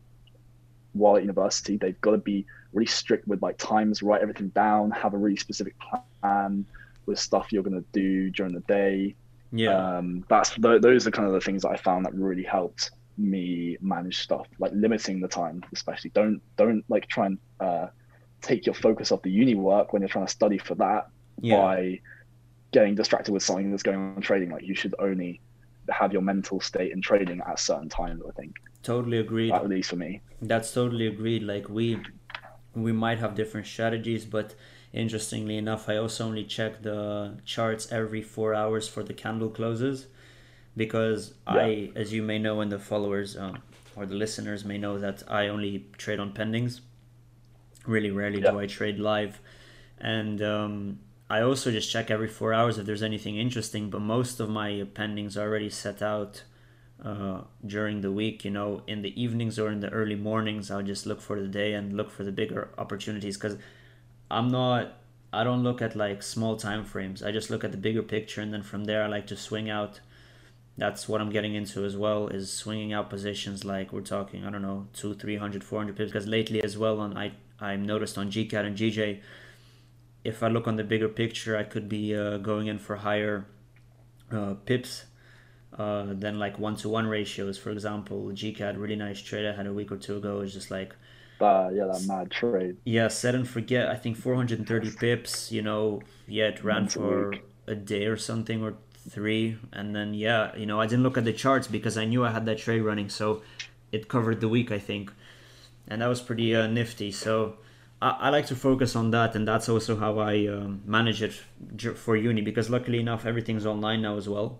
while 0.93 1.17
at 1.17 1.21
university. 1.21 1.77
They've 1.77 1.99
got 2.01 2.11
to 2.11 2.17
be 2.17 2.45
really 2.73 2.87
strict 2.87 3.27
with 3.27 3.41
like 3.41 3.57
times, 3.57 4.01
write 4.01 4.21
everything 4.21 4.49
down, 4.49 4.91
have 4.91 5.13
a 5.13 5.17
really 5.17 5.37
specific 5.37 5.75
plan 5.79 6.65
with 7.05 7.19
stuff 7.19 7.51
you're 7.51 7.63
going 7.63 7.79
to 7.79 7.85
do 7.93 8.29
during 8.31 8.53
the 8.53 8.61
day. 8.61 9.15
Yeah. 9.51 9.97
Um, 9.97 10.25
that's 10.29 10.51
th- 10.51 10.81
those 10.81 11.05
are 11.05 11.11
kind 11.11 11.27
of 11.27 11.33
the 11.33 11.41
things 11.41 11.61
that 11.61 11.69
I 11.69 11.77
found 11.77 12.05
that 12.05 12.13
really 12.15 12.43
helped 12.43 12.91
me 13.17 13.77
manage 13.81 14.19
stuff, 14.19 14.47
like 14.59 14.71
limiting 14.73 15.21
the 15.21 15.27
time, 15.27 15.63
especially. 15.73 16.09
Don't 16.11 16.41
don't 16.57 16.83
like 16.89 17.07
try 17.07 17.27
and 17.27 17.37
uh, 17.59 17.87
take 18.45 18.65
your 18.65 18.75
focus 18.75 19.11
off 19.11 19.21
the 19.21 19.31
uni 19.31 19.55
work 19.55 19.93
when 19.93 20.01
you're 20.01 20.09
trying 20.09 20.25
to 20.25 20.31
study 20.31 20.57
for 20.57 20.75
that 20.75 21.07
yeah. 21.41 21.57
by 21.57 21.99
getting 22.71 22.95
distracted 22.95 23.31
with 23.31 23.43
something 23.43 23.71
that's 23.71 23.83
going 23.83 23.97
on 23.97 24.21
trading. 24.21 24.51
Like 24.51 24.63
you 24.63 24.75
should 24.75 24.95
only 24.99 25.41
have 25.89 26.13
your 26.13 26.21
mental 26.21 26.59
state 26.59 26.91
in 26.91 27.01
trading 27.01 27.41
at 27.47 27.59
certain 27.59 27.89
times. 27.89 28.21
I 28.27 28.31
think. 28.39 28.55
Totally 28.83 29.19
agreed. 29.19 29.51
At 29.51 29.67
least 29.67 29.89
for 29.89 29.95
me. 29.95 30.21
That's 30.41 30.73
totally 30.73 31.07
agreed. 31.07 31.43
Like 31.43 31.69
we 31.69 31.99
we 32.75 32.91
might 32.91 33.19
have 33.19 33.35
different 33.35 33.67
strategies, 33.67 34.25
but 34.25 34.53
interestingly 34.93 35.57
enough, 35.57 35.89
I 35.89 35.97
also 35.97 36.25
only 36.25 36.43
check 36.43 36.81
the 36.81 37.37
charts 37.45 37.91
every 37.91 38.21
four 38.21 38.53
hours 38.53 38.87
for 38.87 39.03
the 39.03 39.13
candle 39.13 39.49
closes 39.49 40.07
because 40.75 41.33
yeah. 41.47 41.53
I, 41.53 41.91
as 41.95 42.13
you 42.13 42.21
may 42.21 42.39
know, 42.39 42.61
and 42.61 42.71
the 42.71 42.79
followers 42.79 43.35
uh, 43.37 43.55
or 43.95 44.05
the 44.05 44.15
listeners 44.15 44.65
may 44.65 44.77
know 44.77 44.99
that 44.99 45.23
I 45.27 45.47
only 45.47 45.85
trade 45.97 46.19
on 46.19 46.33
pendings. 46.33 46.81
Really 47.85 48.11
rarely 48.11 48.41
yeah. 48.41 48.51
do 48.51 48.59
I 48.59 48.67
trade 48.67 48.99
live, 48.99 49.39
and 49.99 50.41
um, 50.41 50.99
I 51.29 51.41
also 51.41 51.71
just 51.71 51.91
check 51.91 52.11
every 52.11 52.27
four 52.27 52.53
hours 52.53 52.77
if 52.77 52.85
there's 52.85 53.03
anything 53.03 53.37
interesting. 53.37 53.89
But 53.89 54.01
most 54.01 54.39
of 54.39 54.49
my 54.49 54.85
pendings 54.93 55.37
are 55.37 55.41
already 55.41 55.69
set 55.69 56.01
out 56.01 56.43
uh, 57.03 57.41
during 57.65 58.01
the 58.01 58.11
week. 58.11 58.45
You 58.45 58.51
know, 58.51 58.81
in 58.87 59.01
the 59.01 59.19
evenings 59.21 59.59
or 59.59 59.71
in 59.71 59.79
the 59.79 59.89
early 59.89 60.15
mornings, 60.15 60.71
I'll 60.71 60.83
just 60.83 61.05
look 61.05 61.21
for 61.21 61.39
the 61.39 61.47
day 61.47 61.73
and 61.73 61.95
look 61.95 62.11
for 62.11 62.23
the 62.23 62.31
bigger 62.31 62.69
opportunities 62.77 63.37
because 63.37 63.57
I'm 64.29 64.49
not. 64.49 64.93
I 65.33 65.43
don't 65.43 65.63
look 65.63 65.81
at 65.81 65.95
like 65.95 66.23
small 66.23 66.55
time 66.55 66.85
frames. 66.85 67.21
I 67.21 67.31
just 67.31 67.49
look 67.49 67.63
at 67.63 67.71
the 67.71 67.77
bigger 67.77 68.03
picture, 68.03 68.41
and 68.41 68.53
then 68.53 68.63
from 68.63 68.85
there, 68.85 69.03
I 69.03 69.07
like 69.07 69.27
to 69.27 69.37
swing 69.37 69.69
out 69.69 69.99
that's 70.77 71.07
what 71.07 71.21
I'm 71.21 71.29
getting 71.29 71.55
into 71.55 71.85
as 71.85 71.95
well 71.95 72.27
is 72.27 72.51
swinging 72.51 72.91
out 72.91 73.09
positions 73.09 73.63
like 73.63 73.93
we're 73.93 74.01
talking 74.01 74.45
I 74.45 74.49
don't 74.49 74.61
know 74.61 74.87
two 74.93 75.13
300 75.13 75.63
400 75.63 75.95
pips 75.95 76.11
because 76.11 76.27
lately 76.27 76.61
as 76.63 76.77
well 76.77 76.99
on 76.99 77.17
I 77.17 77.31
I'm 77.59 77.85
noticed 77.85 78.17
on 78.17 78.31
GCAD 78.31 78.65
and 78.65 78.77
GJ 78.77 79.21
if 80.23 80.41
I 80.41 80.47
look 80.47 80.67
on 80.67 80.75
the 80.75 80.83
bigger 80.83 81.09
picture 81.09 81.57
I 81.57 81.63
could 81.63 81.87
be 81.87 82.15
uh, 82.15 82.37
going 82.37 82.67
in 82.67 82.79
for 82.79 82.97
higher 82.97 83.45
uh, 84.31 84.55
pips 84.65 85.05
uh, 85.77 86.05
than 86.09 86.39
like 86.39 86.57
one 86.57 86.75
to 86.77 86.89
one 86.89 87.07
ratios 87.07 87.57
for 87.57 87.71
example 87.71 88.31
GCAD 88.33 88.79
really 88.79 88.95
nice 88.95 89.21
trade 89.21 89.45
I 89.45 89.55
had 89.55 89.67
a 89.67 89.73
week 89.73 89.91
or 89.91 89.97
two 89.97 90.17
ago 90.17 90.41
is 90.41 90.53
just 90.53 90.71
like 90.71 90.95
uh, 91.41 91.69
yeah, 91.73 91.85
that 91.85 92.05
mad 92.07 92.31
trade. 92.31 92.77
Yeah, 92.85 93.09
set 93.09 93.35
and 93.35 93.47
forget. 93.47 93.89
I 93.89 93.95
think 93.95 94.15
430 94.15 94.91
pips. 94.91 95.51
You 95.51 95.61
know, 95.61 96.01
yeah, 96.27 96.47
it 96.47 96.63
ran 96.63 96.87
for 96.87 97.35
a 97.67 97.75
day 97.75 98.05
or 98.05 98.15
something, 98.15 98.63
or 98.63 98.75
three, 99.09 99.57
and 99.71 99.95
then 99.95 100.13
yeah, 100.13 100.55
you 100.55 100.65
know, 100.65 100.79
I 100.79 100.87
didn't 100.87 101.03
look 101.03 101.17
at 101.17 101.25
the 101.25 101.33
charts 101.33 101.67
because 101.67 101.97
I 101.97 102.05
knew 102.05 102.25
I 102.25 102.31
had 102.31 102.45
that 102.45 102.57
trade 102.57 102.81
running, 102.81 103.09
so 103.09 103.41
it 103.91 104.07
covered 104.07 104.41
the 104.41 104.49
week, 104.49 104.71
I 104.71 104.79
think, 104.79 105.11
and 105.87 106.01
that 106.01 106.07
was 106.07 106.21
pretty 106.21 106.55
uh, 106.55 106.67
nifty. 106.67 107.11
So 107.11 107.57
I, 108.01 108.09
I, 108.09 108.29
like 108.29 108.47
to 108.47 108.55
focus 108.55 108.95
on 108.95 109.11
that, 109.11 109.35
and 109.35 109.47
that's 109.47 109.69
also 109.69 109.97
how 109.97 110.19
I 110.19 110.47
um, 110.47 110.81
manage 110.85 111.21
it 111.21 111.33
for 111.97 112.15
uni 112.15 112.41
because 112.41 112.69
luckily 112.69 112.99
enough, 112.99 113.25
everything's 113.25 113.65
online 113.65 114.01
now 114.01 114.17
as 114.17 114.27
well. 114.27 114.59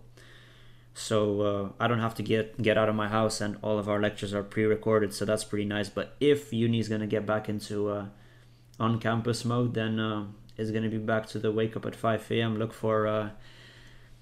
So 0.93 1.41
uh, 1.41 1.69
I 1.79 1.88
don't 1.88 1.99
have 1.99 2.15
to 2.15 2.23
get 2.23 2.61
get 2.61 2.77
out 2.77 2.89
of 2.89 2.95
my 2.95 3.09
house, 3.09 3.41
and 3.41 3.57
all 3.61 3.77
of 3.77 3.89
our 3.89 3.99
lectures 3.99 4.33
are 4.33 4.43
pre-recorded, 4.43 5.13
so 5.13 5.25
that's 5.25 5.43
pretty 5.43 5.65
nice. 5.65 5.89
But 5.89 6.15
if 6.19 6.53
uni 6.53 6.79
is 6.79 6.89
gonna 6.89 7.07
get 7.07 7.25
back 7.25 7.49
into 7.49 7.89
uh, 7.89 8.05
on-campus 8.79 9.43
mode, 9.45 9.73
then 9.73 9.99
uh, 9.99 10.25
it's 10.57 10.71
gonna 10.71 10.89
be 10.89 10.97
back 10.97 11.27
to 11.27 11.39
the 11.39 11.51
wake 11.51 11.75
up 11.75 11.85
at 11.85 11.95
5 11.95 12.31
a.m. 12.31 12.57
Look 12.57 12.71
for 12.71 13.07
uh, 13.07 13.29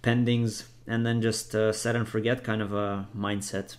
pendings 0.02 0.66
and 0.86 1.06
then 1.06 1.22
just 1.22 1.56
uh, 1.56 1.72
set 1.72 1.96
and 1.96 2.08
forget 2.08 2.44
kind 2.44 2.62
of 2.62 2.74
a 2.74 3.08
mindset. 3.16 3.78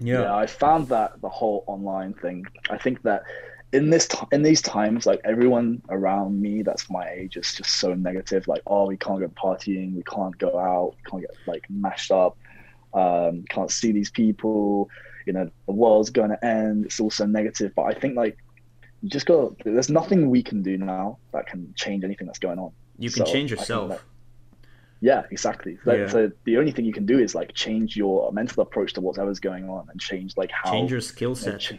Yeah. 0.00 0.22
yeah, 0.22 0.36
I 0.36 0.46
found 0.46 0.88
that 0.88 1.20
the 1.20 1.28
whole 1.28 1.64
online 1.66 2.14
thing. 2.14 2.46
I 2.70 2.78
think 2.78 3.02
that 3.02 3.22
in 3.72 3.90
this 3.90 4.06
t- 4.06 4.26
in 4.32 4.42
these 4.42 4.62
times, 4.62 5.06
like 5.06 5.20
everyone 5.24 5.82
around 5.88 6.40
me 6.40 6.62
that's 6.62 6.90
my 6.90 7.08
age 7.10 7.36
is 7.36 7.54
just 7.54 7.78
so 7.78 7.94
negative. 7.94 8.46
Like, 8.48 8.62
oh, 8.66 8.86
we 8.86 8.96
can't 8.96 9.20
go 9.20 9.28
partying, 9.28 9.94
we 9.94 10.02
can't 10.04 10.36
go 10.38 10.58
out, 10.58 10.94
we 10.96 11.10
can't 11.10 11.22
get 11.22 11.36
like 11.46 11.64
mashed 11.70 12.10
up, 12.10 12.36
um, 12.92 13.44
can't 13.48 13.70
see 13.70 13.92
these 13.92 14.10
people. 14.10 14.88
You 15.26 15.32
know, 15.32 15.50
the 15.66 15.72
world's 15.72 16.10
going 16.10 16.30
to 16.30 16.44
end. 16.44 16.84
It's 16.84 17.00
all 17.00 17.10
so 17.10 17.26
negative. 17.26 17.72
But 17.74 17.84
I 17.84 17.94
think 17.94 18.16
like 18.16 18.36
you 19.02 19.08
just 19.08 19.26
got. 19.26 19.54
There's 19.64 19.90
nothing 19.90 20.30
we 20.30 20.42
can 20.42 20.62
do 20.62 20.76
now 20.76 21.18
that 21.32 21.46
can 21.46 21.72
change 21.76 22.04
anything 22.04 22.26
that's 22.26 22.38
going 22.38 22.58
on. 22.58 22.72
You 22.98 23.10
can 23.10 23.26
so 23.26 23.32
change 23.32 23.50
yourself 23.50 24.04
yeah, 25.04 25.24
exactly. 25.30 25.76
So, 25.84 25.92
yeah. 25.92 26.08
so 26.08 26.32
the 26.44 26.56
only 26.56 26.72
thing 26.72 26.86
you 26.86 26.92
can 26.94 27.04
do 27.04 27.18
is 27.18 27.34
like 27.34 27.52
change 27.52 27.94
your 27.94 28.32
mental 28.32 28.62
approach 28.62 28.94
to 28.94 29.02
whatever's 29.02 29.38
going 29.38 29.68
on 29.68 29.86
and 29.90 30.00
change 30.00 30.34
like 30.38 30.50
how 30.50 30.70
change 30.70 30.90
your 30.90 31.02
skill 31.02 31.34
set. 31.34 31.60
Ch- 31.60 31.78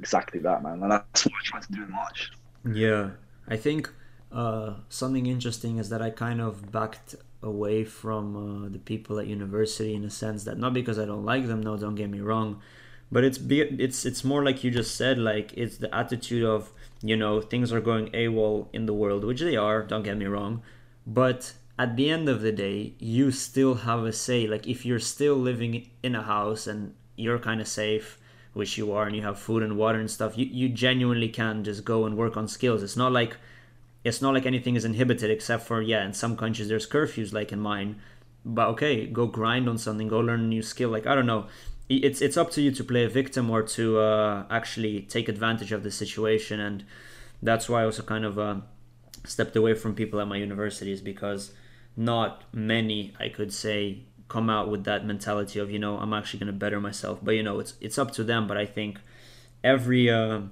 exactly 0.00 0.40
that, 0.40 0.62
man. 0.62 0.82
And 0.82 0.90
that's 0.90 1.26
what 1.26 1.34
I 1.34 1.42
try 1.44 1.60
to 1.60 1.72
do 1.72 1.82
in 1.82 1.90
March. 1.90 2.32
Yeah, 2.72 3.10
I 3.46 3.58
think 3.58 3.90
uh, 4.32 4.76
something 4.88 5.26
interesting 5.26 5.76
is 5.76 5.90
that 5.90 6.00
I 6.00 6.08
kind 6.08 6.40
of 6.40 6.72
backed 6.72 7.16
away 7.42 7.84
from 7.84 8.24
uh, 8.34 8.68
the 8.70 8.78
people 8.78 9.18
at 9.18 9.26
university 9.26 9.94
in 9.94 10.02
a 10.04 10.10
sense 10.10 10.44
that 10.44 10.56
not 10.56 10.72
because 10.72 10.98
I 10.98 11.04
don't 11.04 11.26
like 11.26 11.46
them. 11.48 11.62
No, 11.62 11.76
don't 11.76 11.96
get 11.96 12.08
me 12.08 12.20
wrong, 12.20 12.62
but 13.12 13.24
it's 13.24 13.36
be- 13.36 13.76
it's 13.86 14.06
it's 14.06 14.24
more 14.24 14.42
like 14.42 14.64
you 14.64 14.70
just 14.70 14.96
said. 14.96 15.18
Like 15.18 15.52
it's 15.54 15.76
the 15.76 15.94
attitude 15.94 16.44
of 16.44 16.72
you 17.02 17.14
know 17.14 17.42
things 17.42 17.74
are 17.74 17.82
going 17.82 18.06
AWOL 18.12 18.68
in 18.72 18.86
the 18.86 18.94
world, 18.94 19.22
which 19.26 19.42
they 19.42 19.56
are. 19.56 19.82
Don't 19.82 20.02
get 20.02 20.16
me 20.16 20.24
wrong, 20.24 20.62
but 21.06 21.52
at 21.78 21.96
the 21.96 22.10
end 22.10 22.28
of 22.28 22.40
the 22.40 22.50
day, 22.50 22.94
you 22.98 23.30
still 23.30 23.74
have 23.76 24.04
a 24.04 24.12
say. 24.12 24.46
Like 24.46 24.66
if 24.66 24.84
you're 24.84 24.98
still 24.98 25.36
living 25.36 25.88
in 26.02 26.14
a 26.14 26.22
house 26.22 26.66
and 26.66 26.94
you're 27.16 27.38
kind 27.38 27.60
of 27.60 27.68
safe, 27.68 28.18
which 28.52 28.76
you 28.76 28.92
are, 28.92 29.06
and 29.06 29.14
you 29.14 29.22
have 29.22 29.38
food 29.38 29.62
and 29.62 29.76
water 29.76 30.00
and 30.00 30.10
stuff, 30.10 30.36
you, 30.36 30.46
you 30.46 30.68
genuinely 30.68 31.28
can 31.28 31.62
just 31.62 31.84
go 31.84 32.04
and 32.04 32.16
work 32.16 32.36
on 32.36 32.48
skills. 32.48 32.82
It's 32.82 32.96
not 32.96 33.12
like 33.12 33.36
it's 34.04 34.22
not 34.22 34.34
like 34.34 34.46
anything 34.46 34.74
is 34.74 34.84
inhibited 34.84 35.30
except 35.30 35.64
for 35.66 35.80
yeah, 35.80 36.04
in 36.04 36.12
some 36.12 36.36
countries 36.36 36.68
there's 36.68 36.88
curfews 36.88 37.32
like 37.32 37.52
in 37.52 37.60
mine. 37.60 38.00
But 38.44 38.68
okay, 38.70 39.06
go 39.06 39.26
grind 39.26 39.68
on 39.68 39.78
something, 39.78 40.08
go 40.08 40.18
learn 40.18 40.40
a 40.40 40.46
new 40.46 40.62
skill. 40.62 40.90
Like 40.90 41.06
I 41.06 41.14
don't 41.14 41.26
know, 41.26 41.46
it's 41.88 42.20
it's 42.20 42.36
up 42.36 42.50
to 42.52 42.60
you 42.62 42.72
to 42.72 42.82
play 42.82 43.04
a 43.04 43.08
victim 43.08 43.50
or 43.50 43.62
to 43.62 44.00
uh, 44.00 44.46
actually 44.50 45.02
take 45.02 45.28
advantage 45.28 45.70
of 45.70 45.84
the 45.84 45.92
situation, 45.92 46.58
and 46.58 46.84
that's 47.40 47.68
why 47.68 47.82
I 47.82 47.84
also 47.84 48.02
kind 48.02 48.24
of 48.24 48.36
uh, 48.36 48.56
stepped 49.24 49.54
away 49.54 49.74
from 49.74 49.94
people 49.94 50.20
at 50.20 50.26
my 50.26 50.36
universities 50.36 51.00
because 51.00 51.52
not 51.98 52.44
many, 52.52 53.12
I 53.18 53.28
could 53.28 53.52
say, 53.52 54.04
come 54.28 54.48
out 54.48 54.70
with 54.70 54.84
that 54.84 55.04
mentality 55.04 55.58
of 55.58 55.70
you 55.70 55.78
know 55.78 55.98
I'm 55.98 56.12
actually 56.12 56.38
going 56.38 56.52
to 56.52 56.58
better 56.58 56.80
myself. 56.80 57.18
But 57.22 57.32
you 57.32 57.42
know 57.42 57.58
it's 57.58 57.74
it's 57.80 57.98
up 57.98 58.12
to 58.12 58.24
them. 58.24 58.46
But 58.46 58.56
I 58.56 58.64
think 58.64 59.00
every 59.64 60.08
uh, 60.08 60.42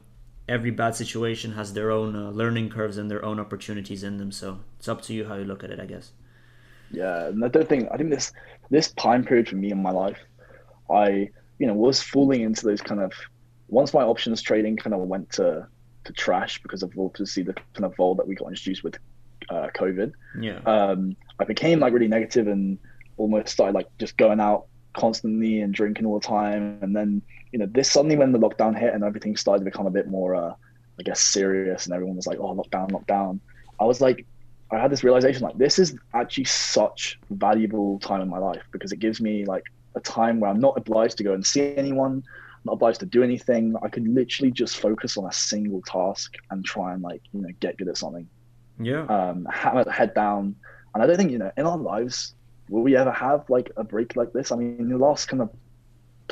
every 0.48 0.72
bad 0.72 0.96
situation 0.96 1.52
has 1.52 1.72
their 1.72 1.90
own 1.90 2.16
uh, 2.16 2.30
learning 2.30 2.70
curves 2.70 2.98
and 2.98 3.10
their 3.10 3.24
own 3.24 3.38
opportunities 3.38 4.02
in 4.02 4.18
them. 4.18 4.32
So 4.32 4.60
it's 4.78 4.88
up 4.88 5.02
to 5.02 5.14
you 5.14 5.26
how 5.26 5.36
you 5.36 5.44
look 5.44 5.62
at 5.62 5.70
it, 5.70 5.78
I 5.78 5.86
guess. 5.86 6.10
Yeah, 6.90 7.26
and 7.26 7.44
I 7.44 7.48
don't 7.48 7.68
think 7.68 7.88
I 7.92 7.96
think 7.96 8.10
this 8.10 8.32
this 8.70 8.90
time 8.92 9.24
period 9.24 9.48
for 9.48 9.56
me 9.56 9.70
in 9.70 9.80
my 9.80 9.92
life, 9.92 10.18
I 10.90 11.30
you 11.58 11.66
know 11.66 11.74
was 11.74 12.02
falling 12.02 12.42
into 12.42 12.66
those 12.66 12.80
kind 12.80 13.00
of 13.00 13.12
once 13.68 13.94
my 13.94 14.02
options 14.02 14.42
trading 14.42 14.76
kind 14.76 14.94
of 14.94 15.00
went 15.00 15.30
to 15.32 15.66
to 16.04 16.12
trash 16.12 16.60
because 16.62 16.82
of 16.82 16.92
obviously 16.98 17.42
the 17.42 17.54
kind 17.74 17.84
of 17.84 17.94
vol 17.96 18.14
that 18.16 18.26
we 18.26 18.34
got 18.34 18.48
introduced 18.48 18.82
with 18.82 18.96
uh, 19.48 19.68
COVID. 19.74 20.12
Yeah. 20.40 20.58
Um, 20.60 21.16
I 21.38 21.44
became 21.44 21.80
like 21.80 21.92
really 21.92 22.08
negative 22.08 22.48
and 22.48 22.78
almost 23.16 23.48
started 23.48 23.74
like 23.74 23.88
just 23.98 24.16
going 24.16 24.40
out 24.40 24.66
constantly 24.94 25.60
and 25.60 25.72
drinking 25.72 26.06
all 26.06 26.18
the 26.18 26.26
time. 26.26 26.78
And 26.82 26.94
then, 26.94 27.22
you 27.52 27.58
know, 27.58 27.66
this 27.66 27.90
suddenly 27.90 28.16
when 28.16 28.32
the 28.32 28.38
lockdown 28.38 28.78
hit 28.78 28.94
and 28.94 29.04
everything 29.04 29.36
started 29.36 29.60
to 29.60 29.70
become 29.70 29.86
a 29.86 29.90
bit 29.90 30.08
more, 30.08 30.34
uh, 30.34 30.54
I 30.98 31.02
guess, 31.02 31.20
serious 31.20 31.86
and 31.86 31.94
everyone 31.94 32.16
was 32.16 32.26
like, 32.26 32.38
oh, 32.38 32.54
lockdown, 32.54 32.90
lockdown. 32.90 33.40
I 33.78 33.84
was 33.84 34.00
like, 34.00 34.26
I 34.70 34.78
had 34.78 34.90
this 34.90 35.04
realization 35.04 35.42
like, 35.42 35.58
this 35.58 35.78
is 35.78 35.96
actually 36.14 36.44
such 36.44 37.18
valuable 37.30 37.98
time 38.00 38.20
in 38.20 38.28
my 38.28 38.38
life 38.38 38.62
because 38.72 38.92
it 38.92 38.98
gives 38.98 39.20
me 39.20 39.44
like 39.44 39.64
a 39.94 40.00
time 40.00 40.40
where 40.40 40.50
I'm 40.50 40.60
not 40.60 40.76
obliged 40.76 41.18
to 41.18 41.24
go 41.24 41.34
and 41.34 41.44
see 41.44 41.76
anyone, 41.76 42.24
not 42.64 42.72
obliged 42.72 43.00
to 43.00 43.06
do 43.06 43.22
anything. 43.22 43.76
I 43.82 43.88
can 43.88 44.14
literally 44.14 44.50
just 44.50 44.78
focus 44.78 45.16
on 45.16 45.26
a 45.26 45.32
single 45.32 45.82
task 45.82 46.34
and 46.50 46.64
try 46.64 46.94
and 46.94 47.02
like, 47.02 47.22
you 47.32 47.42
know, 47.42 47.48
get 47.60 47.76
good 47.76 47.88
at 47.88 47.96
something. 47.96 48.28
Yeah. 48.80 49.04
Um, 49.06 49.46
have 49.50 49.86
head 49.86 50.14
down 50.14 50.56
and 50.94 51.02
I 51.02 51.06
don't 51.06 51.16
think, 51.16 51.30
you 51.30 51.38
know, 51.38 51.52
in 51.56 51.66
our 51.66 51.76
lives, 51.76 52.34
will 52.68 52.82
we 52.82 52.96
ever 52.96 53.12
have 53.12 53.48
like 53.48 53.70
a 53.76 53.84
break 53.84 54.16
like 54.16 54.32
this? 54.32 54.52
I 54.52 54.56
mean, 54.56 54.88
the 54.88 54.98
last 54.98 55.26
kind 55.26 55.42
of 55.42 55.50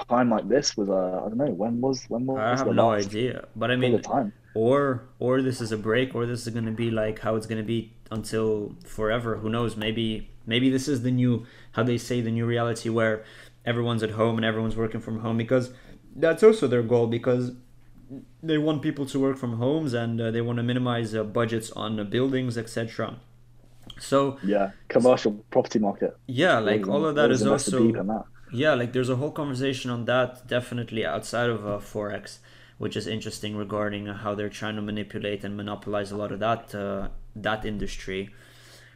time 0.08 0.30
like 0.30 0.48
this 0.48 0.76
was, 0.76 0.88
uh, 0.88 1.22
I 1.24 1.28
don't 1.28 1.38
know, 1.38 1.46
when 1.50 1.80
was, 1.80 2.04
when 2.08 2.26
was 2.26 2.38
I 2.38 2.56
have 2.56 2.74
no 2.74 2.90
idea. 2.90 3.46
But 3.54 3.70
I 3.70 3.76
mean, 3.76 4.00
time. 4.02 4.32
or, 4.54 5.08
or 5.18 5.42
this 5.42 5.60
is 5.60 5.72
a 5.72 5.76
break, 5.76 6.14
or 6.14 6.26
this 6.26 6.46
is 6.46 6.52
going 6.52 6.66
to 6.66 6.72
be 6.72 6.90
like 6.90 7.20
how 7.20 7.36
it's 7.36 7.46
going 7.46 7.60
to 7.60 7.66
be 7.66 7.92
until 8.10 8.74
forever. 8.84 9.36
Who 9.36 9.48
knows? 9.48 9.76
Maybe, 9.76 10.30
maybe 10.46 10.70
this 10.70 10.88
is 10.88 11.02
the 11.02 11.10
new, 11.10 11.46
how 11.72 11.82
they 11.82 11.98
say, 11.98 12.20
the 12.20 12.30
new 12.30 12.46
reality 12.46 12.88
where 12.88 13.24
everyone's 13.64 14.02
at 14.02 14.10
home 14.10 14.36
and 14.36 14.44
everyone's 14.44 14.76
working 14.76 15.00
from 15.00 15.20
home 15.20 15.38
because 15.38 15.72
that's 16.16 16.42
also 16.42 16.66
their 16.66 16.82
goal 16.82 17.06
because 17.06 17.52
they 18.42 18.58
want 18.58 18.82
people 18.82 19.06
to 19.06 19.18
work 19.18 19.36
from 19.36 19.56
homes 19.56 19.94
and 19.94 20.20
uh, 20.20 20.30
they 20.30 20.40
want 20.40 20.58
to 20.58 20.62
minimize 20.62 21.14
uh, 21.14 21.24
budgets 21.24 21.70
on 21.72 21.98
uh, 21.98 22.04
buildings, 22.04 22.58
etc. 22.58 23.16
So 23.98 24.38
yeah, 24.42 24.70
commercial 24.88 25.32
property 25.50 25.78
market. 25.78 26.16
Yeah, 26.26 26.58
like 26.58 26.88
all 26.88 27.04
of 27.04 27.14
that 27.14 27.30
is 27.30 27.46
also 27.46 27.92
that. 27.92 28.24
yeah, 28.52 28.74
like 28.74 28.92
there's 28.92 29.10
a 29.10 29.16
whole 29.16 29.30
conversation 29.30 29.90
on 29.90 30.04
that 30.06 30.46
definitely 30.46 31.04
outside 31.06 31.50
of 31.50 31.66
uh, 31.66 31.78
forex, 31.78 32.38
which 32.78 32.96
is 32.96 33.06
interesting 33.06 33.56
regarding 33.56 34.06
how 34.06 34.34
they're 34.34 34.48
trying 34.48 34.76
to 34.76 34.82
manipulate 34.82 35.44
and 35.44 35.56
monopolize 35.56 36.10
a 36.10 36.16
lot 36.16 36.32
of 36.32 36.40
that 36.40 36.74
uh, 36.74 37.08
that 37.36 37.64
industry. 37.64 38.30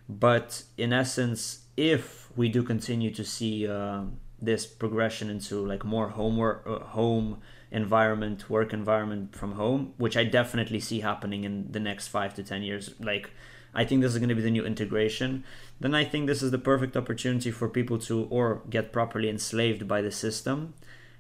But 0.09 0.63
in 0.77 0.93
essence, 0.93 1.67
if 1.77 2.29
we 2.37 2.49
do 2.49 2.63
continue 2.63 3.13
to 3.13 3.25
see 3.25 3.69
uh, 3.69 4.03
this 4.41 4.67
progression 4.67 5.31
into 5.31 5.65
like 5.67 5.85
more 5.85 6.09
homework, 6.09 6.65
uh, 6.67 6.79
home 6.81 7.41
environment, 7.71 8.49
work 8.49 8.73
environment 8.73 9.35
from 9.37 9.53
home, 9.53 9.93
which 9.99 10.17
I 10.17 10.25
definitely 10.25 10.81
see 10.81 11.01
happening 11.01 11.45
in 11.45 11.71
the 11.71 11.81
next 11.81 12.09
five 12.09 12.35
to 12.35 12.43
ten 12.43 12.63
years, 12.63 12.95
like 13.01 13.31
I 13.75 13.85
think 13.85 14.03
this 14.03 14.13
is 14.13 14.19
going 14.19 14.29
to 14.31 14.35
be 14.35 14.43
the 14.43 14.51
new 14.51 14.65
integration. 14.65 15.45
Then 15.81 15.95
I 15.95 16.05
think 16.05 16.27
this 16.27 16.43
is 16.43 16.51
the 16.51 16.59
perfect 16.59 16.97
opportunity 16.97 17.51
for 17.51 17.69
people 17.69 17.99
to 18.01 18.27
or 18.31 18.63
get 18.69 18.93
properly 18.93 19.29
enslaved 19.29 19.87
by 19.87 20.03
the 20.03 20.11
system 20.11 20.75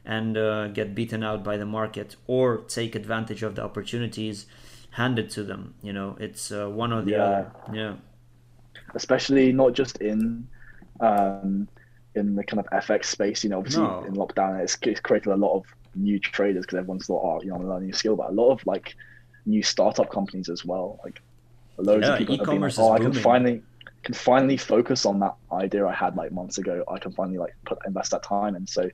and 0.05 0.37
uh, 0.37 0.69
get 0.69 0.95
beaten 0.95 1.23
out 1.23 1.45
by 1.45 1.57
the 1.57 1.67
market 1.67 2.17
or 2.27 2.59
take 2.59 2.95
advantage 2.95 3.43
of 3.43 3.55
the 3.55 3.63
opportunities 3.63 4.47
handed 4.93 5.31
to 5.31 5.45
them. 5.45 5.75
You 5.83 5.93
know, 5.93 6.17
it's 6.19 6.51
uh, 6.51 6.69
one 6.69 6.93
or 6.93 7.03
the 7.03 7.13
yeah. 7.13 7.25
other. 7.25 7.53
Yeah. 7.73 7.95
Especially 8.95 9.53
not 9.53 9.75
just 9.75 9.99
in 9.99 10.49
um, 11.01 11.69
in 12.15 12.35
the 12.35 12.43
kind 12.45 12.61
of 12.61 12.67
FX 12.85 13.05
space. 13.07 13.45
You 13.45 13.51
know, 13.51 13.59
obviously 13.59 13.83
no. 13.83 14.05
in 14.05 14.15
lockdown, 14.15 14.61
it's, 14.61 14.77
it's 14.83 15.01
created 15.01 15.31
a 15.31 15.37
lot 15.37 15.57
of 15.57 15.65
new 15.95 16.19
traders 16.19 16.65
because 16.65 16.79
everyone's 16.79 17.07
thought, 17.07 17.23
oh, 17.23 17.43
you 17.43 17.51
know, 17.51 17.57
I'm 17.57 17.69
learning 17.69 17.85
a 17.85 17.87
new 17.87 17.93
skill, 17.93 18.17
but 18.17 18.31
a 18.31 18.33
lot 18.33 18.51
of 18.51 18.67
like 18.67 18.97
new 19.47 19.63
startup 19.63 20.11
companies 20.11 20.49
as 20.49 20.65
well. 20.65 21.01
Like 21.05 21.21
loads 21.83 22.07
yeah, 22.07 22.13
of 22.13 22.19
people 22.19 22.35
e-commerce 22.35 22.77
have 22.77 22.85
been 22.85 22.91
like, 22.91 23.01
oh, 23.01 23.07
I 23.07 23.11
can 23.11 23.23
finally 23.23 23.63
can 24.05 24.15
finally 24.15 24.57
focus 24.57 25.05
on 25.05 25.19
that 25.21 25.35
idea 25.53 25.87
I 25.87 25.93
had 25.93 26.17
like 26.17 26.33
months 26.33 26.59
ago. 26.59 26.85
I 26.89 26.99
can 26.99 27.13
finally 27.13 27.39
like 27.39 27.55
put 27.67 27.79
invest 27.87 28.13
that 28.13 28.23
time, 28.23 28.55
and 28.55 28.69
so 28.69 28.89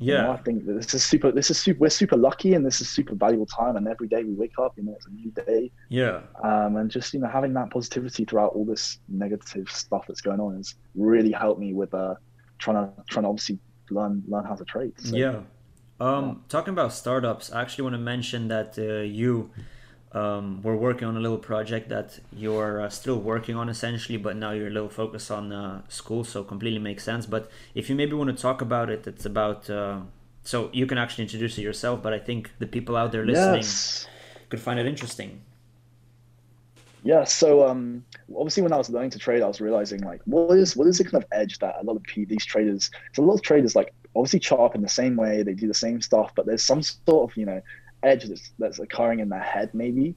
yeah, 0.00 0.16
you 0.16 0.22
know, 0.22 0.32
I 0.32 0.36
think 0.38 0.64
this 0.64 0.94
is 0.94 1.04
super. 1.04 1.32
This 1.32 1.50
is 1.50 1.58
super. 1.58 1.80
We're 1.80 1.90
super 1.90 2.16
lucky, 2.16 2.54
and 2.54 2.64
this 2.64 2.80
is 2.80 2.88
super 2.88 3.14
valuable 3.16 3.46
time. 3.46 3.76
And 3.76 3.88
every 3.88 4.06
day 4.06 4.22
we 4.22 4.32
wake 4.32 4.58
up, 4.58 4.74
you 4.76 4.84
know, 4.84 4.92
it's 4.92 5.06
a 5.06 5.10
new 5.10 5.30
day. 5.32 5.72
Yeah. 5.88 6.20
Um, 6.42 6.76
and 6.76 6.88
just 6.90 7.12
you 7.14 7.20
know 7.20 7.28
having 7.28 7.52
that 7.54 7.70
positivity 7.70 8.24
throughout 8.24 8.52
all 8.52 8.64
this 8.64 8.98
negative 9.08 9.68
stuff 9.68 10.04
that's 10.06 10.20
going 10.20 10.38
on 10.38 10.56
has 10.56 10.76
really 10.94 11.32
helped 11.32 11.60
me 11.60 11.74
with 11.74 11.92
uh 11.94 12.14
trying 12.58 12.76
to 12.76 12.92
trying 13.10 13.24
to 13.24 13.28
obviously 13.28 13.58
learn 13.90 14.22
learn 14.28 14.44
how 14.44 14.54
to 14.54 14.64
trade. 14.64 14.92
So, 14.98 15.16
yeah. 15.16 15.40
Um, 16.00 16.26
yeah. 16.26 16.34
talking 16.48 16.72
about 16.72 16.92
startups, 16.92 17.50
I 17.52 17.60
actually 17.62 17.82
want 17.82 17.94
to 17.94 17.98
mention 17.98 18.46
that 18.48 18.78
uh, 18.78 19.02
you 19.02 19.50
um, 20.18 20.62
we're 20.62 20.76
working 20.76 21.06
on 21.06 21.16
a 21.16 21.20
little 21.20 21.38
project 21.38 21.88
that 21.88 22.18
you're 22.32 22.80
uh, 22.80 22.88
still 22.88 23.18
working 23.18 23.56
on 23.56 23.68
essentially, 23.68 24.18
but 24.18 24.36
now 24.36 24.50
you're 24.50 24.66
a 24.68 24.76
little 24.78 24.88
focused 24.88 25.30
on 25.30 25.52
uh, 25.52 25.82
school, 25.88 26.24
so 26.24 26.42
completely 26.42 26.80
makes 26.80 27.04
sense. 27.04 27.24
But 27.26 27.50
if 27.74 27.88
you 27.88 27.94
maybe 27.94 28.14
want 28.14 28.34
to 28.34 28.42
talk 28.48 28.60
about 28.60 28.90
it, 28.90 29.06
it's 29.06 29.26
about 29.26 29.70
uh, 29.70 30.00
so 30.42 30.70
you 30.72 30.86
can 30.86 30.98
actually 30.98 31.24
introduce 31.24 31.58
it 31.58 31.62
yourself, 31.62 32.02
but 32.02 32.12
I 32.12 32.18
think 32.18 32.50
the 32.58 32.66
people 32.66 32.96
out 32.96 33.12
there 33.12 33.24
listening 33.24 33.56
yes. 33.56 34.06
could 34.48 34.60
find 34.60 34.80
it 34.80 34.86
interesting. 34.86 35.42
Yeah, 37.04 37.24
so 37.24 37.68
um, 37.68 38.04
obviously 38.34 38.62
when 38.62 38.72
I 38.72 38.76
was 38.76 38.90
learning 38.90 39.10
to 39.10 39.18
trade, 39.18 39.42
I 39.42 39.46
was 39.46 39.60
realizing 39.60 40.00
like 40.00 40.20
what 40.24 40.58
is 40.58 40.74
what 40.76 40.88
is 40.88 40.98
the 40.98 41.04
kind 41.04 41.22
of 41.22 41.26
edge 41.32 41.58
that 41.58 41.76
a 41.80 41.84
lot 41.84 41.96
of 41.96 42.02
these 42.14 42.44
traders, 42.44 42.90
so 43.12 43.22
a 43.22 43.26
lot 43.26 43.34
of 43.34 43.42
traders 43.42 43.76
like 43.76 43.92
obviously 44.16 44.40
chart 44.40 44.62
up 44.62 44.74
in 44.74 44.82
the 44.82 44.88
same 44.88 45.14
way, 45.16 45.42
they 45.42 45.54
do 45.54 45.68
the 45.68 45.74
same 45.74 46.00
stuff, 46.00 46.32
but 46.34 46.44
there's 46.46 46.62
some 46.62 46.82
sort 46.82 47.30
of 47.30 47.36
you 47.36 47.46
know 47.46 47.60
edge 48.02 48.24
that's, 48.24 48.52
that's 48.58 48.78
occurring 48.78 49.20
in 49.20 49.28
their 49.28 49.40
head 49.40 49.70
maybe 49.74 50.14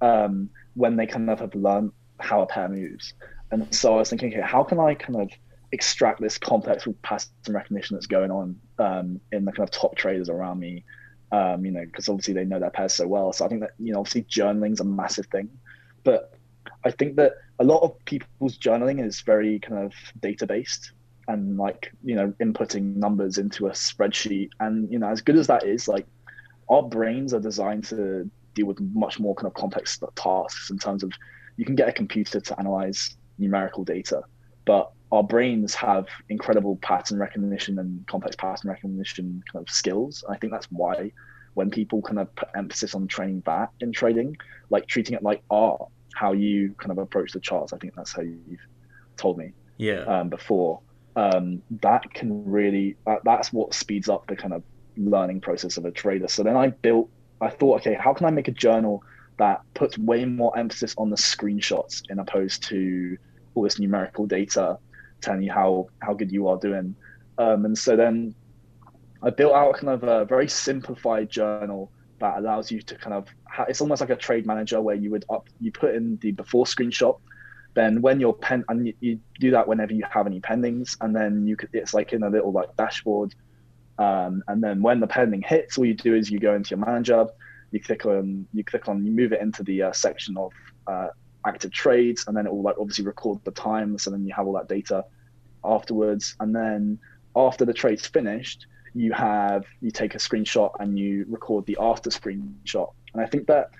um, 0.00 0.48
when 0.74 0.96
they 0.96 1.06
kind 1.06 1.28
of 1.30 1.40
have 1.40 1.54
learned 1.54 1.92
how 2.20 2.42
a 2.42 2.46
pair 2.46 2.68
moves. 2.68 3.14
And 3.50 3.72
so 3.74 3.94
I 3.94 3.96
was 3.96 4.10
thinking, 4.10 4.32
okay, 4.32 4.42
how 4.42 4.62
can 4.62 4.78
I 4.78 4.94
kind 4.94 5.20
of 5.20 5.30
extract 5.72 6.20
this 6.20 6.38
complex 6.38 6.86
pattern 7.02 7.28
recognition 7.48 7.96
that's 7.96 8.06
going 8.06 8.30
on 8.30 8.56
um, 8.78 9.20
in 9.32 9.44
the 9.44 9.52
kind 9.52 9.68
of 9.68 9.70
top 9.70 9.96
traders 9.96 10.28
around 10.28 10.60
me? 10.60 10.84
Um, 11.30 11.64
you 11.64 11.72
know, 11.72 11.84
because 11.84 12.08
obviously 12.08 12.34
they 12.34 12.44
know 12.44 12.58
their 12.58 12.70
pairs 12.70 12.94
so 12.94 13.06
well. 13.06 13.32
So 13.32 13.44
I 13.44 13.48
think 13.48 13.60
that 13.60 13.72
you 13.78 13.92
know, 13.92 14.00
obviously 14.00 14.22
journaling's 14.22 14.80
a 14.80 14.84
massive 14.84 15.26
thing, 15.26 15.50
but 16.04 16.32
I 16.84 16.90
think 16.90 17.16
that 17.16 17.34
a 17.58 17.64
lot 17.64 17.82
of 17.82 18.02
people's 18.04 18.56
journaling 18.58 19.04
is 19.04 19.20
very 19.20 19.58
kind 19.58 19.84
of 19.84 19.92
data 20.20 20.46
based 20.46 20.92
and 21.26 21.58
like 21.58 21.92
you 22.02 22.14
know 22.14 22.32
inputting 22.40 22.96
numbers 22.96 23.36
into 23.36 23.66
a 23.66 23.70
spreadsheet 23.70 24.48
and 24.60 24.90
you 24.90 24.98
know 24.98 25.08
as 25.08 25.20
good 25.20 25.36
as 25.36 25.46
that 25.46 25.64
is 25.64 25.86
like 25.86 26.06
our 26.70 26.82
brains 26.82 27.32
are 27.34 27.40
designed 27.40 27.84
to 27.84 28.30
deal 28.54 28.66
with 28.66 28.80
much 28.80 29.20
more 29.20 29.34
kind 29.34 29.46
of 29.46 29.54
complex 29.54 29.98
tasks 30.16 30.70
in 30.70 30.78
terms 30.78 31.02
of 31.02 31.12
you 31.56 31.64
can 31.64 31.74
get 31.74 31.88
a 31.88 31.92
computer 31.92 32.40
to 32.40 32.58
analyze 32.58 33.16
numerical 33.38 33.84
data, 33.84 34.22
but 34.64 34.92
our 35.10 35.22
brains 35.22 35.74
have 35.74 36.06
incredible 36.28 36.76
pattern 36.76 37.18
recognition 37.18 37.78
and 37.78 38.06
complex 38.06 38.36
pattern 38.36 38.70
recognition 38.70 39.42
kind 39.52 39.66
of 39.66 39.72
skills. 39.72 40.24
I 40.28 40.36
think 40.36 40.52
that's 40.52 40.66
why 40.70 41.12
when 41.54 41.70
people 41.70 42.02
kind 42.02 42.18
of 42.18 42.34
put 42.36 42.48
emphasis 42.54 42.94
on 42.94 43.08
training 43.08 43.42
that 43.46 43.70
in 43.80 43.92
trading, 43.92 44.36
like 44.70 44.86
treating 44.86 45.14
it 45.14 45.22
like 45.22 45.42
art, 45.50 45.80
how 46.14 46.32
you 46.32 46.74
kind 46.78 46.92
of 46.92 46.98
approach 46.98 47.32
the 47.32 47.40
charts, 47.40 47.72
I 47.72 47.78
think 47.78 47.94
that's 47.94 48.12
how 48.12 48.22
you've 48.22 48.60
told 49.16 49.38
me 49.38 49.52
yeah 49.78 50.02
um, 50.02 50.28
before. 50.28 50.80
Um, 51.16 51.62
that 51.82 52.12
can 52.14 52.44
really 52.44 52.96
that, 53.06 53.20
that's 53.24 53.52
what 53.52 53.74
speeds 53.74 54.08
up 54.08 54.26
the 54.28 54.36
kind 54.36 54.52
of 54.52 54.62
learning 54.98 55.40
process 55.40 55.76
of 55.76 55.84
a 55.84 55.90
trader. 55.90 56.28
So 56.28 56.42
then 56.42 56.56
I 56.56 56.68
built, 56.68 57.10
I 57.40 57.50
thought, 57.50 57.80
okay, 57.80 57.94
how 57.94 58.12
can 58.12 58.26
I 58.26 58.30
make 58.30 58.48
a 58.48 58.52
journal 58.52 59.02
that 59.38 59.60
puts 59.74 59.96
way 59.96 60.24
more 60.24 60.56
emphasis 60.58 60.94
on 60.98 61.10
the 61.10 61.16
screenshots 61.16 62.02
in 62.10 62.18
opposed 62.18 62.64
to 62.64 63.16
all 63.54 63.62
this 63.62 63.78
numerical 63.78 64.26
data 64.26 64.78
telling 65.20 65.42
you 65.42 65.52
how 65.52 65.88
how 66.00 66.12
good 66.12 66.30
you 66.30 66.48
are 66.48 66.58
doing. 66.58 66.94
Um, 67.38 67.64
and 67.64 67.76
so 67.76 67.96
then 67.96 68.34
I 69.22 69.30
built 69.30 69.54
out 69.54 69.74
kind 69.74 69.88
of 69.90 70.02
a 70.04 70.24
very 70.24 70.48
simplified 70.48 71.30
journal 71.30 71.90
that 72.20 72.38
allows 72.38 72.70
you 72.70 72.82
to 72.82 72.96
kind 72.96 73.14
of 73.14 73.28
ha- 73.48 73.66
it's 73.68 73.80
almost 73.80 74.00
like 74.00 74.10
a 74.10 74.16
trade 74.16 74.46
manager 74.46 74.80
where 74.80 74.96
you 74.96 75.10
would 75.10 75.24
up 75.30 75.48
you 75.60 75.70
put 75.72 75.94
in 75.94 76.18
the 76.20 76.32
before 76.32 76.64
screenshot 76.64 77.18
then 77.74 78.00
when 78.02 78.18
you're 78.18 78.32
pen 78.32 78.64
and 78.68 78.88
you, 78.88 78.94
you, 78.98 79.20
do 79.38 79.52
that 79.52 79.68
whenever 79.68 79.92
you 79.92 80.04
have 80.10 80.26
any 80.26 80.40
pendings 80.40 80.96
and 81.00 81.14
then 81.14 81.46
you 81.46 81.54
could 81.54 81.68
it's 81.72 81.94
like 81.94 82.12
in 82.12 82.24
a 82.24 82.28
little 82.28 82.50
like 82.50 82.74
dashboard 82.76 83.34
um, 83.98 84.42
and 84.46 84.62
then 84.62 84.80
when 84.80 85.00
the 85.00 85.06
pending 85.06 85.42
hits, 85.42 85.76
all 85.76 85.84
you 85.84 85.94
do 85.94 86.14
is 86.14 86.30
you 86.30 86.38
go 86.38 86.54
into 86.54 86.70
your 86.70 86.84
manager, 86.84 87.26
you 87.72 87.80
click 87.80 88.06
on, 88.06 88.46
you 88.52 88.64
click 88.64 88.88
on, 88.88 89.04
you 89.04 89.10
move 89.10 89.32
it 89.32 89.40
into 89.40 89.62
the 89.64 89.82
uh, 89.82 89.92
section 89.92 90.36
of 90.36 90.52
uh, 90.86 91.08
active 91.44 91.72
trades, 91.72 92.24
and 92.26 92.36
then 92.36 92.46
it 92.46 92.52
will 92.52 92.62
like 92.62 92.76
obviously 92.78 93.04
record 93.04 93.40
the 93.44 93.50
time. 93.50 93.98
So 93.98 94.10
then 94.10 94.24
you 94.24 94.32
have 94.34 94.46
all 94.46 94.54
that 94.54 94.68
data 94.68 95.04
afterwards. 95.64 96.36
And 96.40 96.54
then 96.54 96.98
after 97.34 97.64
the 97.64 97.74
trade's 97.74 98.06
finished, 98.06 98.66
you 98.94 99.12
have 99.12 99.64
you 99.80 99.90
take 99.90 100.14
a 100.14 100.18
screenshot 100.18 100.70
and 100.80 100.98
you 100.98 101.26
record 101.28 101.66
the 101.66 101.76
after 101.80 102.10
screenshot. 102.10 102.92
And 103.12 103.22
I 103.22 103.26
think 103.26 103.46
that 103.48 103.70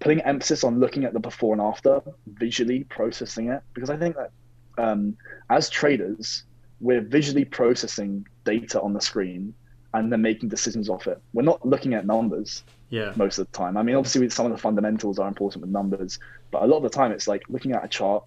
putting 0.00 0.20
emphasis 0.20 0.64
on 0.64 0.80
looking 0.80 1.04
at 1.04 1.12
the 1.12 1.20
before 1.20 1.54
and 1.54 1.62
after, 1.62 2.02
visually 2.26 2.84
processing 2.84 3.48
it, 3.48 3.62
because 3.72 3.88
I 3.88 3.96
think 3.96 4.16
that 4.16 4.30
um, 4.78 5.16
as 5.48 5.70
traders, 5.70 6.44
we're 6.80 7.00
visually 7.00 7.44
processing 7.44 8.26
data 8.44 8.80
on 8.80 8.92
the 8.92 9.00
screen 9.00 9.54
and 9.94 10.12
then 10.12 10.22
making 10.22 10.48
decisions 10.48 10.88
off 10.88 11.06
it. 11.06 11.20
We're 11.32 11.42
not 11.42 11.66
looking 11.66 11.94
at 11.94 12.06
numbers 12.06 12.62
yeah. 12.90 13.12
most 13.16 13.38
of 13.38 13.50
the 13.50 13.56
time. 13.56 13.76
I 13.76 13.82
mean, 13.82 13.96
obviously, 13.96 14.28
some 14.30 14.46
of 14.46 14.52
the 14.52 14.58
fundamentals 14.58 15.18
are 15.18 15.28
important 15.28 15.62
with 15.62 15.70
numbers, 15.70 16.18
but 16.50 16.62
a 16.62 16.66
lot 16.66 16.78
of 16.78 16.82
the 16.84 16.90
time 16.90 17.12
it's 17.12 17.28
like 17.28 17.42
looking 17.48 17.72
at 17.72 17.84
a 17.84 17.88
chart, 17.88 18.24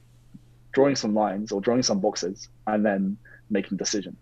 drawing 0.74 0.95
some 0.95 1.13
lines 1.13 1.51
or 1.51 1.61
drawing 1.61 1.84
some 1.84 1.99
boxes, 1.99 2.49
and 2.68 2.86
then 2.86 3.18
making 3.49 3.76
a 3.76 3.78
decision. 3.78 4.16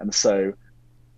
And 0.00 0.14
so, 0.14 0.52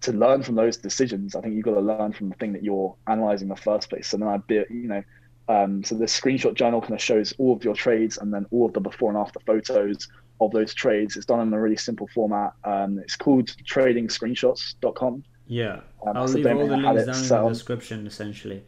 to 0.03 0.13
learn 0.13 0.43
from 0.43 0.55
those 0.55 0.77
decisions, 0.77 1.35
I 1.35 1.41
think 1.41 1.55
you've 1.55 1.65
got 1.65 1.75
to 1.75 1.81
learn 1.81 2.13
from 2.13 2.29
the 2.29 2.35
thing 2.37 2.53
that 2.53 2.63
you're 2.63 2.95
analyzing 3.09 3.47
in 3.47 3.55
the 3.55 3.61
first 3.61 3.89
place. 3.89 4.09
So 4.09 4.19
then 4.19 4.29
I 4.29 4.37
bit, 4.37 4.71
you 4.71 4.89
know, 4.89 5.03
um, 5.49 5.83
so 5.85 5.95
this 5.95 6.19
screenshot 6.19 6.55
journal 6.55 6.81
kind 6.81 6.95
of 6.95 7.01
shows 7.01 7.33
all 7.39 7.55
of 7.55 7.65
your 7.65 7.75
trades 7.75 8.19
and 8.19 8.33
then 8.33 8.47
all 8.51 8.67
of 8.67 8.73
the 8.73 8.81
before 8.81 9.11
and 9.11 9.19
after 9.19 9.41
photos 9.41 10.09
of 10.41 10.51
those 10.51 10.75
trades. 10.75 11.17
It's 11.17 11.27
done 11.27 11.41
in 11.41 11.53
a 11.53 11.61
really 11.61 11.77
simple 11.77 12.09
format. 12.15 12.53
Um, 12.65 12.99
it's 12.99 13.17
called 13.17 13.49
tradingscreenshots.com. 13.65 15.25
Yeah, 15.47 15.81
um, 16.07 16.17
I'll 16.17 16.27
leave 16.27 16.47
all 16.47 16.67
the 16.67 16.77
links 16.77 17.29
down 17.29 17.41
in 17.41 17.45
the 17.45 17.49
description. 17.51 18.07
Essentially. 18.07 18.65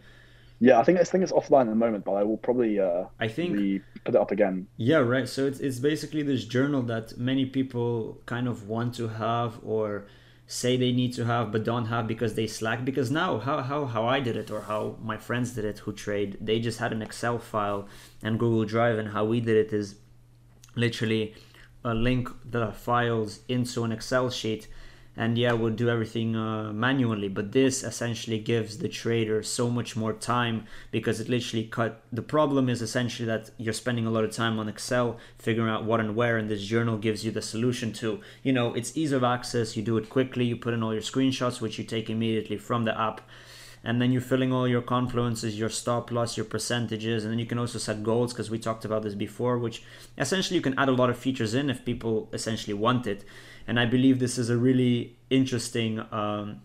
Yeah, 0.61 0.81
I 0.81 0.85
think 0.85 0.99
I 0.99 1.05
think 1.05 1.23
it's 1.23 1.33
offline 1.33 1.63
at 1.63 1.69
the 1.69 1.75
moment, 1.77 2.05
but 2.05 2.13
I 2.13 2.25
will 2.25 2.37
probably 2.37 2.81
uh, 2.81 3.05
I 3.21 3.29
think 3.29 3.83
put 4.05 4.15
it 4.15 4.21
up 4.21 4.31
again. 4.31 4.67
Yeah, 4.77 4.99
right. 4.99 5.29
So 5.29 5.47
it's 5.47 5.61
it's 5.61 5.79
basically 5.79 6.23
this 6.23 6.45
journal 6.45 6.83
that 6.83 7.17
many 7.17 7.47
people 7.47 8.21
kind 8.27 8.49
of 8.49 8.69
want 8.69 8.95
to 8.97 9.09
have 9.09 9.59
or 9.65 10.07
say 10.51 10.79
they 10.79 10.93
need 10.93 11.13
to 11.13 11.27
have 11.27 11.53
but 11.53 11.63
don't 11.63 11.85
have 11.85 12.09
because 12.09 12.35
they 12.35 12.47
slack 12.47 12.83
because 12.83 13.11
now 13.11 13.39
how, 13.39 13.61
how 13.61 13.85
how 13.85 14.07
i 14.07 14.19
did 14.19 14.35
it 14.35 14.51
or 14.51 14.63
how 14.63 14.97
my 15.03 15.19
friends 15.19 15.53
did 15.53 15.63
it 15.63 15.81
who 15.81 15.93
trade 15.93 16.39
they 16.41 16.59
just 16.59 16.79
had 16.79 16.91
an 16.91 17.03
excel 17.03 17.39
file 17.39 17.87
and 18.23 18.41
google 18.41 18.65
drive 18.65 18.99
and 18.99 19.09
how 19.11 19.23
we 19.23 19.41
did 19.41 19.59
it 19.59 19.75
is 19.75 19.97
literally 20.75 21.35
a 21.85 21.93
link 21.93 22.31
the 22.47 22.73
files 22.73 23.41
into 23.47 23.85
an 23.85 23.93
excel 23.93 24.31
sheet 24.31 24.69
and 25.19 25.37
yeah 25.37 25.53
we'll 25.53 25.75
do 25.75 25.91
everything 25.91 26.37
uh, 26.37 26.73
manually 26.73 27.29
but 27.29 27.51
this 27.51 27.83
essentially 27.83 28.39
gives 28.39 28.79
the 28.79 28.89
trader 28.89 29.43
so 29.43 29.69
much 29.69 29.97
more 29.97 30.13
time 30.13 30.65
because 30.93 31.19
it 31.21 31.29
literally 31.29 31.65
cut 31.65 32.01
the 32.13 32.23
problem 32.23 32.69
is 32.69 32.81
essentially 32.81 33.27
that 33.27 33.51
you're 33.59 33.75
spending 33.75 34.07
a 34.07 34.11
lot 34.11 34.23
of 34.23 34.31
time 34.31 34.59
on 34.61 34.69
excel 34.69 35.19
figuring 35.37 35.69
out 35.69 35.85
what 35.85 35.99
and 35.99 36.15
where 36.15 36.39
and 36.39 36.49
this 36.49 36.63
journal 36.63 36.97
gives 36.97 37.25
you 37.25 37.33
the 37.33 37.43
solution 37.43 37.93
to 37.93 38.21
you 38.45 38.53
know 38.53 38.73
it's 38.75 38.97
ease 38.97 39.11
of 39.11 39.25
access 39.25 39.77
you 39.77 39.83
do 39.83 39.99
it 39.99 40.09
quickly 40.09 40.45
you 40.45 40.57
put 40.57 40.73
in 40.73 40.85
all 40.85 40.93
your 40.93 41.03
screenshots 41.03 41.61
which 41.61 41.79
you 41.79 41.85
take 41.85 42.09
immediately 42.09 42.57
from 42.57 42.85
the 42.85 42.99
app 42.99 43.21
and 43.85 44.03
then 44.03 44.11
you're 44.11 44.21
filling 44.21 44.53
all 44.53 44.67
your 44.67 44.83
confluences, 44.83 45.57
your 45.57 45.69
stop 45.69 46.11
loss, 46.11 46.37
your 46.37 46.45
percentages, 46.45 47.23
and 47.23 47.33
then 47.33 47.39
you 47.39 47.47
can 47.47 47.61
also 47.61 47.79
set 47.79 48.03
goals 48.03 48.33
because 48.33 48.51
we 48.51 48.59
talked 48.59 48.85
about 48.85 49.05
this 49.05 49.15
before, 49.15 49.57
which 49.57 49.85
essentially 50.19 50.57
you 50.57 50.61
can 50.61 50.77
add 50.77 50.89
a 50.89 50.93
lot 50.93 51.11
of 51.11 51.17
features 51.17 51.55
in 51.55 51.71
if 51.71 51.85
people 51.85 52.29
essentially 52.33 52.75
want 52.75 53.07
it 53.07 53.25
and 53.69 53.79
I 53.79 53.85
believe 53.85 54.19
this 54.19 54.39
is 54.39 54.49
a 54.49 54.57
really 54.57 55.17
interesting 55.29 56.01
um, 56.11 56.63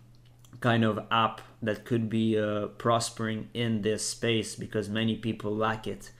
kind 0.60 0.84
of 0.84 0.98
app 1.10 1.42
that 1.62 1.84
could 1.84 2.08
be 2.08 2.38
uh, 2.38 2.68
prospering 2.78 3.50
in 3.52 3.82
this 3.82 4.04
space 4.04 4.56
because 4.56 4.88
many 4.88 5.16
people 5.16 5.54
lack 5.54 5.86
it. 5.86 6.10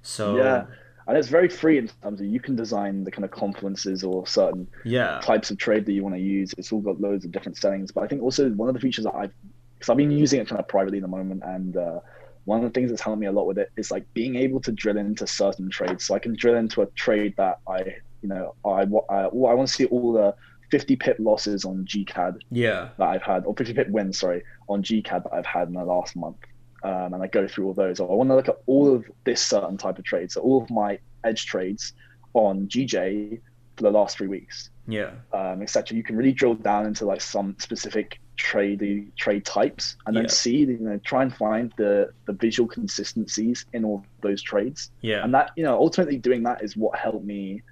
So 0.00 0.38
yeah, 0.38 0.64
and 1.06 1.18
it's 1.18 1.28
very 1.28 1.50
free 1.50 1.76
in 1.76 1.90
terms 2.02 2.20
of 2.20 2.26
you 2.26 2.40
can 2.40 2.56
design 2.56 3.04
the 3.04 3.10
kind 3.10 3.26
of 3.26 3.30
confluences 3.30 4.02
or 4.02 4.26
certain 4.26 4.66
yeah 4.84 5.20
types 5.22 5.50
of 5.50 5.58
trade 5.58 5.84
that 5.84 5.92
you 5.92 6.02
want 6.02 6.14
to 6.14 6.20
use. 6.20 6.54
It's 6.56 6.72
all 6.72 6.80
got 6.80 7.00
loads 7.00 7.26
of 7.26 7.30
different 7.30 7.58
settings. 7.58 7.92
But 7.92 8.04
I 8.04 8.06
think 8.08 8.22
also 8.22 8.48
one 8.50 8.68
of 8.68 8.74
the 8.74 8.80
features 8.80 9.04
that 9.04 9.14
I've 9.14 9.32
because 9.74 9.90
I've 9.90 9.98
been 9.98 10.10
using 10.10 10.40
it 10.40 10.48
kind 10.48 10.58
of 10.58 10.66
privately 10.66 10.98
in 10.98 11.02
the 11.02 11.08
moment 11.08 11.42
and. 11.44 11.76
Uh, 11.76 12.00
one 12.46 12.58
of 12.58 12.64
the 12.64 12.78
things 12.78 12.90
that's 12.90 13.00
helped 13.00 13.18
me 13.18 13.26
a 13.26 13.32
lot 13.32 13.46
with 13.46 13.56
it 13.56 13.72
is 13.78 13.90
like 13.90 14.04
being 14.12 14.36
able 14.36 14.60
to 14.60 14.70
drill 14.70 14.98
into 14.98 15.26
certain 15.26 15.70
trades. 15.70 16.04
So 16.04 16.14
I 16.14 16.18
can 16.18 16.36
drill 16.36 16.56
into 16.56 16.82
a 16.82 16.86
trade 16.88 17.32
that 17.38 17.60
I 17.66 17.96
you 18.24 18.30
know, 18.30 18.54
I, 18.64 18.86
I, 19.14 19.24
I 19.24 19.28
want 19.54 19.68
to 19.68 19.74
see 19.74 19.84
all 19.84 20.14
the 20.14 20.34
50 20.70 20.96
pip 20.96 21.18
losses 21.20 21.66
on 21.66 21.84
GCAD 21.84 22.40
yeah. 22.50 22.88
that 22.96 23.06
I've 23.06 23.22
had, 23.22 23.44
or 23.44 23.54
50 23.54 23.74
pip 23.74 23.88
wins, 23.90 24.18
sorry, 24.18 24.42
on 24.66 24.82
GCAD 24.82 25.24
that 25.24 25.32
I've 25.32 25.44
had 25.44 25.68
in 25.68 25.74
the 25.74 25.84
last 25.84 26.16
month. 26.16 26.38
Um, 26.82 27.12
and 27.12 27.22
I 27.22 27.26
go 27.26 27.46
through 27.46 27.66
all 27.66 27.74
those. 27.74 28.00
Or 28.00 28.10
I 28.10 28.14
want 28.14 28.30
to 28.30 28.34
look 28.34 28.48
at 28.48 28.56
all 28.64 28.94
of 28.94 29.04
this 29.24 29.42
certain 29.42 29.76
type 29.76 29.98
of 29.98 30.04
trade. 30.04 30.32
So 30.32 30.40
all 30.40 30.62
of 30.62 30.70
my 30.70 30.98
edge 31.22 31.44
trades 31.44 31.92
on 32.32 32.66
GJ 32.66 33.40
for 33.76 33.82
the 33.82 33.90
last 33.90 34.16
three 34.16 34.26
weeks. 34.26 34.70
Yeah. 34.88 35.10
Um, 35.34 35.60
etc. 35.60 35.96
You 35.96 36.02
can 36.02 36.16
really 36.16 36.32
drill 36.32 36.54
down 36.54 36.86
into 36.86 37.04
like 37.04 37.20
some 37.20 37.56
specific 37.58 38.20
trade 38.36 39.12
trade 39.16 39.44
types 39.44 39.96
and 40.06 40.16
then 40.16 40.24
Yeah. 40.24 40.30
see, 40.30 40.56
you 40.56 40.78
know, 40.78 40.98
try 41.04 41.22
and 41.22 41.32
find 41.34 41.72
the 41.76 42.12
the 42.26 42.32
visual 42.32 42.68
consistencies 42.68 43.64
in 43.72 43.84
all 43.84 44.04
those 44.22 44.42
trades 44.42 44.90
Yeah. 45.02 45.22
and 45.22 45.32
that 45.34 45.52
you 45.56 45.62
know 45.62 45.78
ultimately 45.78 46.18
doing 46.18 46.42
that 46.42 46.62
is 46.62 46.76
what 46.76 46.98
helped 46.98 47.24
me 47.24 47.62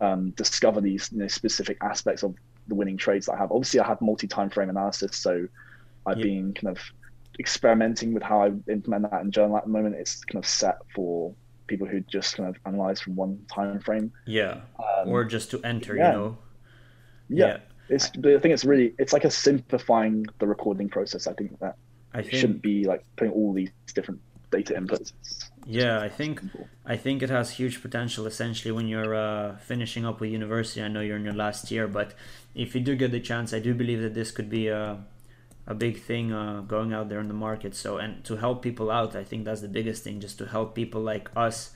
um, 0.00 0.30
discover 0.30 0.80
these 0.80 1.10
you 1.12 1.18
know, 1.18 1.28
specific 1.28 1.78
aspects 1.82 2.22
of 2.22 2.34
the 2.66 2.74
winning 2.74 2.96
trades 2.96 3.26
that 3.26 3.32
I 3.32 3.38
have. 3.38 3.50
Obviously, 3.52 3.80
I 3.80 3.86
have 3.86 4.00
multi-time 4.00 4.50
frame 4.50 4.70
analysis, 4.70 5.16
so 5.16 5.48
I've 6.06 6.18
Yeah. 6.18 6.24
been 6.24 6.54
kind 6.54 6.76
of 6.76 6.82
experimenting 7.38 8.12
with 8.14 8.22
how 8.22 8.42
I 8.42 8.52
implement 8.70 9.10
that 9.10 9.22
in 9.22 9.30
journal 9.30 9.56
at 9.56 9.64
the 9.64 9.70
moment. 9.70 9.94
It's 9.96 10.24
kind 10.24 10.42
of 10.42 10.48
set 10.48 10.76
for 10.94 11.34
people 11.66 11.86
who 11.86 12.00
just 12.00 12.36
kind 12.36 12.48
of 12.48 12.56
analyze 12.66 13.00
from 13.00 13.14
one 13.14 13.38
time 13.52 13.78
frame. 13.80 14.12
yeah. 14.26 14.60
Um, 14.78 15.08
or 15.08 15.24
just 15.24 15.50
to 15.52 15.62
enter, 15.62 15.96
yeah. 15.96 16.12
you 16.12 16.18
know. 16.18 16.38
yeah, 17.28 17.58
it's. 17.88 18.08
But 18.10 18.32
I 18.34 18.38
think 18.38 18.54
it's 18.54 18.64
really 18.64 18.94
it's 18.98 19.12
like 19.12 19.24
a 19.24 19.30
simplifying 19.30 20.26
the 20.38 20.46
recording 20.46 20.88
process. 20.88 21.26
I 21.26 21.32
think 21.34 21.58
that 21.60 21.76
I 22.14 22.22
think 22.22 22.34
shouldn't 22.34 22.62
be 22.62 22.84
like 22.84 23.04
putting 23.16 23.32
all 23.32 23.52
these 23.52 23.70
different 23.94 24.20
data 24.50 24.74
inputs. 24.74 25.12
Yeah, 25.66 26.00
I 26.00 26.08
think. 26.08 26.42
I 26.86 26.96
think 26.96 27.22
it 27.22 27.28
has 27.30 27.50
huge 27.52 27.82
potential 27.82 28.26
essentially 28.26 28.72
when 28.72 28.88
you're 28.88 29.14
uh, 29.14 29.56
finishing 29.58 30.06
up 30.06 30.20
with 30.20 30.30
university. 30.30 30.82
I 30.82 30.88
know 30.88 31.00
you're 31.00 31.16
in 31.16 31.24
your 31.24 31.34
last 31.34 31.70
year, 31.70 31.86
but 31.86 32.14
if 32.54 32.74
you 32.74 32.80
do 32.80 32.96
get 32.96 33.10
the 33.12 33.20
chance, 33.20 33.52
I 33.52 33.58
do 33.58 33.74
believe 33.74 34.00
that 34.00 34.14
this 34.14 34.30
could 34.30 34.48
be 34.48 34.68
a, 34.68 35.04
a 35.66 35.74
big 35.74 36.00
thing 36.00 36.32
uh, 36.32 36.62
going 36.62 36.94
out 36.94 37.08
there 37.10 37.20
in 37.20 37.28
the 37.28 37.34
market. 37.34 37.74
So, 37.74 37.98
and 37.98 38.24
to 38.24 38.36
help 38.36 38.62
people 38.62 38.90
out, 38.90 39.14
I 39.14 39.24
think 39.24 39.44
that's 39.44 39.60
the 39.60 39.68
biggest 39.68 40.02
thing, 40.04 40.20
just 40.20 40.38
to 40.38 40.46
help 40.46 40.74
people 40.74 41.02
like 41.02 41.28
us 41.36 41.72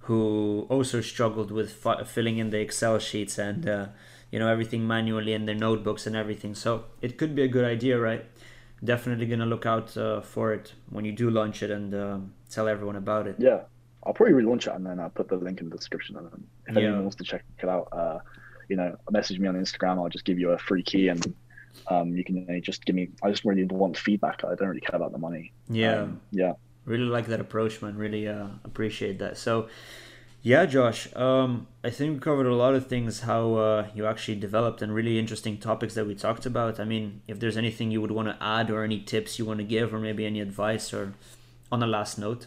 who 0.00 0.66
also 0.68 1.00
struggled 1.00 1.50
with 1.50 1.72
fi- 1.72 2.04
filling 2.04 2.38
in 2.38 2.50
the 2.50 2.58
Excel 2.60 2.98
sheets 2.98 3.38
and, 3.38 3.66
uh, 3.68 3.86
you 4.30 4.38
know, 4.38 4.48
everything 4.48 4.86
manually 4.86 5.32
in 5.32 5.46
their 5.46 5.54
notebooks 5.54 6.06
and 6.06 6.16
everything. 6.16 6.54
So, 6.54 6.84
it 7.00 7.16
could 7.16 7.34
be 7.34 7.42
a 7.42 7.48
good 7.48 7.64
idea, 7.64 7.98
right? 7.98 8.26
Definitely 8.84 9.26
gonna 9.26 9.46
look 9.46 9.64
out 9.66 9.96
uh, 9.96 10.20
for 10.20 10.52
it 10.52 10.72
when 10.90 11.04
you 11.04 11.12
do 11.12 11.30
launch 11.30 11.62
it 11.62 11.70
and 11.70 11.94
um 11.94 12.32
tell 12.50 12.66
everyone 12.68 12.96
about 12.96 13.26
it. 13.28 13.36
Yeah, 13.38 13.60
I'll 14.04 14.12
probably 14.12 14.34
relaunch 14.34 14.66
it 14.66 14.74
and 14.74 14.84
then 14.84 14.98
I'll 14.98 15.10
put 15.10 15.28
the 15.28 15.36
link 15.36 15.60
in 15.60 15.68
the 15.70 15.76
description. 15.76 16.16
And 16.16 16.26
if 16.66 16.74
Yeah. 16.76 16.82
anyone 16.82 17.02
wants 17.02 17.16
to 17.16 17.24
check 17.24 17.44
it 17.62 17.68
out, 17.68 17.88
uh, 17.92 18.18
you 18.68 18.76
know, 18.76 18.96
message 19.10 19.38
me 19.38 19.46
on 19.48 19.54
Instagram. 19.54 19.98
I'll 19.98 20.08
just 20.08 20.24
give 20.24 20.38
you 20.38 20.50
a 20.50 20.58
free 20.58 20.82
key 20.82 21.08
and 21.08 21.34
um, 21.88 22.16
you 22.16 22.24
can 22.24 22.60
just 22.62 22.84
give 22.84 22.94
me. 22.96 23.08
I 23.22 23.30
just 23.30 23.44
really 23.44 23.64
want 23.64 23.96
feedback. 23.96 24.44
I 24.44 24.54
don't 24.56 24.68
really 24.68 24.80
care 24.80 24.96
about 24.96 25.12
the 25.12 25.18
money. 25.18 25.52
Yeah. 25.70 26.02
Um, 26.02 26.20
yeah. 26.32 26.52
really 26.84 27.04
like 27.04 27.26
that 27.28 27.38
approach 27.40 27.80
man 27.80 27.96
really 27.96 28.26
uh, 28.26 28.48
appreciate 28.64 29.20
that 29.20 29.38
so 29.38 29.68
yeah 30.42 30.66
josh 30.66 31.08
um, 31.16 31.66
i 31.84 31.90
think 31.90 32.14
we 32.14 32.18
covered 32.18 32.46
a 32.46 32.54
lot 32.54 32.74
of 32.74 32.86
things 32.86 33.20
how 33.20 33.54
uh, 33.54 33.86
you 33.94 34.06
actually 34.06 34.34
developed 34.34 34.82
and 34.82 34.94
really 34.94 35.18
interesting 35.18 35.56
topics 35.58 35.94
that 35.94 36.06
we 36.06 36.14
talked 36.14 36.46
about 36.46 36.80
i 36.80 36.84
mean 36.84 37.22
if 37.28 37.38
there's 37.40 37.56
anything 37.56 37.90
you 37.90 38.00
would 38.00 38.10
want 38.10 38.28
to 38.28 38.36
add 38.44 38.70
or 38.70 38.82
any 38.82 39.00
tips 39.00 39.38
you 39.38 39.44
want 39.44 39.58
to 39.58 39.64
give 39.64 39.94
or 39.94 39.98
maybe 39.98 40.26
any 40.26 40.40
advice 40.40 40.92
or 40.92 41.14
on 41.70 41.82
a 41.82 41.86
last 41.86 42.18
note 42.18 42.46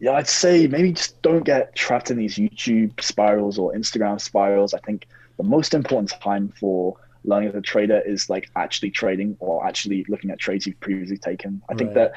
Yeah, 0.00 0.12
I'd 0.12 0.28
say 0.28 0.66
maybe 0.66 0.92
just 0.92 1.20
don't 1.22 1.44
get 1.44 1.74
trapped 1.74 2.10
in 2.10 2.16
these 2.18 2.36
YouTube 2.36 3.00
spirals 3.00 3.58
or 3.58 3.72
Instagram 3.72 4.20
spirals. 4.20 4.74
I 4.74 4.78
think 4.80 5.06
the 5.36 5.44
most 5.44 5.74
important 5.74 6.10
time 6.20 6.48
for 6.58 6.96
learning 7.24 7.50
as 7.50 7.54
a 7.54 7.60
trader 7.60 8.00
is 8.04 8.28
like 8.28 8.50
actually 8.56 8.90
trading 8.90 9.36
or 9.38 9.66
actually 9.66 10.04
looking 10.08 10.30
at 10.30 10.38
trades 10.38 10.66
you've 10.66 10.80
previously 10.80 11.18
taken. 11.18 11.62
I 11.68 11.74
think 11.74 11.94
that 11.94 12.12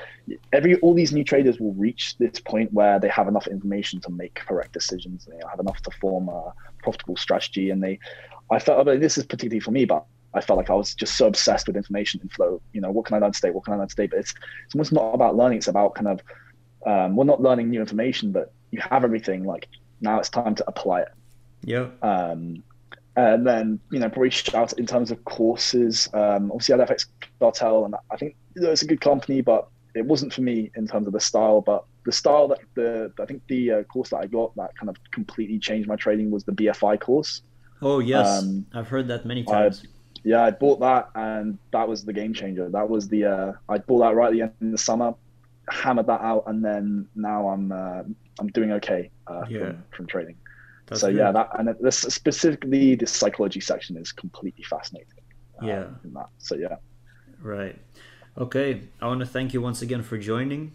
every 0.51 0.75
all 0.79 0.93
these 0.93 1.13
new 1.13 1.23
traders 1.23 1.59
will 1.59 1.73
reach 1.73 2.17
this 2.17 2.39
point 2.39 2.73
where 2.73 2.99
they 2.99 3.09
have 3.09 3.27
enough 3.27 3.47
information 3.47 3.99
to 4.01 4.11
make 4.11 4.35
correct 4.35 4.73
decisions. 4.73 5.25
They 5.25 5.39
have 5.49 5.59
enough 5.59 5.81
to 5.83 5.91
form 6.01 6.29
a 6.29 6.53
profitable 6.81 7.17
strategy, 7.17 7.69
and 7.69 7.83
they. 7.83 7.99
I 8.51 8.59
felt, 8.59 8.85
this 8.85 9.17
is 9.17 9.25
particularly 9.25 9.59
for 9.59 9.71
me, 9.71 9.85
but 9.85 10.05
I 10.35 10.41
felt 10.41 10.57
like 10.57 10.69
I 10.69 10.75
was 10.75 10.93
just 10.93 11.17
so 11.17 11.25
obsessed 11.25 11.65
with 11.65 11.75
information 11.75 12.21
and 12.21 12.31
flow. 12.31 12.61
You 12.73 12.81
know, 12.81 12.91
what 12.91 13.05
can 13.05 13.15
I 13.15 13.19
learn 13.19 13.31
today? 13.31 13.49
What 13.49 13.65
can 13.65 13.73
I 13.73 13.77
learn 13.77 13.87
today? 13.87 14.05
But 14.05 14.19
it's 14.19 14.35
it's 14.65 14.75
almost 14.75 14.91
not 14.91 15.13
about 15.13 15.35
learning. 15.35 15.59
It's 15.59 15.67
about 15.67 15.95
kind 15.95 16.07
of 16.07 16.21
um, 16.85 17.15
well, 17.15 17.25
not 17.25 17.41
learning 17.41 17.69
new 17.69 17.79
information, 17.79 18.31
but 18.31 18.53
you 18.71 18.79
have 18.81 19.03
everything. 19.03 19.45
Like 19.45 19.67
now, 20.01 20.19
it's 20.19 20.29
time 20.29 20.55
to 20.55 20.63
apply 20.67 21.01
it. 21.01 21.09
yeah 21.63 21.87
Um, 22.01 22.63
and 23.15 23.45
then 23.45 23.79
you 23.91 23.99
know 23.99 24.09
probably 24.09 24.29
shout 24.29 24.73
in 24.73 24.85
terms 24.85 25.11
of 25.11 25.23
courses. 25.25 26.09
Um, 26.13 26.51
obviously, 26.51 26.75
I 26.75 26.77
had 26.79 26.89
FX 26.89 27.05
Cartel, 27.39 27.85
and 27.85 27.95
I 28.11 28.17
think 28.17 28.35
you 28.55 28.61
know, 28.63 28.71
it's 28.71 28.81
a 28.81 28.87
good 28.87 29.01
company, 29.01 29.41
but 29.41 29.67
it 29.95 30.05
wasn't 30.05 30.33
for 30.33 30.41
me 30.41 30.71
in 30.75 30.87
terms 30.87 31.07
of 31.07 31.13
the 31.13 31.19
style. 31.19 31.61
But 31.61 31.83
the 32.05 32.11
style 32.11 32.47
that 32.49 32.59
the 32.75 33.11
I 33.19 33.25
think 33.25 33.41
the 33.47 33.71
uh, 33.71 33.83
course 33.83 34.09
that 34.09 34.17
I 34.17 34.27
got 34.27 34.55
that 34.55 34.71
kind 34.79 34.89
of 34.89 34.95
completely 35.11 35.59
changed 35.59 35.87
my 35.87 35.95
trading 35.95 36.31
was 36.31 36.43
the 36.43 36.51
BFI 36.51 36.99
course. 36.99 37.41
oh 37.81 37.99
yes 37.99 38.41
Um, 38.43 38.65
i've 38.73 38.87
heard 38.87 39.07
that 39.09 39.25
many 39.25 39.41
I- 39.47 39.51
times 39.51 39.83
Yeah, 40.23 40.43
I 40.43 40.51
bought 40.51 40.79
that, 40.79 41.03
and 41.13 41.59
that 41.71 41.87
was 41.87 42.03
the 42.03 42.13
game 42.13 42.33
changer. 42.33 42.67
That 42.69 42.89
was 42.89 43.07
the 43.07 43.21
uh, 43.25 43.51
I 43.69 43.77
bought 43.77 43.99
that 44.05 44.15
right 44.15 44.27
at 44.27 44.33
the 44.33 44.41
end 44.41 44.53
of 44.61 44.71
the 44.71 44.77
summer, 44.89 45.13
hammered 45.69 46.07
that 46.07 46.21
out, 46.21 46.43
and 46.47 46.63
then 46.65 47.07
now 47.15 47.47
I'm 47.53 47.71
uh, 47.71 48.01
I'm 48.39 48.47
doing 48.57 48.71
okay 48.79 49.11
uh, 49.27 49.43
Yeah. 49.49 49.59
from, 49.59 49.83
from 49.95 50.07
trading. 50.07 50.37
That's 50.87 51.03
so 51.03 51.07
yeah, 51.07 51.31
that 51.31 51.49
and 51.57 51.75
this 51.81 51.99
specifically 51.99 52.95
the 52.95 53.07
psychology 53.07 53.59
section 53.61 53.97
is 53.97 54.11
completely 54.11 54.63
fascinating. 54.63 55.07
uh, 55.61 55.65
Yeah. 55.65 55.85
in 56.03 56.13
that. 56.13 56.27
So 56.37 56.55
yeah, 56.55 56.77
right 57.41 57.77
okay 58.37 58.81
i 59.01 59.07
want 59.07 59.19
to 59.19 59.25
thank 59.25 59.53
you 59.53 59.61
once 59.61 59.81
again 59.81 60.01
for 60.03 60.17
joining 60.17 60.73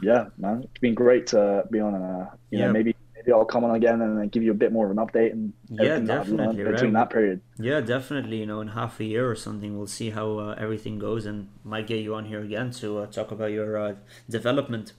yeah, 0.00 0.26
man, 0.36 0.62
it's 0.64 0.78
been 0.80 0.94
great 0.94 1.28
to 1.28 1.64
be 1.70 1.80
on. 1.80 1.94
Uh, 1.94 2.26
you 2.50 2.58
Yeah. 2.58 2.68
know, 2.68 2.68
maybe 2.68 2.94
maybe 3.14 3.32
I'll 3.32 3.44
come 3.44 3.64
on 3.64 3.74
again 3.74 4.00
and 4.02 4.30
give 4.30 4.42
you 4.42 4.50
a 4.50 4.54
bit 4.54 4.72
more 4.72 4.86
of 4.90 4.96
an 4.96 4.98
update 5.04 5.32
and 5.32 5.52
Yeah, 5.68 5.98
everything 5.98 6.06
that 6.06 6.26
definitely, 6.26 6.64
between 6.64 6.92
that 6.94 7.10
period. 7.10 7.40
Yeah, 7.58 7.80
definitely. 7.80 8.38
You 8.40 8.46
know, 8.46 8.60
in 8.62 8.68
half 8.68 9.00
a 9.00 9.04
year 9.04 9.30
or 9.30 9.36
something, 9.36 9.76
we'll 9.78 9.86
see 9.88 10.10
how 10.10 10.38
uh, 10.38 10.54
everything 10.58 10.98
goes, 10.98 11.26
and 11.26 11.48
might 11.64 11.86
get 11.86 12.00
you 12.02 12.14
on 12.14 12.26
here 12.26 12.40
again 12.42 12.70
to 12.82 13.00
uh, 13.00 13.06
talk 13.06 13.30
about 13.32 13.52
your 13.52 13.78
uh, 13.78 13.94
development. 14.30 14.92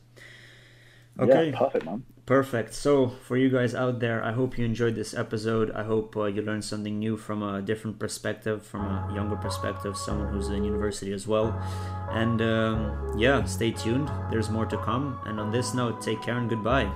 Okay, 1.20 1.42
Yeah, 1.42 1.44
perfect, 1.52 1.86
man. 1.86 2.06
Perfect. 2.28 2.76
So, 2.76 3.08
for 3.08 3.36
you 3.38 3.50
guys 3.50 3.74
out 3.74 4.00
there, 4.00 4.24
I 4.24 4.34
hope 4.34 4.60
you 4.60 4.66
enjoyed 4.66 4.94
this 4.94 5.16
episode. 5.16 5.72
I 5.72 5.84
hope 5.84 6.16
uh, 6.16 6.26
you 6.26 6.44
learned 6.44 6.64
something 6.64 7.00
new 7.00 7.18
from 7.18 7.42
a 7.42 7.62
different 7.64 7.98
perspective, 7.98 8.64
from 8.64 8.86
a 8.86 9.12
younger 9.16 9.38
perspective, 9.38 9.98
someone 9.98 10.32
who's 10.32 10.50
in 10.50 10.64
university 10.64 11.14
as 11.14 11.26
well. 11.26 11.58
And 12.12 12.40
um, 12.42 13.18
yeah, 13.18 13.44
stay 13.46 13.72
tuned. 13.72 14.12
There's 14.30 14.52
more 14.52 14.68
to 14.68 14.78
come. 14.78 15.20
And 15.26 15.40
on 15.40 15.52
this 15.52 15.74
note, 15.74 16.02
take 16.02 16.22
care 16.22 16.38
and 16.38 16.48
goodbye. 16.48 16.92